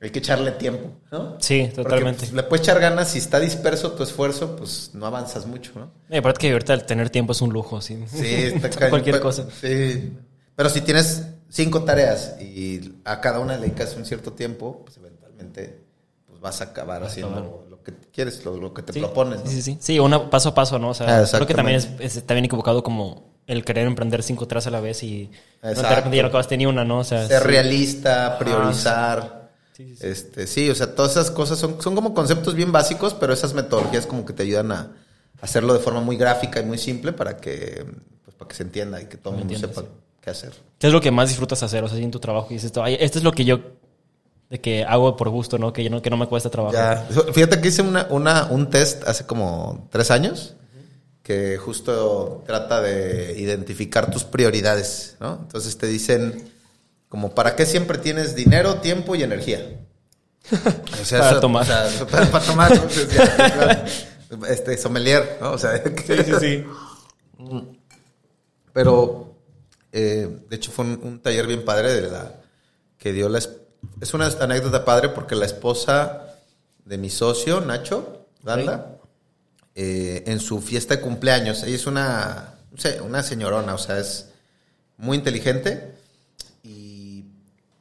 hay 0.01 0.10
que 0.10 0.19
echarle 0.19 0.51
tiempo, 0.51 0.91
¿no? 1.12 1.38
Sí, 1.39 1.69
Porque, 1.73 1.84
totalmente. 1.84 2.19
pues, 2.19 2.34
le 2.34 2.43
puedes 2.43 2.65
echar 2.65 2.79
ganas, 2.79 3.10
si 3.10 3.19
está 3.19 3.39
disperso 3.39 3.91
tu 3.93 4.03
esfuerzo, 4.03 4.55
pues 4.55 4.91
no 4.93 5.05
avanzas 5.05 5.45
mucho, 5.45 5.71
¿no? 5.75 5.91
Y 6.10 6.17
aparte 6.17 6.39
que 6.41 6.51
ahorita 6.51 6.73
el 6.73 6.86
tener 6.86 7.10
tiempo 7.10 7.31
es 7.34 7.41
un 7.41 7.51
lujo, 7.51 7.81
sí. 7.81 8.03
Sí, 8.08 8.25
está. 8.25 8.69
Cualquier 8.89 9.15
Pero- 9.15 9.23
cosa. 9.23 9.47
Sí. 9.62 10.13
Pero 10.55 10.69
si 10.69 10.81
tienes 10.81 11.23
cinco 11.49 11.84
tareas 11.84 12.39
y 12.39 12.99
a 13.03 13.19
cada 13.19 13.39
una 13.39 13.55
le 13.55 13.67
dedicas 13.67 13.95
un 13.95 14.05
cierto 14.05 14.34
tiempo, 14.34 14.84
pues 14.86 14.97
eventualmente 14.97 15.81
pues 16.27 16.39
vas 16.39 16.62
a 16.62 16.65
acabar 16.65 17.01
Vas 17.01 17.12
haciendo 17.12 17.64
que 17.86 17.93
quieres, 18.12 18.43
lo, 18.43 18.58
lo 18.58 18.74
que 18.74 18.82
te 18.82 18.91
Sí, 18.91 19.00
propones. 19.00 19.39
¿no? 19.43 19.50
Sí, 19.50 19.62
sí, 19.62 19.62
sí. 19.62 19.78
Sí, 19.80 20.00
una 20.00 20.30
paso 20.30 20.50
a 20.50 20.54
paso, 20.56 20.78
¿no? 20.80 20.89
O 20.89 20.91
Ah, 20.91 21.26
sea, 21.26 21.26
creo 21.39 21.48
que 21.48 21.54
también 21.54 21.78
es, 21.78 21.88
es- 22.00 22.17
está 22.17 22.34
bien 22.34 22.45
equivocado 22.45 22.84
como 22.84 23.34
el 23.48 23.63
querer 23.63 23.88
emprender 23.88 24.24
cinco 24.24 24.48
tras 24.48 24.67
a 24.67 24.71
la 24.71 24.80
vez 24.82 25.04
y 25.04 25.30
no 25.63 25.69
de 25.69 25.95
repente 25.95 26.17
ya 26.17 26.24
no 26.24 26.28
acabaste 26.30 26.58
ni 26.58 26.65
una, 26.65 26.84
¿no? 26.84 27.00
O 27.00 27.04
sea, 27.04 27.28
Ser 27.28 27.41
sí. 27.41 27.48
realista, 27.48 28.38
priorizar. 28.39 29.52
Sí. 29.74 29.93
Este, 30.02 30.48
sí, 30.48 30.69
o 30.69 30.76
sea, 30.76 30.95
todas 30.95 31.12
esas 31.12 31.32
cosas 31.32 31.60
son, 31.60 31.82
son 31.82 31.95
como 31.95 32.13
conceptos 32.13 32.56
bien 32.56 32.71
básicos, 32.71 33.13
pero 33.13 33.34
esas 33.34 33.54
metodologías 33.54 34.06
como 34.06 34.26
que 34.26 34.34
te 34.34 34.43
ayudan 34.43 34.71
a 34.71 34.91
hacerlo 35.41 35.74
de 35.74 35.80
forma 35.80 36.02
muy 36.02 36.15
gráfica 36.17 36.60
y 36.62 36.65
muy 36.65 36.78
simple 36.78 37.12
para 37.13 37.38
que, 37.38 37.86
pues, 38.24 38.36
para 38.38 38.48
que 38.50 38.56
se 38.56 38.63
entienda 38.63 39.02
y 39.02 39.06
que 39.08 39.17
todo 39.17 39.34
el 39.36 39.39
mundo 39.41 39.58
sepa 39.60 39.84
qué 40.21 40.30
hacer. 40.30 40.54
¿Qué 40.80 40.88
es 40.88 40.93
lo 40.93 41.02
que 41.02 41.12
más 41.12 41.28
disfrutas 41.30 41.62
hacer? 41.62 41.84
O 41.84 41.89
sea, 41.89 41.98
en 42.00 42.10
tu 42.10 42.19
trabajo 42.19 42.48
dices, 42.50 42.65
esto, 42.65 42.84
"Ay, 42.84 42.98
esto 43.00 43.17
es 43.19 43.24
lo 43.24 43.32
que 43.34 43.43
yo 43.45 43.60
de 44.49 44.62
que 44.62 44.84
hago 44.84 45.15
por 45.17 45.29
gusto, 45.29 45.58
¿no? 45.58 45.73
Que, 45.73 45.89
no, 45.89 46.01
que 46.01 46.10
no 46.10 46.17
me 46.17 46.27
cuesta 46.27 46.49
trabajo. 46.49 46.73
Ya. 46.75 47.08
Fíjate 47.34 47.60
que 47.62 47.67
hice 47.69 47.81
una, 47.81 48.08
una- 48.10 48.45
un 48.45 48.69
test 48.69 49.03
hace 49.08 49.25
como 49.25 49.88
tres 49.91 50.12
años 50.12 50.53
que 51.23 51.58
justo 51.58 52.43
trata 52.45 52.81
de 52.81 53.34
identificar 53.39 54.12
tus 54.12 54.23
prioridades, 54.23 55.15
¿no? 55.19 55.39
Entonces 55.41 55.75
te 55.77 55.88
dicen 55.88 56.51
como 57.10 57.34
para 57.34 57.55
qué 57.55 57.65
siempre 57.65 57.97
tienes 57.97 58.36
dinero, 58.36 58.75
tiempo 58.75 59.15
y 59.15 59.23
energía. 59.23 59.79
O 61.01 61.05
sea, 61.05 61.19
Para 61.21 61.31
eso- 61.31 61.39
tomar. 61.39 61.63
o 61.63 61.65
sea, 61.65 62.05
para, 62.08 62.25
para 62.31 62.45
tomar. 62.45 62.71
O 62.73 62.89
sea, 62.89 63.86
este, 64.49 64.77
sommelier, 64.77 65.39
¿no? 65.41 65.51
O 65.53 65.58
sea, 65.58 65.81
Sí, 66.05 66.13
sí, 66.23 66.31
sí. 66.39 66.63
Pero, 68.73 69.36
eh, 69.91 70.27
de 70.49 70.55
hecho, 70.55 70.71
fue 70.71 70.86
un, 70.86 70.99
un 71.03 71.19
taller 71.21 71.47
bien 71.47 71.63
padre 71.63 71.93
de 72.01 72.10
la 72.12 72.34
que 72.97 73.13
dio 73.13 73.29
la... 73.29 73.39
es- 74.02 74.13
una 74.13 74.28
anécdota 74.28 74.86
padre 74.86 75.10
porque 75.10 75.36
la 75.36 75.45
esposa 75.45 76.28
de 76.86 76.98
mi 76.98 77.10
socio, 77.10 77.62
Nacho 77.62 78.28
Danda, 78.43 78.98
eh, 79.76 80.24
en 80.28 80.39
su 80.39 80.62
fiesta 80.62 80.95
de 80.95 81.02
cumpleaños, 81.02 81.63
ella 81.63 81.76
es 81.76 81.88
una, 81.88 82.54
una 83.04 83.24
señorona, 83.24 83.74
o 83.74 83.78
sea, 83.78 84.00
es 84.00 84.30
muy 84.98 85.17
inteligente 85.17 85.95
y, 86.63 87.26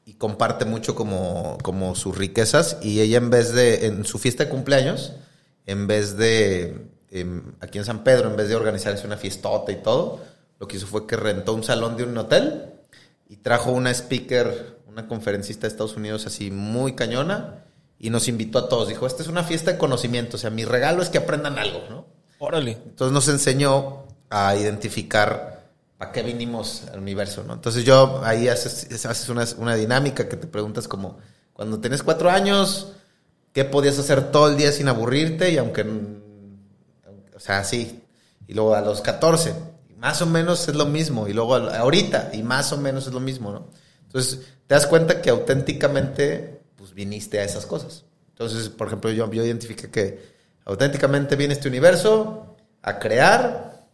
y 0.07 0.15
comparte 0.15 0.65
mucho 0.65 0.95
como, 0.95 1.59
como 1.63 1.95
sus 1.95 2.17
riquezas 2.17 2.79
y 2.83 3.01
ella 3.01 3.19
en 3.19 3.31
vez 3.31 3.53
de, 3.53 3.87
en 3.87 4.05
su 4.05 4.19
fiesta 4.19 4.45
de 4.45 4.51
cumpleaños, 4.51 5.13
en 5.67 5.87
vez 5.87 6.17
de, 6.17 6.89
em, 7.11 7.43
aquí 7.61 7.79
en 7.79 7.85
San 7.85 8.03
Pedro, 8.05 8.29
en 8.31 8.37
vez 8.37 8.49
de 8.49 8.57
organizarse 8.57 9.07
una 9.07 9.17
fiestota 9.17 9.71
y 9.71 9.77
todo, 9.77 10.21
lo 10.59 10.67
que 10.67 10.77
hizo 10.79 10.87
fue 10.87 11.07
que 11.07 11.17
rentó 11.17 11.55
un 11.55 11.63
salón 11.63 11.97
de 11.97 12.05
un 12.05 12.17
hotel 12.17 12.71
y 13.29 13.37
trajo 13.37 13.71
una 13.73 13.91
speaker, 13.93 14.79
una 14.95 15.09
conferencista 15.09 15.63
de 15.63 15.69
Estados 15.69 15.97
Unidos 15.97 16.25
así 16.27 16.53
muy 16.53 16.95
cañona 16.95 17.65
y 17.99 18.11
nos 18.11 18.29
invitó 18.29 18.61
a 18.61 18.69
todos. 18.69 18.89
Dijo, 18.89 19.07
esta 19.07 19.23
es 19.23 19.29
una 19.29 19.43
fiesta 19.43 19.73
de 19.73 19.79
conocimiento, 19.79 20.37
o 20.37 20.41
sea, 20.41 20.51
mi 20.51 20.65
regalo 20.65 21.03
es 21.03 21.09
que 21.09 21.19
aprendan 21.19 21.59
algo, 21.59 21.83
¿no? 21.91 22.07
Órale. 22.39 22.79
Entonces 22.85 23.13
nos 23.13 23.29
enseñó 23.29 24.05
a 24.31 24.55
identificar 24.55 25.65
para 25.99 26.13
qué 26.13 26.23
vinimos 26.23 26.85
al 26.93 27.01
universo, 27.01 27.43
¿no? 27.45 27.55
Entonces 27.55 27.85
yo 27.85 28.21
ahí 28.25 28.47
haces, 28.47 29.05
haces 29.05 29.29
una, 29.29 29.45
una 29.59 29.75
dinámica 29.75 30.29
que 30.29 30.37
te 30.37 30.47
preguntas 30.47 30.87
como, 30.87 31.19
cuando 31.53 31.81
tenés 31.81 32.05
cuatro 32.05 32.31
años, 32.31 32.93
¿qué 33.53 33.65
podías 33.65 33.99
hacer 33.99 34.31
todo 34.31 34.49
el 34.49 34.57
día 34.57 34.71
sin 34.71 34.89
aburrirte? 34.89 35.51
Y 35.51 35.59
aunque, 35.59 35.85
o 37.35 37.41
sea, 37.41 37.65
sí. 37.65 38.01
Y 38.47 38.55
luego 38.55 38.77
a 38.77 38.81
los 38.81 39.01
14, 39.01 39.55
más 39.99 40.23
o 40.23 40.27
menos 40.27 40.69
es 40.69 40.77
lo 40.77 40.87
mismo. 40.87 41.27
Y 41.27 41.33
luego 41.33 41.57
ahorita, 41.57 42.31
y 42.33 42.45
más 42.45 42.73
o 42.73 42.79
menos 42.79 43.09
es 43.09 43.13
lo 43.13 43.21
mismo, 43.21 43.51
¿no? 43.51 43.67
Entonces 44.15 44.47
te 44.69 44.75
das 44.77 44.87
cuenta 44.87 45.21
que 45.21 45.31
auténticamente, 45.31 46.61
pues 46.77 46.95
viniste 46.95 47.41
a 47.41 47.45
esas 47.45 47.67
cosas. 47.67 48.05
Entonces, 48.29 48.69
por 48.69 48.87
ejemplo, 48.87 49.11
yo, 49.11 49.29
yo 49.33 49.45
identifiqué 49.45 49.91
que 49.91 50.21
auténticamente 50.65 51.35
viene 51.35 51.55
este 51.55 51.67
universo 51.67 52.55
a 52.81 53.01
crear, 53.01 53.89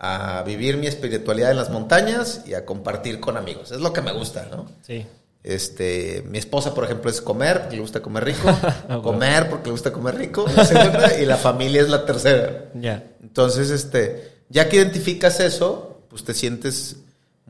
a 0.00 0.42
vivir 0.44 0.76
mi 0.76 0.88
espiritualidad 0.88 1.52
en 1.52 1.56
las 1.56 1.70
montañas 1.70 2.42
y 2.46 2.54
a 2.54 2.64
compartir 2.64 3.20
con 3.20 3.36
amigos. 3.36 3.70
Es 3.70 3.80
lo 3.80 3.92
que 3.92 4.02
me 4.02 4.10
gusta, 4.12 4.48
¿no? 4.50 4.66
Sí. 4.82 5.06
Este, 5.44 6.24
mi 6.26 6.38
esposa, 6.38 6.74
por 6.74 6.82
ejemplo, 6.82 7.08
es 7.08 7.20
comer, 7.20 7.60
porque 7.60 7.76
le 7.76 7.82
gusta 7.82 8.02
comer 8.02 8.24
rico. 8.24 8.52
Comer, 9.04 9.48
porque 9.48 9.66
le 9.66 9.70
gusta 9.70 9.92
comer 9.92 10.16
rico. 10.16 10.46
la 10.54 10.64
segunda, 10.64 11.16
y 11.16 11.24
la 11.26 11.36
familia 11.36 11.80
es 11.80 11.88
la 11.88 12.04
tercera. 12.04 12.70
Ya. 12.74 13.04
Entonces, 13.22 13.70
este, 13.70 14.42
ya 14.48 14.68
que 14.68 14.78
identificas 14.78 15.38
eso, 15.38 16.02
pues 16.08 16.24
te 16.24 16.34
sientes 16.34 16.96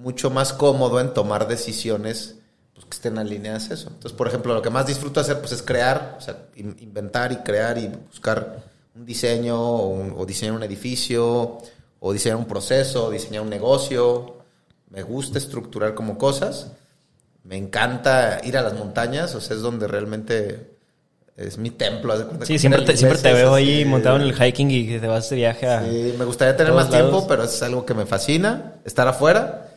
mucho 0.00 0.30
más 0.30 0.52
cómodo 0.52 0.98
en 1.00 1.12
tomar 1.12 1.46
decisiones 1.46 2.36
pues, 2.74 2.86
que 2.86 2.94
estén 2.94 3.18
alineadas 3.18 3.70
a 3.70 3.74
eso. 3.74 3.88
Entonces, 3.88 4.12
por 4.16 4.26
ejemplo, 4.28 4.54
lo 4.54 4.62
que 4.62 4.70
más 4.70 4.86
disfruto 4.86 5.20
hacer 5.20 5.38
pues, 5.40 5.52
es 5.52 5.62
crear, 5.62 6.16
o 6.18 6.20
sea, 6.20 6.36
in- 6.56 6.76
inventar 6.80 7.32
y 7.32 7.36
crear 7.36 7.76
y 7.78 7.88
buscar 7.88 8.62
un 8.94 9.04
diseño 9.04 9.60
o, 9.60 9.88
un- 9.88 10.14
o 10.16 10.24
diseñar 10.26 10.54
un 10.54 10.62
edificio 10.62 11.58
o 12.02 12.12
diseñar 12.12 12.38
un 12.38 12.46
proceso, 12.46 13.06
o 13.06 13.10
diseñar 13.10 13.42
un 13.42 13.50
negocio. 13.50 14.36
Me 14.88 15.02
gusta 15.02 15.36
estructurar 15.38 15.94
como 15.94 16.16
cosas. 16.16 16.68
Me 17.44 17.56
encanta 17.56 18.40
ir 18.44 18.56
a 18.56 18.62
las 18.62 18.72
montañas, 18.74 19.34
o 19.34 19.40
sea, 19.40 19.54
es 19.56 19.62
donde 19.62 19.86
realmente 19.86 20.70
es 21.36 21.58
mi 21.58 21.70
templo. 21.70 22.14
Sí, 22.44 22.58
siempre 22.58 22.82
te, 22.82 22.96
siempre 22.96 23.18
te 23.18 23.32
veo 23.32 23.54
ahí 23.54 23.84
montado 23.84 24.16
en 24.16 24.22
el 24.22 24.34
hiking 24.34 24.70
y 24.70 24.98
te 24.98 25.06
vas 25.06 25.28
de 25.30 25.36
viaje 25.36 25.66
a... 25.66 25.82
Sí, 25.84 26.14
me 26.18 26.24
gustaría 26.24 26.56
tener 26.56 26.72
más 26.72 26.88
tiempo, 26.90 27.12
lados. 27.12 27.24
pero 27.28 27.44
es 27.44 27.62
algo 27.62 27.84
que 27.86 27.94
me 27.94 28.04
fascina, 28.06 28.74
estar 28.84 29.06
afuera. 29.08 29.69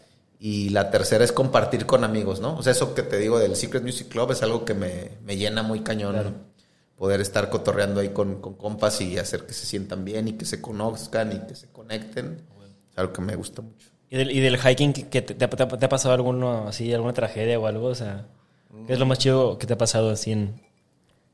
Y 0.45 0.71
la 0.71 0.91
tercera 0.91 1.23
es 1.23 1.31
compartir 1.31 1.85
con 1.85 2.03
amigos, 2.03 2.41
¿no? 2.41 2.57
O 2.57 2.61
sea, 2.63 2.73
eso 2.73 2.93
que 2.93 3.01
te 3.01 3.17
digo 3.17 3.39
del 3.39 3.55
Secret 3.55 3.81
Music 3.81 4.09
Club 4.09 4.31
es 4.31 4.43
algo 4.43 4.65
que 4.65 4.73
me, 4.73 5.11
me 5.23 5.37
llena 5.37 5.63
muy 5.63 5.79
cañón. 5.79 6.11
Claro. 6.15 6.31
Poder 6.97 7.21
estar 7.21 7.49
cotorreando 7.49 8.01
ahí 8.01 8.09
con, 8.09 8.41
con 8.41 8.55
compas 8.55 8.99
y 8.99 9.17
hacer 9.17 9.45
que 9.45 9.53
se 9.53 9.65
sientan 9.65 10.03
bien 10.03 10.27
y 10.27 10.33
que 10.33 10.43
se 10.43 10.59
conozcan 10.61 11.31
y 11.31 11.47
que 11.47 11.55
se 11.55 11.67
conecten. 11.67 12.41
Es 12.91 12.97
algo 12.97 13.13
que 13.13 13.21
me 13.21 13.37
gusta 13.37 13.61
mucho. 13.61 13.87
¿Y 14.09 14.17
del, 14.17 14.31
y 14.31 14.41
del 14.41 14.57
hiking 14.57 14.91
que 14.91 15.21
te, 15.21 15.33
te- 15.33 15.47
te- 15.47 15.65
te 15.77 15.85
ha 15.85 15.89
pasado 15.89 16.13
alguno 16.13 16.67
así, 16.67 16.93
alguna 16.93 17.13
tragedia 17.13 17.57
o 17.57 17.65
algo? 17.65 17.87
O 17.87 17.95
sea, 17.95 18.25
¿qué 18.85 18.91
es 18.93 18.99
lo 18.99 19.05
más 19.05 19.19
chido 19.19 19.57
que 19.57 19.65
te 19.65 19.73
ha 19.73 19.77
pasado 19.77 20.11
así 20.11 20.33
en... 20.33 20.59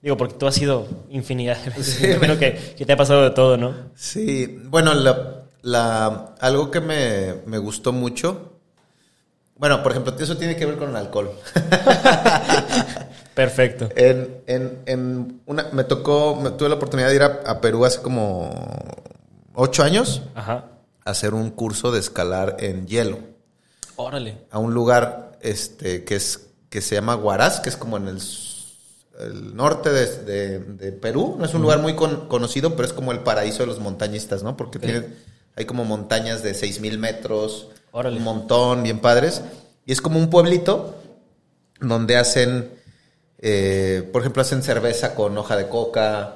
Digo, 0.04 0.17
porque 0.17 0.36
tú 0.36 0.45
has 0.45 0.58
ido 0.62 0.88
infinidad 1.10 1.58
de 1.63 1.72
veces. 1.72 1.95
Sí. 1.95 2.38
Que, 2.38 2.76
que 2.78 2.86
te 2.86 2.93
ha 2.93 2.98
pasado 2.98 3.24
de 3.24 3.32
todo, 3.32 3.58
¿no? 3.58 3.74
Sí, 3.95 4.60
bueno, 4.65 4.93
la, 4.93 5.45
la- 5.63 6.36
algo 6.39 6.69
que 6.69 6.80
me, 6.80 7.34
me 7.48 7.58
gustó 7.58 7.91
mucho. 7.91 8.49
Bueno, 9.60 9.84
por 9.84 9.91
ejemplo, 9.91 10.15
eso 10.17 10.38
tiene 10.38 10.56
que 10.56 10.65
ver 10.65 10.78
con 10.78 10.89
el 10.89 10.95
alcohol. 10.95 11.32
Perfecto. 13.36 13.89
En, 13.95 14.41
en, 14.48 14.80
en 14.86 15.41
una, 15.45 15.67
me 15.72 15.84
tocó, 15.84 16.36
me- 16.36 16.52
tuve 16.52 16.69
la 16.69 16.76
oportunidad 16.76 17.10
de 17.10 17.15
ir 17.15 17.24
a, 17.24 17.41
a 17.45 17.62
Perú 17.62 17.86
hace 17.86 18.02
como 18.02 18.50
ocho 19.54 19.84
años 19.84 20.22
Ajá. 20.36 20.65
a 21.06 21.10
hacer 21.12 21.34
un 21.34 21.50
curso 21.52 21.91
de 21.91 22.00
escalar 22.00 22.58
en 22.60 22.88
hielo 22.88 23.19
Órale. 23.95 24.45
a 24.52 24.60
un 24.60 24.74
lugar 24.74 25.38
este 25.41 26.04
que 26.04 26.15
es 26.15 26.48
que 26.69 26.82
se 26.82 26.95
llama 26.95 27.15
Huaraz, 27.15 27.60
que 27.62 27.69
es 27.69 27.78
como 27.78 27.98
en 27.98 28.08
el, 28.10 28.22
norte 29.56 29.89
de, 29.89 30.06
de- 30.24 30.60
de 30.60 30.91
Perú. 30.91 31.36
No 31.38 31.45
es 31.45 31.54
un 31.54 31.62
lugar 31.62 31.80
muy 31.80 31.95
con- 31.95 32.28
conocido, 32.28 32.76
pero 32.76 32.88
es 32.88 32.93
como 32.93 33.12
el 33.12 33.19
paraíso 33.19 33.60
de 33.63 33.67
los 33.67 33.80
montañistas, 33.80 34.43
¿no? 34.43 34.56
Porque 34.56 34.80
tiene, 34.80 35.06
hay 35.60 35.65
como 35.65 35.84
montañas 35.86 36.41
de 36.41 36.54
6.000 36.56 36.98
metros, 36.98 37.67
Órale. 37.91 38.17
un 38.17 38.24
montón, 38.24 38.82
bien 38.84 39.00
padres. 39.00 39.41
Y 39.86 39.91
es 39.91 40.02
como 40.02 40.17
un 40.17 40.30
pueblito 40.30 40.95
donde 41.82 42.15
hacen, 42.17 42.69
eh, 43.39 44.08
por 44.12 44.22
ejemplo, 44.22 44.41
hacen 44.41 44.63
cerveza 44.63 45.13
con 45.15 45.38
hoja 45.38 45.56
de 45.58 45.67
coca. 45.67 46.36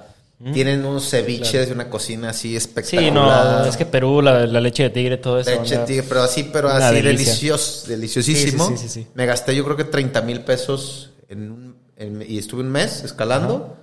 Tienen 0.53 0.83
unos 0.83 1.09
ceviches 1.09 1.67
de 1.67 1.73
una 1.73 1.89
cocina 1.89 2.31
así 2.31 2.57
espectacular. 2.57 3.05
Sí, 3.05 3.11
no, 3.11 3.65
es 3.65 3.77
que 3.77 3.85
Perú, 3.85 4.21
la, 4.21 4.45
la 4.45 4.59
leche 4.59 4.83
de 4.83 4.89
tigre, 4.89 5.15
todo 5.15 5.39
eso. 5.39 5.49
Leche 5.51 5.77
¿no? 5.77 5.85
tigre, 5.85 6.03
pero 6.09 6.21
así, 6.21 6.49
pero 6.51 6.67
así 6.67 6.95
delicia. 6.95 7.11
delicioso, 7.31 7.87
deliciosísimo. 7.87 8.67
Sí, 8.67 8.71
sí, 8.73 8.77
sí, 8.77 8.89
sí, 8.89 9.01
sí. 9.03 9.07
Me 9.13 9.25
gasté 9.25 9.55
yo 9.55 9.63
creo 9.63 9.77
que 9.77 9.85
30 9.85 10.21
mil 10.23 10.41
pesos 10.41 11.11
en 11.29 11.49
un- 11.49 11.75
en- 11.95 12.25
y 12.27 12.39
estuve 12.39 12.59
un 12.59 12.71
mes 12.71 13.05
escalando. 13.05 13.77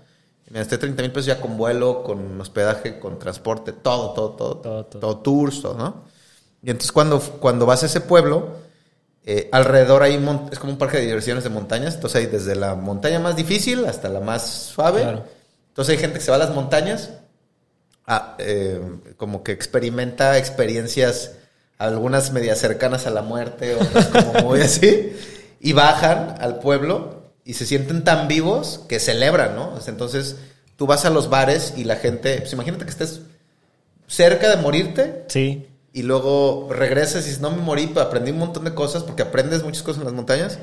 Me 0.50 0.58
gasté 0.58 0.78
30 0.78 1.02
mil 1.02 1.12
pesos 1.12 1.26
ya 1.26 1.40
con 1.40 1.56
vuelo, 1.56 2.02
con 2.02 2.40
hospedaje, 2.40 2.98
con 2.98 3.18
transporte, 3.18 3.72
todo, 3.72 4.10
todo, 4.12 4.30
todo. 4.32 4.56
Todo, 4.56 4.84
Todo, 4.84 5.00
todo. 5.00 5.16
tours, 5.18 5.62
todo, 5.62 5.74
¿no? 5.74 6.04
Y 6.62 6.70
entonces 6.70 6.92
cuando, 6.92 7.20
cuando 7.20 7.66
vas 7.66 7.82
a 7.84 7.86
ese 7.86 8.00
pueblo, 8.00 8.48
eh, 9.24 9.48
alrededor 9.52 10.02
hay 10.02 10.14
es 10.50 10.58
como 10.58 10.72
un 10.72 10.78
parque 10.78 10.98
de 10.98 11.06
diversiones 11.06 11.44
de 11.44 11.50
montañas. 11.50 11.94
Entonces 11.94 12.20
hay 12.20 12.26
desde 12.26 12.56
la 12.56 12.74
montaña 12.74 13.20
más 13.20 13.36
difícil 13.36 13.84
hasta 13.86 14.08
la 14.08 14.20
más 14.20 14.44
suave. 14.74 15.02
Claro. 15.02 15.24
Entonces 15.68 15.94
hay 15.94 15.98
gente 16.00 16.18
que 16.18 16.24
se 16.24 16.30
va 16.30 16.36
a 16.36 16.40
las 16.40 16.50
montañas 16.54 17.10
a, 18.06 18.34
eh, 18.38 18.80
como 19.16 19.44
que 19.44 19.52
experimenta 19.52 20.36
experiencias, 20.36 21.36
algunas 21.78 22.32
medias 22.32 22.58
cercanas 22.58 23.06
a 23.06 23.10
la 23.10 23.22
muerte, 23.22 23.76
otras 23.76 24.08
como 24.08 24.48
muy 24.48 24.60
así, 24.62 25.16
y 25.60 25.72
bajan 25.74 26.34
al 26.40 26.58
pueblo 26.58 27.19
y 27.50 27.54
se 27.54 27.66
sienten 27.66 28.04
tan 28.04 28.28
vivos 28.28 28.82
que 28.88 29.00
celebran, 29.00 29.56
¿no? 29.56 29.74
Entonces 29.86 30.36
tú 30.76 30.86
vas 30.86 31.04
a 31.04 31.10
los 31.10 31.28
bares 31.28 31.74
y 31.76 31.84
la 31.84 31.96
gente, 31.96 32.36
pues 32.38 32.52
imagínate 32.52 32.84
que 32.84 32.90
estés 32.90 33.20
cerca 34.06 34.48
de 34.48 34.56
morirte 34.62 35.24
Sí. 35.28 35.66
y 35.92 36.02
luego 36.02 36.68
regresas 36.72 37.22
y 37.24 37.26
dices, 37.28 37.40
no 37.40 37.50
me 37.50 37.58
morí, 37.62 37.88
pero 37.88 38.02
aprendí 38.02 38.30
un 38.30 38.38
montón 38.38 38.64
de 38.64 38.74
cosas 38.74 39.02
porque 39.02 39.22
aprendes 39.22 39.62
muchas 39.62 39.82
cosas 39.82 40.00
en 40.00 40.04
las 40.06 40.14
montañas 40.14 40.58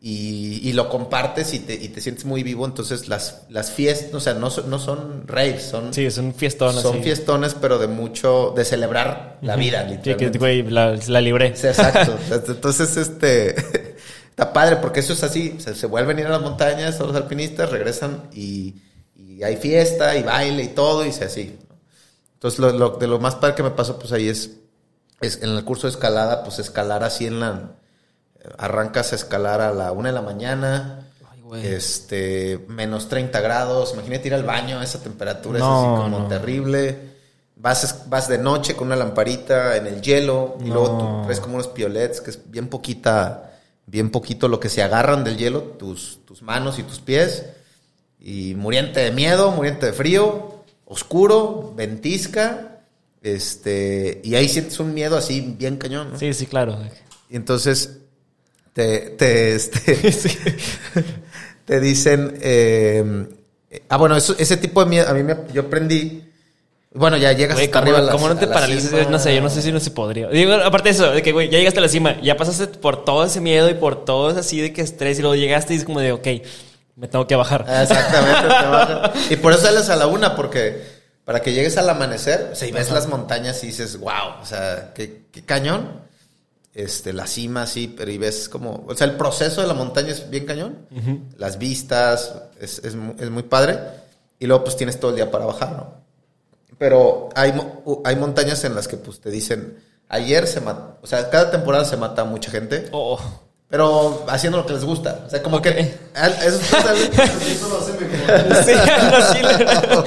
y, 0.00 0.60
y 0.62 0.72
lo 0.74 0.88
compartes 0.88 1.52
y 1.54 1.60
te, 1.60 1.74
y 1.74 1.88
te 1.88 2.00
sientes 2.00 2.24
muy 2.26 2.42
vivo. 2.42 2.64
Entonces 2.66 3.08
las, 3.08 3.42
las 3.48 3.70
fiestas, 3.72 4.14
o 4.14 4.20
sea, 4.20 4.34
no, 4.34 4.50
son- 4.50 4.68
no 4.70 4.78
son 4.78 5.26
raves, 5.26 5.62
son, 5.62 5.92
Sí, 5.94 6.04
es 6.04 6.18
un 6.18 6.34
fiestón 6.34 6.74
son 6.80 7.02
fiestones, 7.02 7.54
pero 7.60 7.78
de 7.78 7.86
mucho, 7.88 8.52
de 8.56 8.64
celebrar 8.64 9.38
la 9.42 9.56
vida, 9.56 9.82
Sí, 9.82 9.88
que, 9.88 9.96
literalmente. 9.96 10.38
güey, 10.38 10.62
la, 10.62 10.96
la 11.08 11.20
libré. 11.20 11.56
Sí, 11.56 11.66
exacto. 11.66 12.16
Entonces, 12.48 12.96
este, 12.98 13.85
está 14.36 14.52
padre 14.52 14.76
porque 14.76 15.00
eso 15.00 15.14
es 15.14 15.22
así. 15.22 15.56
Se, 15.58 15.74
se 15.74 15.86
vuelven 15.86 16.18
a 16.18 16.20
ir 16.20 16.26
a 16.26 16.30
las 16.30 16.42
montañas, 16.42 16.98
todos 16.98 17.12
los 17.12 17.22
alpinistas 17.22 17.70
regresan 17.70 18.28
y, 18.32 18.74
y 19.16 19.42
hay 19.42 19.56
fiesta 19.56 20.14
y 20.16 20.22
baile 20.22 20.62
y 20.64 20.68
todo 20.68 21.04
y 21.06 21.12
se 21.12 21.24
así. 21.24 21.58
¿no? 21.68 21.76
Entonces, 22.34 22.60
lo, 22.60 22.70
lo- 22.72 22.90
de 22.98 23.06
lo 23.06 23.18
más 23.18 23.36
padre 23.36 23.54
que 23.54 23.62
me 23.62 23.70
pasó, 23.70 23.98
pues 23.98 24.12
ahí 24.12 24.28
es, 24.28 24.50
es 25.22 25.42
en 25.42 25.48
el 25.50 25.64
curso 25.64 25.86
de 25.86 25.92
escalada, 25.92 26.44
pues 26.44 26.58
escalar 26.58 27.02
así 27.02 27.26
en 27.26 27.40
la... 27.40 27.70
Arrancas 28.58 29.12
a 29.12 29.16
escalar 29.16 29.60
a 29.60 29.72
la 29.72 29.90
una 29.90 30.10
de 30.10 30.14
la 30.14 30.22
mañana, 30.22 31.08
Ay, 31.32 31.40
güey. 31.40 31.66
este, 31.66 32.64
menos 32.68 33.08
30 33.08 33.40
grados. 33.40 33.92
Imagínate 33.94 34.28
ir 34.28 34.34
al 34.34 34.44
baño 34.44 34.78
a 34.78 34.84
esa 34.84 35.00
temperatura, 35.02 35.58
es 35.58 35.64
así 35.64 35.84
como 35.86 36.20
no. 36.20 36.28
terrible. 36.28 37.16
Vas, 37.56 38.04
vas 38.08 38.28
de 38.28 38.38
noche 38.38 38.76
con 38.76 38.86
una 38.88 38.94
lamparita 38.96 39.76
en 39.76 39.86
el 39.88 40.00
hielo 40.00 40.56
y 40.60 40.66
luego 40.68 40.98
tú 40.98 41.22
traes 41.24 41.40
como 41.40 41.54
unos 41.54 41.66
piolets, 41.68 42.20
que 42.20 42.30
es 42.30 42.38
bien 42.48 42.68
poquita, 42.68 43.55
bien 43.96 44.10
poquito 44.10 44.46
lo 44.48 44.60
que 44.60 44.68
se 44.68 44.82
agarran 44.82 45.24
del 45.24 45.38
hielo, 45.38 45.62
tus, 45.62 46.20
tus 46.26 46.42
manos 46.42 46.78
y 46.78 46.82
tus 46.82 46.98
pies. 47.00 47.44
y 48.20 48.54
muriente 48.54 49.00
de 49.00 49.10
miedo, 49.10 49.50
muriente 49.52 49.86
de 49.86 49.92
frío, 49.94 50.62
oscuro, 50.84 51.72
ventisca, 51.74 52.80
este, 53.22 54.20
y 54.22 54.34
ahí 54.34 54.48
sientes 54.50 54.78
un 54.80 54.92
miedo 54.92 55.16
así 55.16 55.40
bien 55.58 55.78
cañón, 55.78 56.12
¿no? 56.12 56.18
Sí, 56.18 56.34
sí, 56.34 56.44
claro. 56.46 56.76
Y 57.30 57.36
entonces 57.36 57.98
te, 58.74 59.10
te, 59.16 59.54
este, 59.54 60.12
Sí. 60.22 60.28
te 61.64 61.80
dicen, 61.80 62.36
eh, 62.42 63.26
ah, 63.88 63.96
bueno, 63.96 64.14
eso- 64.16 64.36
ese 64.38 64.56
tipo 64.58 64.84
de 64.84 64.90
miedo, 64.90 65.08
a 65.08 65.14
mí 65.14 65.22
me, 65.22 65.36
yo 65.54 65.62
aprendí, 65.62 66.25
bueno, 66.96 67.16
ya 67.16 67.32
llegas 67.32 67.56
Güey, 67.56 67.66
hasta 67.66 67.80
¿cómo, 67.80 67.92
arriba. 67.92 67.98
a 67.98 68.02
la- 68.02 68.12
cómo 68.12 68.28
no 68.28 68.36
te 68.36 68.46
cima. 68.80 69.02
No 69.10 69.18
sé, 69.18 69.34
yo 69.34 69.40
no 69.42 69.50
sé 69.50 69.62
si 69.62 69.70
no 69.72 69.80
se 69.80 69.90
podría. 69.90 70.28
Digo, 70.28 70.52
aparte 70.54 70.88
de 70.88 70.94
eso, 70.94 71.10
de 71.12 71.22
que, 71.22 71.32
güey, 71.32 71.48
ya 71.48 71.58
llegaste 71.58 71.78
a 71.78 71.82
la 71.82 71.88
cima, 71.88 72.20
ya 72.22 72.36
pasaste 72.36 72.66
por 72.78 73.04
todo 73.04 73.24
ese 73.24 73.40
miedo 73.40 73.68
y 73.70 73.74
por 73.74 74.04
todo 74.04 74.30
ese 74.30 74.40
así 74.40 74.60
de 74.60 74.72
que 74.72 74.82
estrés 74.82 75.18
y 75.18 75.22
luego 75.22 75.34
llegaste 75.36 75.74
y 75.74 75.76
es 75.76 75.84
como 75.84 76.00
de, 76.00 76.12
ok, 76.12 76.26
me 76.96 77.08
tengo 77.08 77.26
que 77.26 77.36
bajar. 77.36 77.64
Ah, 77.68 77.82
Exactamente. 77.82 78.42
te 78.42 78.66
bajas. 78.66 79.10
Y 79.30 79.36
por 79.36 79.52
eso 79.52 79.62
sales 79.62 79.88
a 79.90 79.96
la 79.96 80.06
una, 80.06 80.34
porque 80.34 80.82
para 81.24 81.40
que 81.42 81.52
llegues 81.52 81.76
al 81.76 81.88
amanecer, 81.90 82.52
y 82.66 82.70
ves 82.72 82.90
las 82.90 83.08
montañas 83.08 83.62
y 83.64 83.68
dices, 83.68 83.98
wow, 83.98 84.40
o 84.42 84.46
sea, 84.46 84.92
qué, 84.94 85.26
qué 85.32 85.42
cañón. 85.44 86.04
Este, 86.72 87.14
la 87.14 87.26
cima, 87.26 87.66
sí, 87.66 87.92
pero 87.96 88.10
y 88.10 88.18
ves 88.18 88.50
como, 88.50 88.84
o 88.86 88.94
sea, 88.94 89.06
el 89.06 89.14
proceso 89.16 89.62
de 89.62 89.66
la 89.66 89.72
montaña 89.72 90.10
es 90.12 90.28
bien 90.28 90.44
cañón. 90.44 90.86
Las 91.38 91.56
vistas, 91.58 92.34
es, 92.60 92.78
es 92.80 92.94
es 93.18 93.30
muy 93.30 93.42
padre. 93.44 93.78
Y 94.38 94.46
luego, 94.46 94.64
pues 94.64 94.76
tienes 94.76 95.00
todo 95.00 95.10
el 95.12 95.16
día 95.16 95.30
para 95.30 95.46
bajar, 95.46 95.72
¿no? 95.72 96.05
Pero 96.78 97.28
hay, 97.34 97.52
hay 98.04 98.16
montañas 98.16 98.62
en 98.64 98.74
las 98.74 98.86
que, 98.88 98.96
pues, 98.96 99.20
te 99.20 99.30
dicen, 99.30 99.78
ayer 100.08 100.46
se 100.46 100.60
mata, 100.60 100.98
o 101.02 101.06
sea, 101.06 101.30
cada 101.30 101.50
temporada 101.50 101.84
se 101.84 101.96
mata 101.96 102.22
a 102.22 102.24
mucha 102.26 102.50
gente. 102.50 102.88
Oh, 102.92 103.18
Pero 103.68 104.24
haciendo 104.28 104.58
lo 104.58 104.66
que 104.66 104.74
les 104.74 104.84
gusta. 104.84 105.24
O 105.26 105.30
sea, 105.30 105.42
como 105.42 105.60
que. 105.62 105.70
Eso 106.14 107.68
lo 107.68 107.78
hace 107.78 107.92
mejor. 107.92 108.64
sí, 108.64 108.72
no, 109.10 109.26
sí, 109.32 109.42
la- 109.42 110.04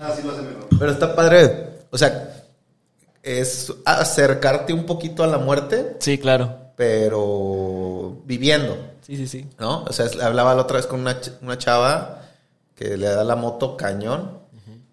Ah, 0.00 0.12
sí 0.16 0.22
lo 0.26 0.32
hace 0.32 0.42
mejor. 0.42 0.66
Pero 0.78 0.90
está 0.92 1.14
padre. 1.14 1.68
O 1.90 1.98
sea, 1.98 2.34
es 3.22 3.72
acercarte 3.84 4.72
un 4.72 4.84
poquito 4.84 5.22
a 5.22 5.26
la 5.28 5.38
muerte, 5.38 5.96
sí, 6.00 6.18
claro. 6.18 6.56
pero 6.76 8.16
viviendo. 8.24 8.76
Sí, 9.06 9.16
sí, 9.16 9.26
sí. 9.28 9.48
¿No? 9.60 9.84
O 9.84 9.92
sea, 9.92 10.06
hablaba 10.24 10.54
la 10.54 10.62
otra 10.62 10.76
vez 10.78 10.86
con 10.86 11.00
una, 11.00 11.16
una 11.42 11.56
chava 11.58 12.22
que 12.74 12.96
le 12.96 13.06
da 13.08 13.22
la 13.24 13.36
moto 13.36 13.76
cañón 13.76 14.38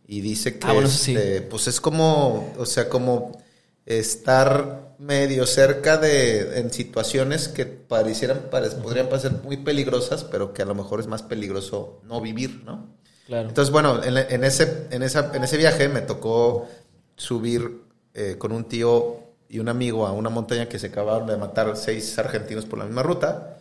y 0.09 0.21
dice 0.21 0.59
que 0.59 0.67
Ah, 0.67 0.73
bueno, 0.73 0.89
sí. 0.89 1.13
este, 1.13 1.41
pues 1.43 1.67
es 1.67 1.79
como, 1.81 2.53
o 2.57 2.65
sea, 2.65 2.89
como 2.89 3.41
estar 3.85 4.95
medio 4.99 5.45
cerca 5.45 5.97
de 5.97 6.59
en 6.59 6.71
situaciones 6.71 7.47
que 7.47 7.65
parecieran 7.65 8.49
pare- 8.51 8.69
podrían 8.71 9.07
parecer 9.09 9.33
muy 9.43 9.57
peligrosas, 9.57 10.23
pero 10.25 10.53
que 10.53 10.61
a 10.63 10.65
lo 10.65 10.75
mejor 10.75 10.99
es 10.99 11.07
más 11.07 11.23
peligroso 11.23 12.01
no 12.05 12.21
vivir, 12.21 12.63
¿no? 12.65 12.87
Claro. 13.25 13.49
Entonces, 13.49 13.71
bueno, 13.71 14.03
en, 14.03 14.17
en 14.17 14.43
ese, 14.43 14.87
en, 14.91 15.03
esa, 15.03 15.31
en 15.35 15.43
ese 15.43 15.57
viaje 15.57 15.87
me 15.89 16.01
tocó 16.01 16.67
subir 17.15 17.81
eh, 18.13 18.35
con 18.37 18.51
un 18.51 18.65
tío 18.65 19.17
y 19.49 19.59
un 19.59 19.69
amigo 19.69 20.05
a 20.07 20.11
una 20.11 20.29
montaña 20.29 20.67
que 20.69 20.79
se 20.79 20.87
acabaron 20.87 21.27
de 21.27 21.37
matar 21.37 21.75
seis 21.77 22.17
argentinos 22.19 22.65
por 22.65 22.79
la 22.79 22.85
misma 22.85 23.03
ruta, 23.03 23.57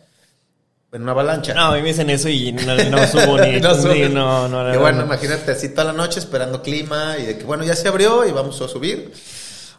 en 0.91 1.03
una 1.03 1.11
avalancha. 1.11 1.53
no, 1.53 1.65
a 1.67 1.75
mí 1.75 1.81
me 1.81 1.89
dicen 1.89 2.09
eso 2.09 2.29
y 2.29 2.51
no, 2.51 2.75
no 2.75 3.07
subo 3.07 3.37
ni. 3.39 3.59
No 3.61 3.75
ni- 3.93 4.09
no, 4.09 4.47
no, 4.47 4.63
no, 4.63 4.73
Y 4.73 4.77
bueno, 4.77 4.99
no. 4.99 5.05
imagínate 5.05 5.51
así 5.51 5.69
toda 5.69 5.85
la 5.85 5.93
noche 5.93 6.19
esperando 6.19 6.61
clima 6.61 7.17
y 7.17 7.25
de 7.25 7.37
que, 7.37 7.43
bueno, 7.43 7.63
ya 7.63 7.75
se 7.75 7.87
abrió 7.87 8.25
y 8.25 8.31
vamos 8.31 8.59
a 8.61 8.67
subir. 8.67 9.13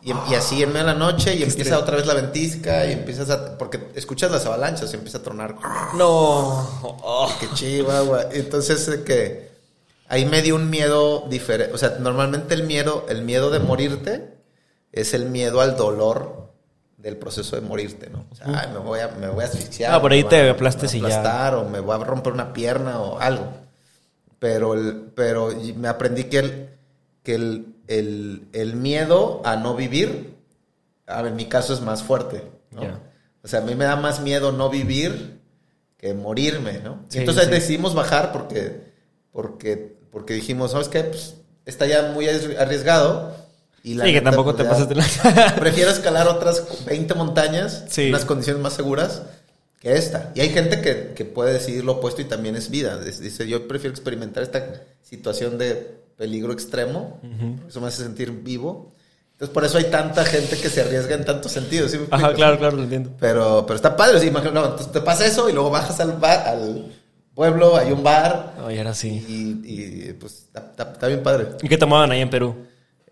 Y, 0.02 0.12
y 0.30 0.34
así 0.34 0.62
en 0.62 0.72
medio 0.72 0.86
de 0.86 0.92
la 0.94 0.98
noche 0.98 1.34
y 1.34 1.42
empieza 1.42 1.78
otra 1.78 1.96
vez 1.96 2.06
la 2.06 2.14
ventisca 2.14 2.86
y 2.86 2.92
empiezas 2.92 3.28
a... 3.28 3.58
Porque 3.58 3.88
escuchas 3.94 4.30
las 4.30 4.46
avalanchas 4.46 4.90
y 4.92 4.96
empieza 4.96 5.18
a 5.18 5.22
tronar. 5.22 5.56
No. 5.94 6.70
Oh. 6.82 7.30
Qué 7.38 7.48
chihuahua. 7.52 8.26
Entonces, 8.32 8.86
de 8.86 9.02
que 9.04 9.50
ahí 10.08 10.24
me 10.24 10.40
dio 10.40 10.54
un 10.56 10.70
miedo 10.70 11.26
diferente. 11.28 11.74
O 11.74 11.78
sea, 11.78 11.96
normalmente 12.00 12.54
el 12.54 12.62
miedo, 12.62 13.04
el 13.10 13.22
miedo 13.22 13.50
de 13.50 13.58
morirte 13.58 14.38
es 14.90 15.12
el 15.12 15.26
miedo 15.26 15.60
al 15.60 15.76
dolor 15.76 16.39
del 17.00 17.16
proceso 17.16 17.56
de 17.56 17.62
morirte, 17.62 18.10
¿no? 18.10 18.26
O 18.30 18.34
sea, 18.34 18.46
ay, 18.48 18.68
me 18.72 18.78
voy 18.78 19.00
a, 19.00 19.08
me 19.08 19.28
voy 19.28 19.42
a 19.42 19.46
asfixiar. 19.46 19.94
Ah, 19.94 20.00
por 20.00 20.12
ahí 20.12 20.22
te 20.24 20.48
aplastes 20.50 20.94
y 20.94 21.00
ya. 21.00 21.56
o 21.56 21.68
me 21.68 21.80
voy 21.80 21.94
a 22.00 22.04
romper 22.04 22.32
una 22.32 22.52
pierna 22.52 23.00
o 23.00 23.18
algo. 23.18 23.52
Pero, 24.38 24.74
el, 24.74 25.10
pero 25.14 25.50
me 25.76 25.88
aprendí 25.88 26.24
que 26.24 26.38
el, 26.38 26.68
que 27.22 27.34
el, 27.34 27.74
el, 27.88 28.48
el 28.52 28.74
miedo 28.76 29.42
a 29.44 29.56
no 29.56 29.74
vivir, 29.74 30.34
a 31.06 31.22
ver, 31.22 31.32
en 31.32 31.36
mi 31.36 31.46
caso 31.46 31.74
es 31.74 31.80
más 31.80 32.02
fuerte, 32.02 32.44
¿no? 32.70 32.82
Ya. 32.82 33.00
O 33.42 33.48
sea, 33.48 33.60
a 33.60 33.62
mí 33.62 33.74
me 33.74 33.84
da 33.84 33.96
más 33.96 34.20
miedo 34.20 34.52
no 34.52 34.68
vivir 34.70 35.40
que 35.96 36.14
morirme, 36.14 36.78
¿no? 36.78 37.04
Sí, 37.08 37.18
Entonces 37.18 37.44
sí. 37.44 37.50
decidimos 37.50 37.94
bajar 37.94 38.32
porque, 38.32 38.92
porque, 39.32 39.96
porque 40.10 40.34
dijimos, 40.34 40.70
¿sabes 40.72 40.88
qué? 40.88 41.04
Pues 41.04 41.36
está 41.66 41.86
ya 41.86 42.12
muy 42.12 42.26
arri- 42.26 42.58
arriesgado. 42.58 43.34
Y 43.82 43.94
la 43.94 44.04
Sí, 44.04 44.12
que 44.12 44.20
tampoco 44.20 44.54
pues, 44.54 44.68
te 44.78 44.86
de 44.86 44.94
la. 44.94 45.54
Prefiero 45.58 45.90
escalar 45.90 46.28
otras 46.28 46.84
20 46.84 47.14
montañas 47.14 47.84
Sí. 47.88 48.02
en 48.02 48.08
unas 48.10 48.24
condiciones 48.24 48.62
más 48.62 48.74
seguras 48.74 49.22
que 49.80 49.94
esta. 49.96 50.32
Y 50.34 50.40
hay 50.40 50.50
gente 50.50 50.80
que, 50.82 51.12
que 51.14 51.24
puede 51.24 51.54
decidir 51.54 51.84
lo 51.84 51.92
opuesto 51.92 52.20
y 52.20 52.26
también 52.26 52.56
es 52.56 52.68
vida. 52.70 52.98
Dice, 52.98 53.48
yo 53.48 53.66
prefiero 53.66 53.92
experimentar 53.94 54.42
esta 54.42 54.82
situación 55.02 55.56
de 55.56 55.98
peligro 56.16 56.52
extremo. 56.52 57.20
Eso 57.66 57.80
me 57.80 57.88
hace 57.88 58.02
sentir 58.02 58.30
vivo. 58.30 58.92
Entonces, 59.32 59.54
por 59.54 59.64
eso 59.64 59.78
hay 59.78 59.84
tanta 59.84 60.22
gente 60.26 60.58
que 60.58 60.68
se 60.68 60.82
arriesga 60.82 61.14
en 61.14 61.24
tantos 61.24 61.50
sentidos. 61.50 61.90
¿sí 61.92 61.98
Ajá, 62.10 62.34
claro, 62.34 62.58
claro, 62.58 62.76
lo 62.76 62.82
entiendo. 62.82 63.12
Pero, 63.18 63.64
pero 63.66 63.76
está 63.76 63.96
padre. 63.96 64.20
sí, 64.20 64.26
imagino, 64.26 64.52
no, 64.52 64.64
entonces 64.66 64.92
te 64.92 65.00
pasa 65.00 65.24
eso 65.24 65.48
y 65.48 65.54
luego 65.54 65.70
bajas 65.70 65.98
al 66.00 66.12
bar, 66.18 66.46
al 66.46 66.92
pueblo, 67.34 67.78
hay 67.78 67.90
un 67.90 68.02
bar. 68.02 68.56
Oye, 68.66 68.76
ahora 68.76 68.92
sí. 68.92 69.08
Y, 69.26 70.08
y, 70.10 70.12
pues 70.12 70.34
está, 70.42 70.60
está- 70.60 70.92
está 70.92 71.06
bien 71.06 71.22
padre. 71.22 71.46
¿Y 71.62 71.68
qué 71.70 71.78
tomaban 71.78 72.10
ahí 72.12 72.20
en 72.20 72.28
Perú? 72.28 72.54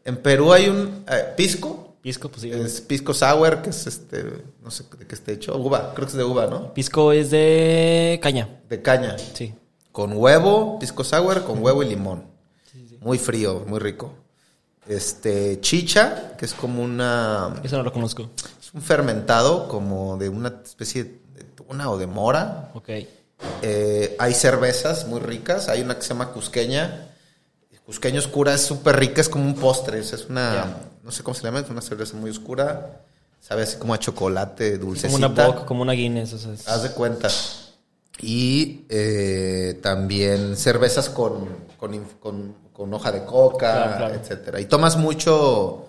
En 0.08 0.16
Perú 0.16 0.54
hay 0.54 0.70
un 0.70 1.04
eh, 1.06 1.34
pisco. 1.36 1.96
Pisco, 2.00 2.30
pues 2.30 2.40
sí. 2.40 2.50
Es 2.50 2.80
pisco 2.80 3.12
sour, 3.12 3.60
que 3.60 3.68
es 3.68 3.86
este, 3.86 4.24
no 4.62 4.70
sé 4.70 4.84
de 4.98 5.06
qué 5.06 5.14
esté 5.14 5.32
hecho. 5.34 5.54
Uva, 5.58 5.92
creo 5.94 6.06
que 6.06 6.12
es 6.12 6.16
de 6.16 6.24
uva, 6.24 6.46
¿no? 6.46 6.72
Pisco 6.72 7.12
es 7.12 7.30
de 7.30 8.18
caña. 8.22 8.48
De 8.70 8.80
caña. 8.80 9.16
Sí. 9.18 9.54
Con 9.92 10.16
huevo, 10.16 10.78
pisco 10.78 11.04
sour, 11.04 11.44
con 11.44 11.62
huevo 11.62 11.82
y 11.82 11.90
limón. 11.90 12.24
Muy 13.00 13.18
frío, 13.18 13.64
muy 13.66 13.80
rico. 13.80 14.14
Este, 14.86 15.60
chicha, 15.60 16.34
que 16.38 16.46
es 16.46 16.54
como 16.54 16.82
una, 16.82 17.60
Eso 17.62 17.76
no 17.76 17.82
lo 17.82 17.92
conozco. 17.92 18.30
es 18.58 18.72
un 18.72 18.80
fermentado 18.80 19.68
como 19.68 20.16
de 20.16 20.30
una 20.30 20.62
especie 20.64 21.04
de 21.04 21.44
tuna 21.54 21.90
o 21.90 21.98
de 21.98 22.06
mora. 22.06 22.70
Ok. 22.72 22.88
Eh, 23.60 24.16
hay 24.18 24.32
cervezas 24.32 25.06
muy 25.06 25.20
ricas. 25.20 25.68
Hay 25.68 25.82
una 25.82 25.96
que 25.96 26.02
se 26.02 26.08
llama 26.08 26.32
Cusqueña. 26.32 27.07
Cusqueña 27.88 28.18
oscura 28.18 28.52
es 28.52 28.60
súper 28.60 28.96
rica, 28.98 29.22
es 29.22 29.30
como 29.30 29.46
un 29.46 29.54
postre. 29.54 29.98
Es 30.00 30.26
una, 30.28 30.76
no 31.02 31.10
sé 31.10 31.22
cómo 31.22 31.34
se 31.34 31.42
llama, 31.42 31.60
es 31.60 31.70
una 31.70 31.80
cerveza 31.80 32.14
muy 32.18 32.28
oscura. 32.28 33.00
Sabe 33.40 33.62
así 33.62 33.78
como 33.78 33.94
a 33.94 33.98
chocolate, 33.98 34.72
Como 34.78 34.90
dulcecita. 34.90 35.16
una 35.16 35.28
Bock, 35.46 35.64
como 35.64 35.80
una 35.80 35.94
Guinness. 35.94 36.34
O 36.34 36.38
sea, 36.38 36.52
es- 36.52 36.68
Haz 36.68 36.82
de 36.82 36.90
cuenta. 36.90 37.28
Y 38.20 38.84
eh, 38.90 39.78
también 39.82 40.54
cervezas 40.58 41.08
con, 41.08 41.48
con, 41.78 41.98
con- 42.20 42.54
con 42.74 42.92
hoja 42.92 43.10
de 43.10 43.24
coca, 43.24 43.72
Claro, 43.72 43.96
claro. 43.96 44.14
etcétera. 44.16 44.60
Y 44.60 44.66
tomas 44.66 44.98
mucho 44.98 45.86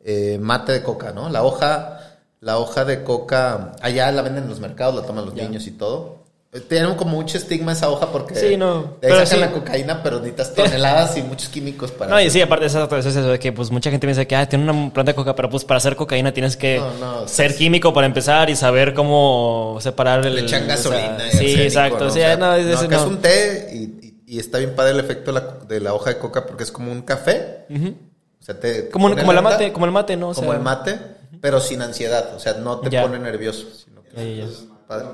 eh, 0.00 0.38
mate 0.40 0.72
de 0.72 0.82
coca, 0.82 1.12
¿no? 1.12 1.28
La 1.28 1.42
hoja, 1.44 2.16
la 2.40 2.56
hoja 2.56 2.86
de 2.86 3.04
coca, 3.04 3.72
allá 3.82 4.10
la 4.10 4.22
venden 4.22 4.44
en 4.44 4.48
los 4.48 4.58
mercados, 4.58 4.94
la 4.94 5.02
toman 5.06 5.26
los 5.26 5.34
niños 5.34 5.66
y 5.66 5.72
todo. 5.72 6.21
Tienen 6.68 6.94
como 6.96 7.12
mucho 7.12 7.38
estigma 7.38 7.72
esa 7.72 7.88
hoja 7.88 8.12
porque 8.12 8.34
Sí, 8.34 8.58
no, 8.58 8.74
de 8.82 8.82
ahí 8.82 8.94
pero 9.00 9.14
sacan 9.24 9.26
sí. 9.28 9.40
la 9.40 9.52
cocaína, 9.52 10.02
pero 10.02 10.18
necesitas 10.18 10.52
toneladas 10.54 11.16
y 11.16 11.22
muchos 11.22 11.48
químicos 11.48 11.90
para. 11.92 12.10
No, 12.10 12.20
y 12.20 12.28
sí, 12.28 12.42
aparte 12.42 12.64
de 12.64 12.66
eso, 12.66 12.94
es 12.94 13.06
eso 13.06 13.22
de 13.22 13.38
que 13.38 13.52
pues 13.52 13.70
mucha 13.70 13.90
gente 13.90 14.06
piensa 14.06 14.26
que 14.26 14.36
ah, 14.36 14.46
tiene 14.46 14.70
una 14.70 14.92
planta 14.92 15.12
de 15.12 15.16
coca, 15.16 15.34
pero 15.34 15.48
pues 15.48 15.64
para 15.64 15.78
hacer 15.78 15.96
cocaína 15.96 16.30
tienes 16.34 16.58
que 16.58 16.76
No, 16.78 16.92
no, 17.22 17.26
ser 17.28 17.52
es- 17.52 17.56
químico 17.56 17.94
para 17.94 18.06
empezar 18.06 18.50
y 18.50 18.56
saber 18.56 18.92
cómo 18.92 19.78
separar 19.80 20.26
el... 20.26 20.34
Le 20.34 20.40
echan 20.42 20.64
o 20.64 20.66
sea, 20.66 20.76
gasolina. 20.76 21.26
y 21.26 21.30
sí, 21.30 21.36
arsénico, 21.38 21.62
exacto. 21.62 22.04
O 22.06 22.10
sea, 22.10 22.36
no, 22.36 22.54
es- 22.54 22.76
acá 22.82 22.96
es 22.96 23.02
un 23.02 23.16
té 23.22 23.68
y, 23.72 23.76
y- 23.78 24.22
y 24.26 24.38
está 24.38 24.58
bien 24.58 24.74
padre 24.74 24.92
el 24.92 25.00
efecto 25.00 25.32
de 25.32 25.40
la, 25.40 25.46
de 25.66 25.80
la 25.80 25.94
hoja 25.94 26.10
de 26.10 26.18
coca 26.18 26.44
porque 26.44 26.64
es 26.64 26.70
como 26.70 26.92
un 26.92 27.00
café. 27.00 27.64
O 27.70 28.44
sea, 28.44 28.60
te, 28.60 28.90
Como, 28.90 29.08
te 29.08 29.14
pone 29.14 29.22
como 29.22 29.32
el 29.32 29.42
mate, 29.42 29.72
como 29.72 29.86
el 29.86 29.92
mate, 29.92 30.16
¿no? 30.18 30.28
O 30.30 30.34
como 30.34 30.48
sea, 30.48 30.56
el 30.58 30.62
mate, 30.62 30.98
pero 31.40 31.60
sin 31.60 31.80
ansiedad. 31.80 32.34
O 32.36 32.38
sea, 32.38 32.52
no 32.54 32.78
te 32.80 32.90
Ya. 32.90 33.00
pone 33.02 33.18
nervioso. 33.18 33.68
Sino 33.74 34.02
que 34.02 34.10
Ya, 34.16 34.22
ya, 34.22 34.44
ya. 34.44 34.50
es 34.50 34.64
padre. 34.86 35.06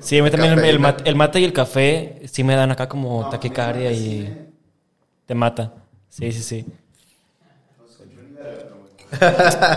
Sí, 0.00 0.18
a 0.18 0.22
mí 0.22 0.30
también 0.30 0.58
el, 0.64 0.74
¿no? 0.76 0.80
mate, 0.80 1.08
el 1.08 1.16
mate 1.16 1.40
y 1.40 1.44
el 1.44 1.52
café 1.52 2.22
sí 2.30 2.44
me 2.44 2.54
dan 2.54 2.70
acá 2.70 2.88
como 2.88 3.28
taquicardia 3.30 3.90
y 3.92 4.48
te 5.26 5.34
mata. 5.34 5.72
Sí, 6.10 6.30
sí, 6.32 6.42
sí. 6.42 6.66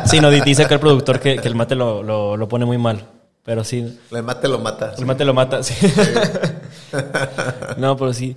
Sí, 0.06 0.20
no, 0.20 0.30
di- 0.32 0.42
dice 0.42 0.64
acá 0.64 0.76
el 0.76 0.80
productor 0.80 1.20
que, 1.20 1.38
que 1.38 1.48
el 1.48 1.56
mate 1.56 1.76
lo, 1.76 2.04
lo, 2.04 2.38
lo 2.38 2.48
pone 2.48 2.66
muy 2.66 2.78
mal. 2.78 3.06
Pero 3.44 3.64
sí, 3.64 4.00
El 4.12 4.24
mate 4.24 4.48
lo 4.48 4.58
mata. 4.60 4.94
el 4.98 5.06
mate 5.06 5.24
lo 5.26 5.34
mata, 5.34 5.62
sí. 5.62 5.76
No, 7.78 7.96
pero 7.96 8.12
sí. 8.14 8.36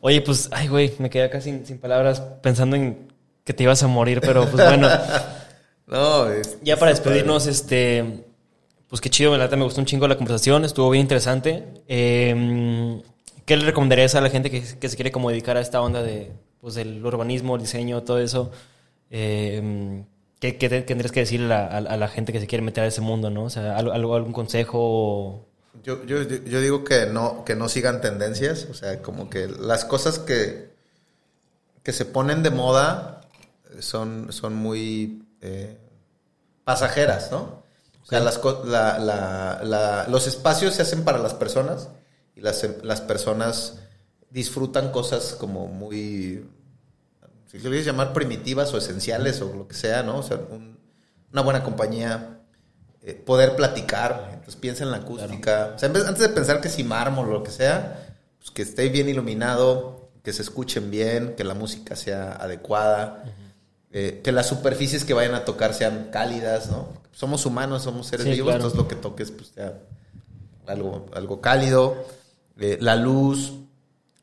Oye, 0.00 0.20
pues, 0.20 0.48
ay, 0.50 0.66
güey, 0.66 0.92
me 0.98 1.08
quedé 1.10 1.24
acá 1.24 1.40
sin, 1.40 1.64
sin 1.64 1.78
palabras 1.78 2.20
pensando 2.42 2.74
en 2.74 3.12
que 3.44 3.52
te 3.52 3.62
ibas 3.62 3.82
a 3.84 3.86
morir, 3.86 4.20
pero 4.20 4.48
pues 4.50 4.66
bueno. 4.66 4.88
No, 5.86 6.28
es- 6.28 6.58
Ya 6.62 6.76
para 6.76 6.92
padre. 6.92 7.04
despedirnos, 7.04 7.46
este, 7.46 8.24
pues 8.92 9.00
qué 9.00 9.08
chido, 9.08 9.38
la 9.38 9.48
me 9.48 9.64
gustó 9.64 9.80
un 9.80 9.86
chingo 9.86 10.06
la 10.06 10.18
conversación, 10.18 10.66
estuvo 10.66 10.90
bien 10.90 11.00
interesante. 11.00 11.64
Eh, 11.88 13.00
¿qué 13.46 13.56
le 13.56 13.64
recomendarías 13.64 14.14
a 14.16 14.20
la 14.20 14.28
gente 14.28 14.50
que, 14.50 14.62
que 14.78 14.88
se 14.90 14.96
quiere 14.96 15.10
como 15.10 15.30
dedicar 15.30 15.56
a 15.56 15.62
esta 15.62 15.80
onda 15.80 16.02
de, 16.02 16.30
pues, 16.60 16.74
del 16.74 17.02
urbanismo, 17.02 17.56
el 17.56 17.62
diseño, 17.62 18.02
todo 18.02 18.18
eso? 18.18 18.50
Eh, 19.10 20.04
¿qué, 20.40 20.58
qué 20.58 20.68
te- 20.68 20.82
tendrías 20.82 21.10
que 21.10 21.20
decirle 21.20 21.54
a, 21.54 21.80
la 21.80 22.08
gente 22.08 22.34
que 22.34 22.40
se 22.40 22.46
quiere 22.46 22.62
meter 22.62 22.84
a 22.84 22.88
ese 22.88 23.00
mundo, 23.00 23.30
no? 23.30 23.44
O 23.44 23.48
sea, 23.48 23.78
algo, 23.78 24.14
algún 24.14 24.34
consejo 24.34 25.48
yo, 25.82 26.04
yo 26.04 26.20
yo 26.22 26.60
digo 26.60 26.84
que 26.84 27.06
no, 27.06 27.46
que 27.46 27.56
no 27.56 27.70
sigan 27.70 28.02
tendencias, 28.02 28.66
o 28.70 28.74
sea, 28.74 29.00
como 29.00 29.30
que 29.30 29.48
las 29.48 29.86
cosas 29.86 30.18
que, 30.18 30.70
que 31.82 31.94
se 31.94 32.04
ponen 32.04 32.42
de 32.42 32.50
moda 32.50 33.22
son, 33.80 34.34
son 34.34 34.54
muy 34.54 35.24
eh, 35.40 35.78
pasajeras, 36.64 37.32
¿no? 37.32 37.61
O 38.02 38.06
sea, 38.06 38.20
las, 38.20 38.40
la- 38.64 38.98
la- 38.98 39.60
la- 39.62 40.06
los 40.08 40.26
espacios 40.26 40.74
se 40.74 40.82
hacen 40.82 41.04
para 41.04 41.18
las 41.18 41.34
personas 41.34 41.88
y 42.34 42.40
las, 42.40 42.66
las 42.82 43.00
personas 43.00 43.78
disfrutan 44.30 44.90
cosas 44.90 45.36
como 45.38 45.68
muy, 45.68 46.46
si 47.46 47.58
lo 47.58 47.64
quieres 47.64 47.84
llamar 47.86 48.12
primitivas 48.12 48.72
o 48.74 48.78
esenciales 48.78 49.40
o 49.40 49.52
lo 49.54 49.68
que 49.68 49.74
sea, 49.74 50.02
¿no? 50.02 50.18
O 50.18 50.22
sea, 50.22 50.38
un- 50.50 50.78
una 51.32 51.42
buena 51.42 51.62
compañía, 51.62 52.40
eh, 53.02 53.14
poder 53.14 53.56
platicar, 53.56 54.28
entonces 54.32 54.56
piensa 54.56 54.84
en 54.84 54.90
la 54.90 54.98
acústica. 54.98 55.72
O 55.74 55.78
sea, 55.78 55.88
antes 55.88 56.18
de 56.18 56.28
pensar 56.28 56.60
que 56.60 56.68
si 56.68 56.84
mármol 56.84 57.28
o 57.28 57.32
lo 57.32 57.42
que 57.42 57.50
sea, 57.50 58.14
pues 58.38 58.50
que 58.50 58.62
esté 58.62 58.88
bien 58.90 59.08
iluminado, 59.08 60.10
que 60.22 60.32
se 60.32 60.42
escuchen 60.42 60.90
bien, 60.90 61.34
que 61.36 61.44
la 61.44 61.54
música 61.54 61.96
sea 61.96 62.32
adecuada, 62.34 63.24
eh, 63.92 64.20
que 64.24 64.32
las 64.32 64.46
superficies 64.48 65.04
que 65.04 65.14
vayan 65.14 65.34
a 65.34 65.44
tocar 65.44 65.74
sean 65.74 66.08
cálidas, 66.10 66.70
¿no? 66.70 66.88
Somos 67.12 67.44
humanos, 67.46 67.82
somos 67.82 68.06
seres 68.06 68.24
Sí, 68.26 68.32
vivos, 68.32 68.46
claro. 68.48 68.56
entonces 68.64 68.78
lo 68.78 68.88
que 68.88 68.96
toques 68.96 69.30
pues 69.30 69.48
sea 69.54 69.78
algo, 70.66 71.06
algo 71.14 71.40
cálido, 71.40 71.96
eh, 72.58 72.78
la 72.80 72.96
luz, 72.96 73.52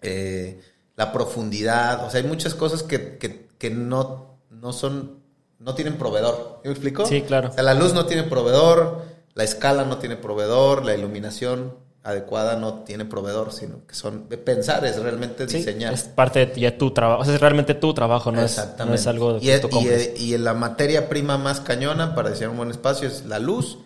eh, 0.01 0.61
la 0.95 1.11
profundidad, 1.11 2.05
o 2.05 2.09
sea, 2.09 2.21
hay 2.21 2.27
muchas 2.27 2.55
cosas 2.55 2.83
que, 2.83 3.17
que- 3.17 3.47
que 3.57 3.69
no, 3.69 4.37
no 4.49 4.71
son, 4.73 5.19
no 5.59 5.75
tienen 5.75 5.97
proveedor. 5.97 6.61
¿Me 6.63 6.71
explico? 6.71 7.05
Sí, 7.05 7.21
claro. 7.21 7.49
O 7.49 7.51
sea, 7.51 7.63
la 7.63 7.73
luz 7.73 7.93
no 7.93 8.05
tiene 8.05 8.23
proveedor, 8.23 9.03
la 9.33 9.43
escala 9.43 9.83
no 9.85 9.97
tiene 9.97 10.15
proveedor, 10.15 10.85
la 10.85 10.95
iluminación 10.95 11.75
adecuada 12.03 12.55
no 12.57 12.83
tiene 12.83 13.05
proveedor, 13.05 13.51
sino 13.51 13.85
que 13.85 13.93
son 13.93 14.29
de 14.29 14.37
pensar, 14.37 14.85
es 14.85 14.97
realmente 14.99 15.47
Sí, 15.47 15.57
diseñar. 15.57 15.93
es 15.93 16.03
parte 16.03 16.45
de 16.45 16.59
ya 16.59 16.77
tu 16.77 16.91
trabajo. 16.91 17.21
O 17.21 17.25
sea, 17.25 17.35
es 17.35 17.41
realmente 17.41 17.73
tu 17.75 17.93
trabajo, 17.93 18.31
no, 18.31 18.41
es, 18.41 18.57
no 18.85 18.93
es 18.93 19.05
algo 19.07 19.37
y, 19.37 19.41
que 19.41 19.95
es- 19.95 20.19
y, 20.19 20.33
y 20.33 20.37
la 20.37 20.53
materia 20.53 21.09
prima 21.09 21.37
más 21.37 21.59
cañona 21.59 22.15
para 22.15 22.29
diseñar 22.29 22.51
un 22.51 22.57
buen 22.57 22.71
espacio 22.71 23.07
es 23.07 23.25
la 23.25 23.39
luz 23.39 23.79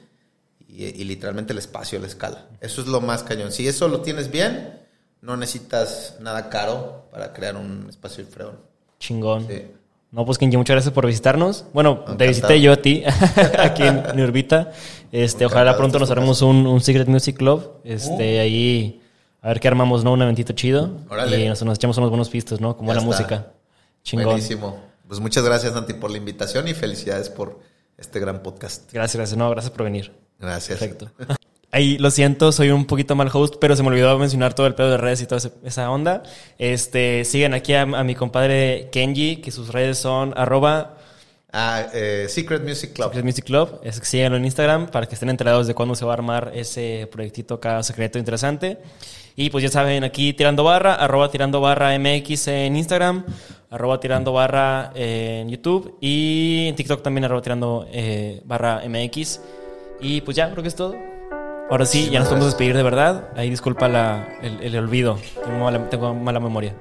y, 0.67 0.85
y 0.85 1.03
literalmente 1.03 1.53
el 1.53 1.59
espacio, 1.59 1.99
la 1.99 2.07
escala. 2.07 2.47
Eso 2.61 2.81
es 2.81 2.87
lo 2.87 3.01
más 3.01 3.23
cañón. 3.23 3.51
Si 3.51 3.67
eso 3.67 3.87
lo 3.87 4.01
tienes 4.01 4.29
bien, 4.31 4.79
no 5.21 5.35
necesitas 5.37 6.17
nada 6.19 6.49
caro 6.49 7.07
para 7.11 7.33
crear 7.33 7.55
un 7.57 7.87
espacio 7.89 8.25
fregón. 8.25 8.59
Chingón. 8.99 9.47
Sí. 9.47 9.63
No, 10.13 10.25
pues 10.25 10.37
Kenji, 10.37 10.57
muchas 10.57 10.75
gracias 10.75 10.93
por 10.93 11.07
visitarnos. 11.07 11.65
Bueno, 11.73 12.01
te 12.19 12.27
visité 12.27 12.61
yo 12.61 12.71
a 12.71 12.75
ti 12.75 13.03
aquí 13.57 13.81
en 13.81 14.03
Nurbita. 14.15 14.71
Este, 15.11 15.43
ojalá 15.47 15.75
pronto 15.75 15.97
nos 15.97 16.11
haremos 16.11 16.43
un, 16.43 16.67
un 16.67 16.81
Secret 16.81 17.07
Music 17.07 17.35
Club. 17.35 17.81
Este, 17.83 18.39
ahí 18.39 19.01
a 19.41 19.47
ver 19.47 19.59
qué 19.59 19.67
armamos, 19.67 20.03
¿no? 20.03 20.13
Un 20.13 20.21
eventito 20.21 20.53
chido. 20.53 20.99
Órale. 21.09 21.43
Y 21.43 21.49
nos, 21.49 21.63
nos 21.63 21.77
echamos 21.79 21.97
unos 21.97 22.11
buenos 22.11 22.29
pistos, 22.29 22.61
¿no? 22.61 22.77
Ya 22.77 22.85
buena 22.85 23.01
está. 23.01 23.05
música. 23.05 23.47
Chingón. 24.03 24.25
Buenísimo. 24.25 24.79
Pues 25.07 25.19
muchas 25.19 25.43
gracias, 25.43 25.73
Santi, 25.73 25.93
por 25.93 26.11
la 26.11 26.17
invitación 26.17 26.67
y 26.67 26.75
felicidades 26.75 27.29
por 27.31 27.59
este 27.97 28.19
gran 28.19 28.43
podcast. 28.43 28.93
Gracias, 28.93 29.15
gracias. 29.15 29.35
No, 29.35 29.49
gracias 29.49 29.71
por 29.71 29.83
venir. 29.83 30.13
Gracias. 30.37 30.77
Perfecto. 30.77 31.11
Ahí 31.73 31.97
lo 31.97 32.11
siento, 32.11 32.51
soy 32.51 32.69
un 32.69 32.85
poquito 32.85 33.15
mal 33.15 33.29
host, 33.33 33.55
pero 33.59 33.75
se 33.75 33.83
me 33.83 33.89
olvidó 33.89 34.17
mencionar 34.17 34.53
todo 34.53 34.67
el 34.67 34.75
pedo 34.75 34.91
de 34.91 34.97
redes 34.97 35.21
y 35.21 35.25
toda 35.25 35.41
esa 35.65 35.91
onda. 35.91 36.23
Este, 36.57 37.25
sigan 37.25 37.53
aquí 37.53 37.73
a, 37.73 37.81
a 37.81 38.03
mi 38.03 38.15
compadre 38.15 38.89
Kenji, 38.91 39.37
que 39.37 39.51
sus 39.51 39.69
redes 39.73 39.97
son 39.97 40.33
arroba 40.37 40.97
Ah, 41.55 41.85
eh, 41.93 42.25
Secret 42.29 42.63
Music 42.63 42.93
Club. 42.93 43.09
Secret 43.09 43.25
Music 43.25 43.45
Club. 43.45 43.79
Es 43.83 43.97
síganlo 43.97 44.37
en 44.37 44.45
Instagram 44.45 44.87
para 44.87 45.05
que 45.05 45.13
estén 45.13 45.29
enterados 45.29 45.67
de 45.67 45.75
cuándo 45.75 45.93
se 45.93 46.03
va 46.03 46.11
a 46.11 46.15
armar 46.15 46.51
ese 46.55 47.07
proyectito 47.11 47.53
acá 47.53 47.83
secreto 47.83 48.17
interesante. 48.17 48.79
Y 49.35 49.51
pues 49.51 49.63
ya 49.63 49.69
saben, 49.69 50.03
aquí 50.03 50.33
tirando 50.33 50.63
barra, 50.63 50.95
arroba 50.95 51.29
tirando 51.29 51.61
barra 51.61 51.97
MX 51.99 52.47
en 52.47 52.75
Instagram, 52.75 53.23
arroba 53.69 53.99
tirando 53.99 54.33
barra 54.33 54.91
en 54.95 55.47
YouTube 55.47 55.95
y 56.01 56.65
en 56.69 56.75
TikTok 56.75 57.03
también 57.03 57.25
arroba 57.25 57.43
tirando 57.43 57.87
eh, 57.91 58.41
barra 58.45 58.81
MX. 58.87 59.39
Y 60.01 60.21
pues 60.21 60.35
ya, 60.35 60.49
creo 60.49 60.63
que 60.63 60.69
es 60.69 60.75
todo. 60.75 61.12
Ahora 61.69 61.85
sí, 61.85 62.09
ya 62.09 62.19
nos 62.19 62.27
podemos 62.27 62.47
despedir 62.47 62.75
de 62.75 62.83
verdad. 62.83 63.29
Ahí 63.35 63.49
disculpa 63.49 63.87
la- 63.87 64.27
el, 64.41 64.61
el 64.61 64.75
olvido. 64.77 65.17
Tengo 65.43 65.59
mala, 65.63 65.89
tengo 65.89 66.13
mala 66.13 66.39
memoria. 66.39 66.75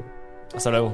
Hasta 0.54 0.70
luego. 0.70 0.92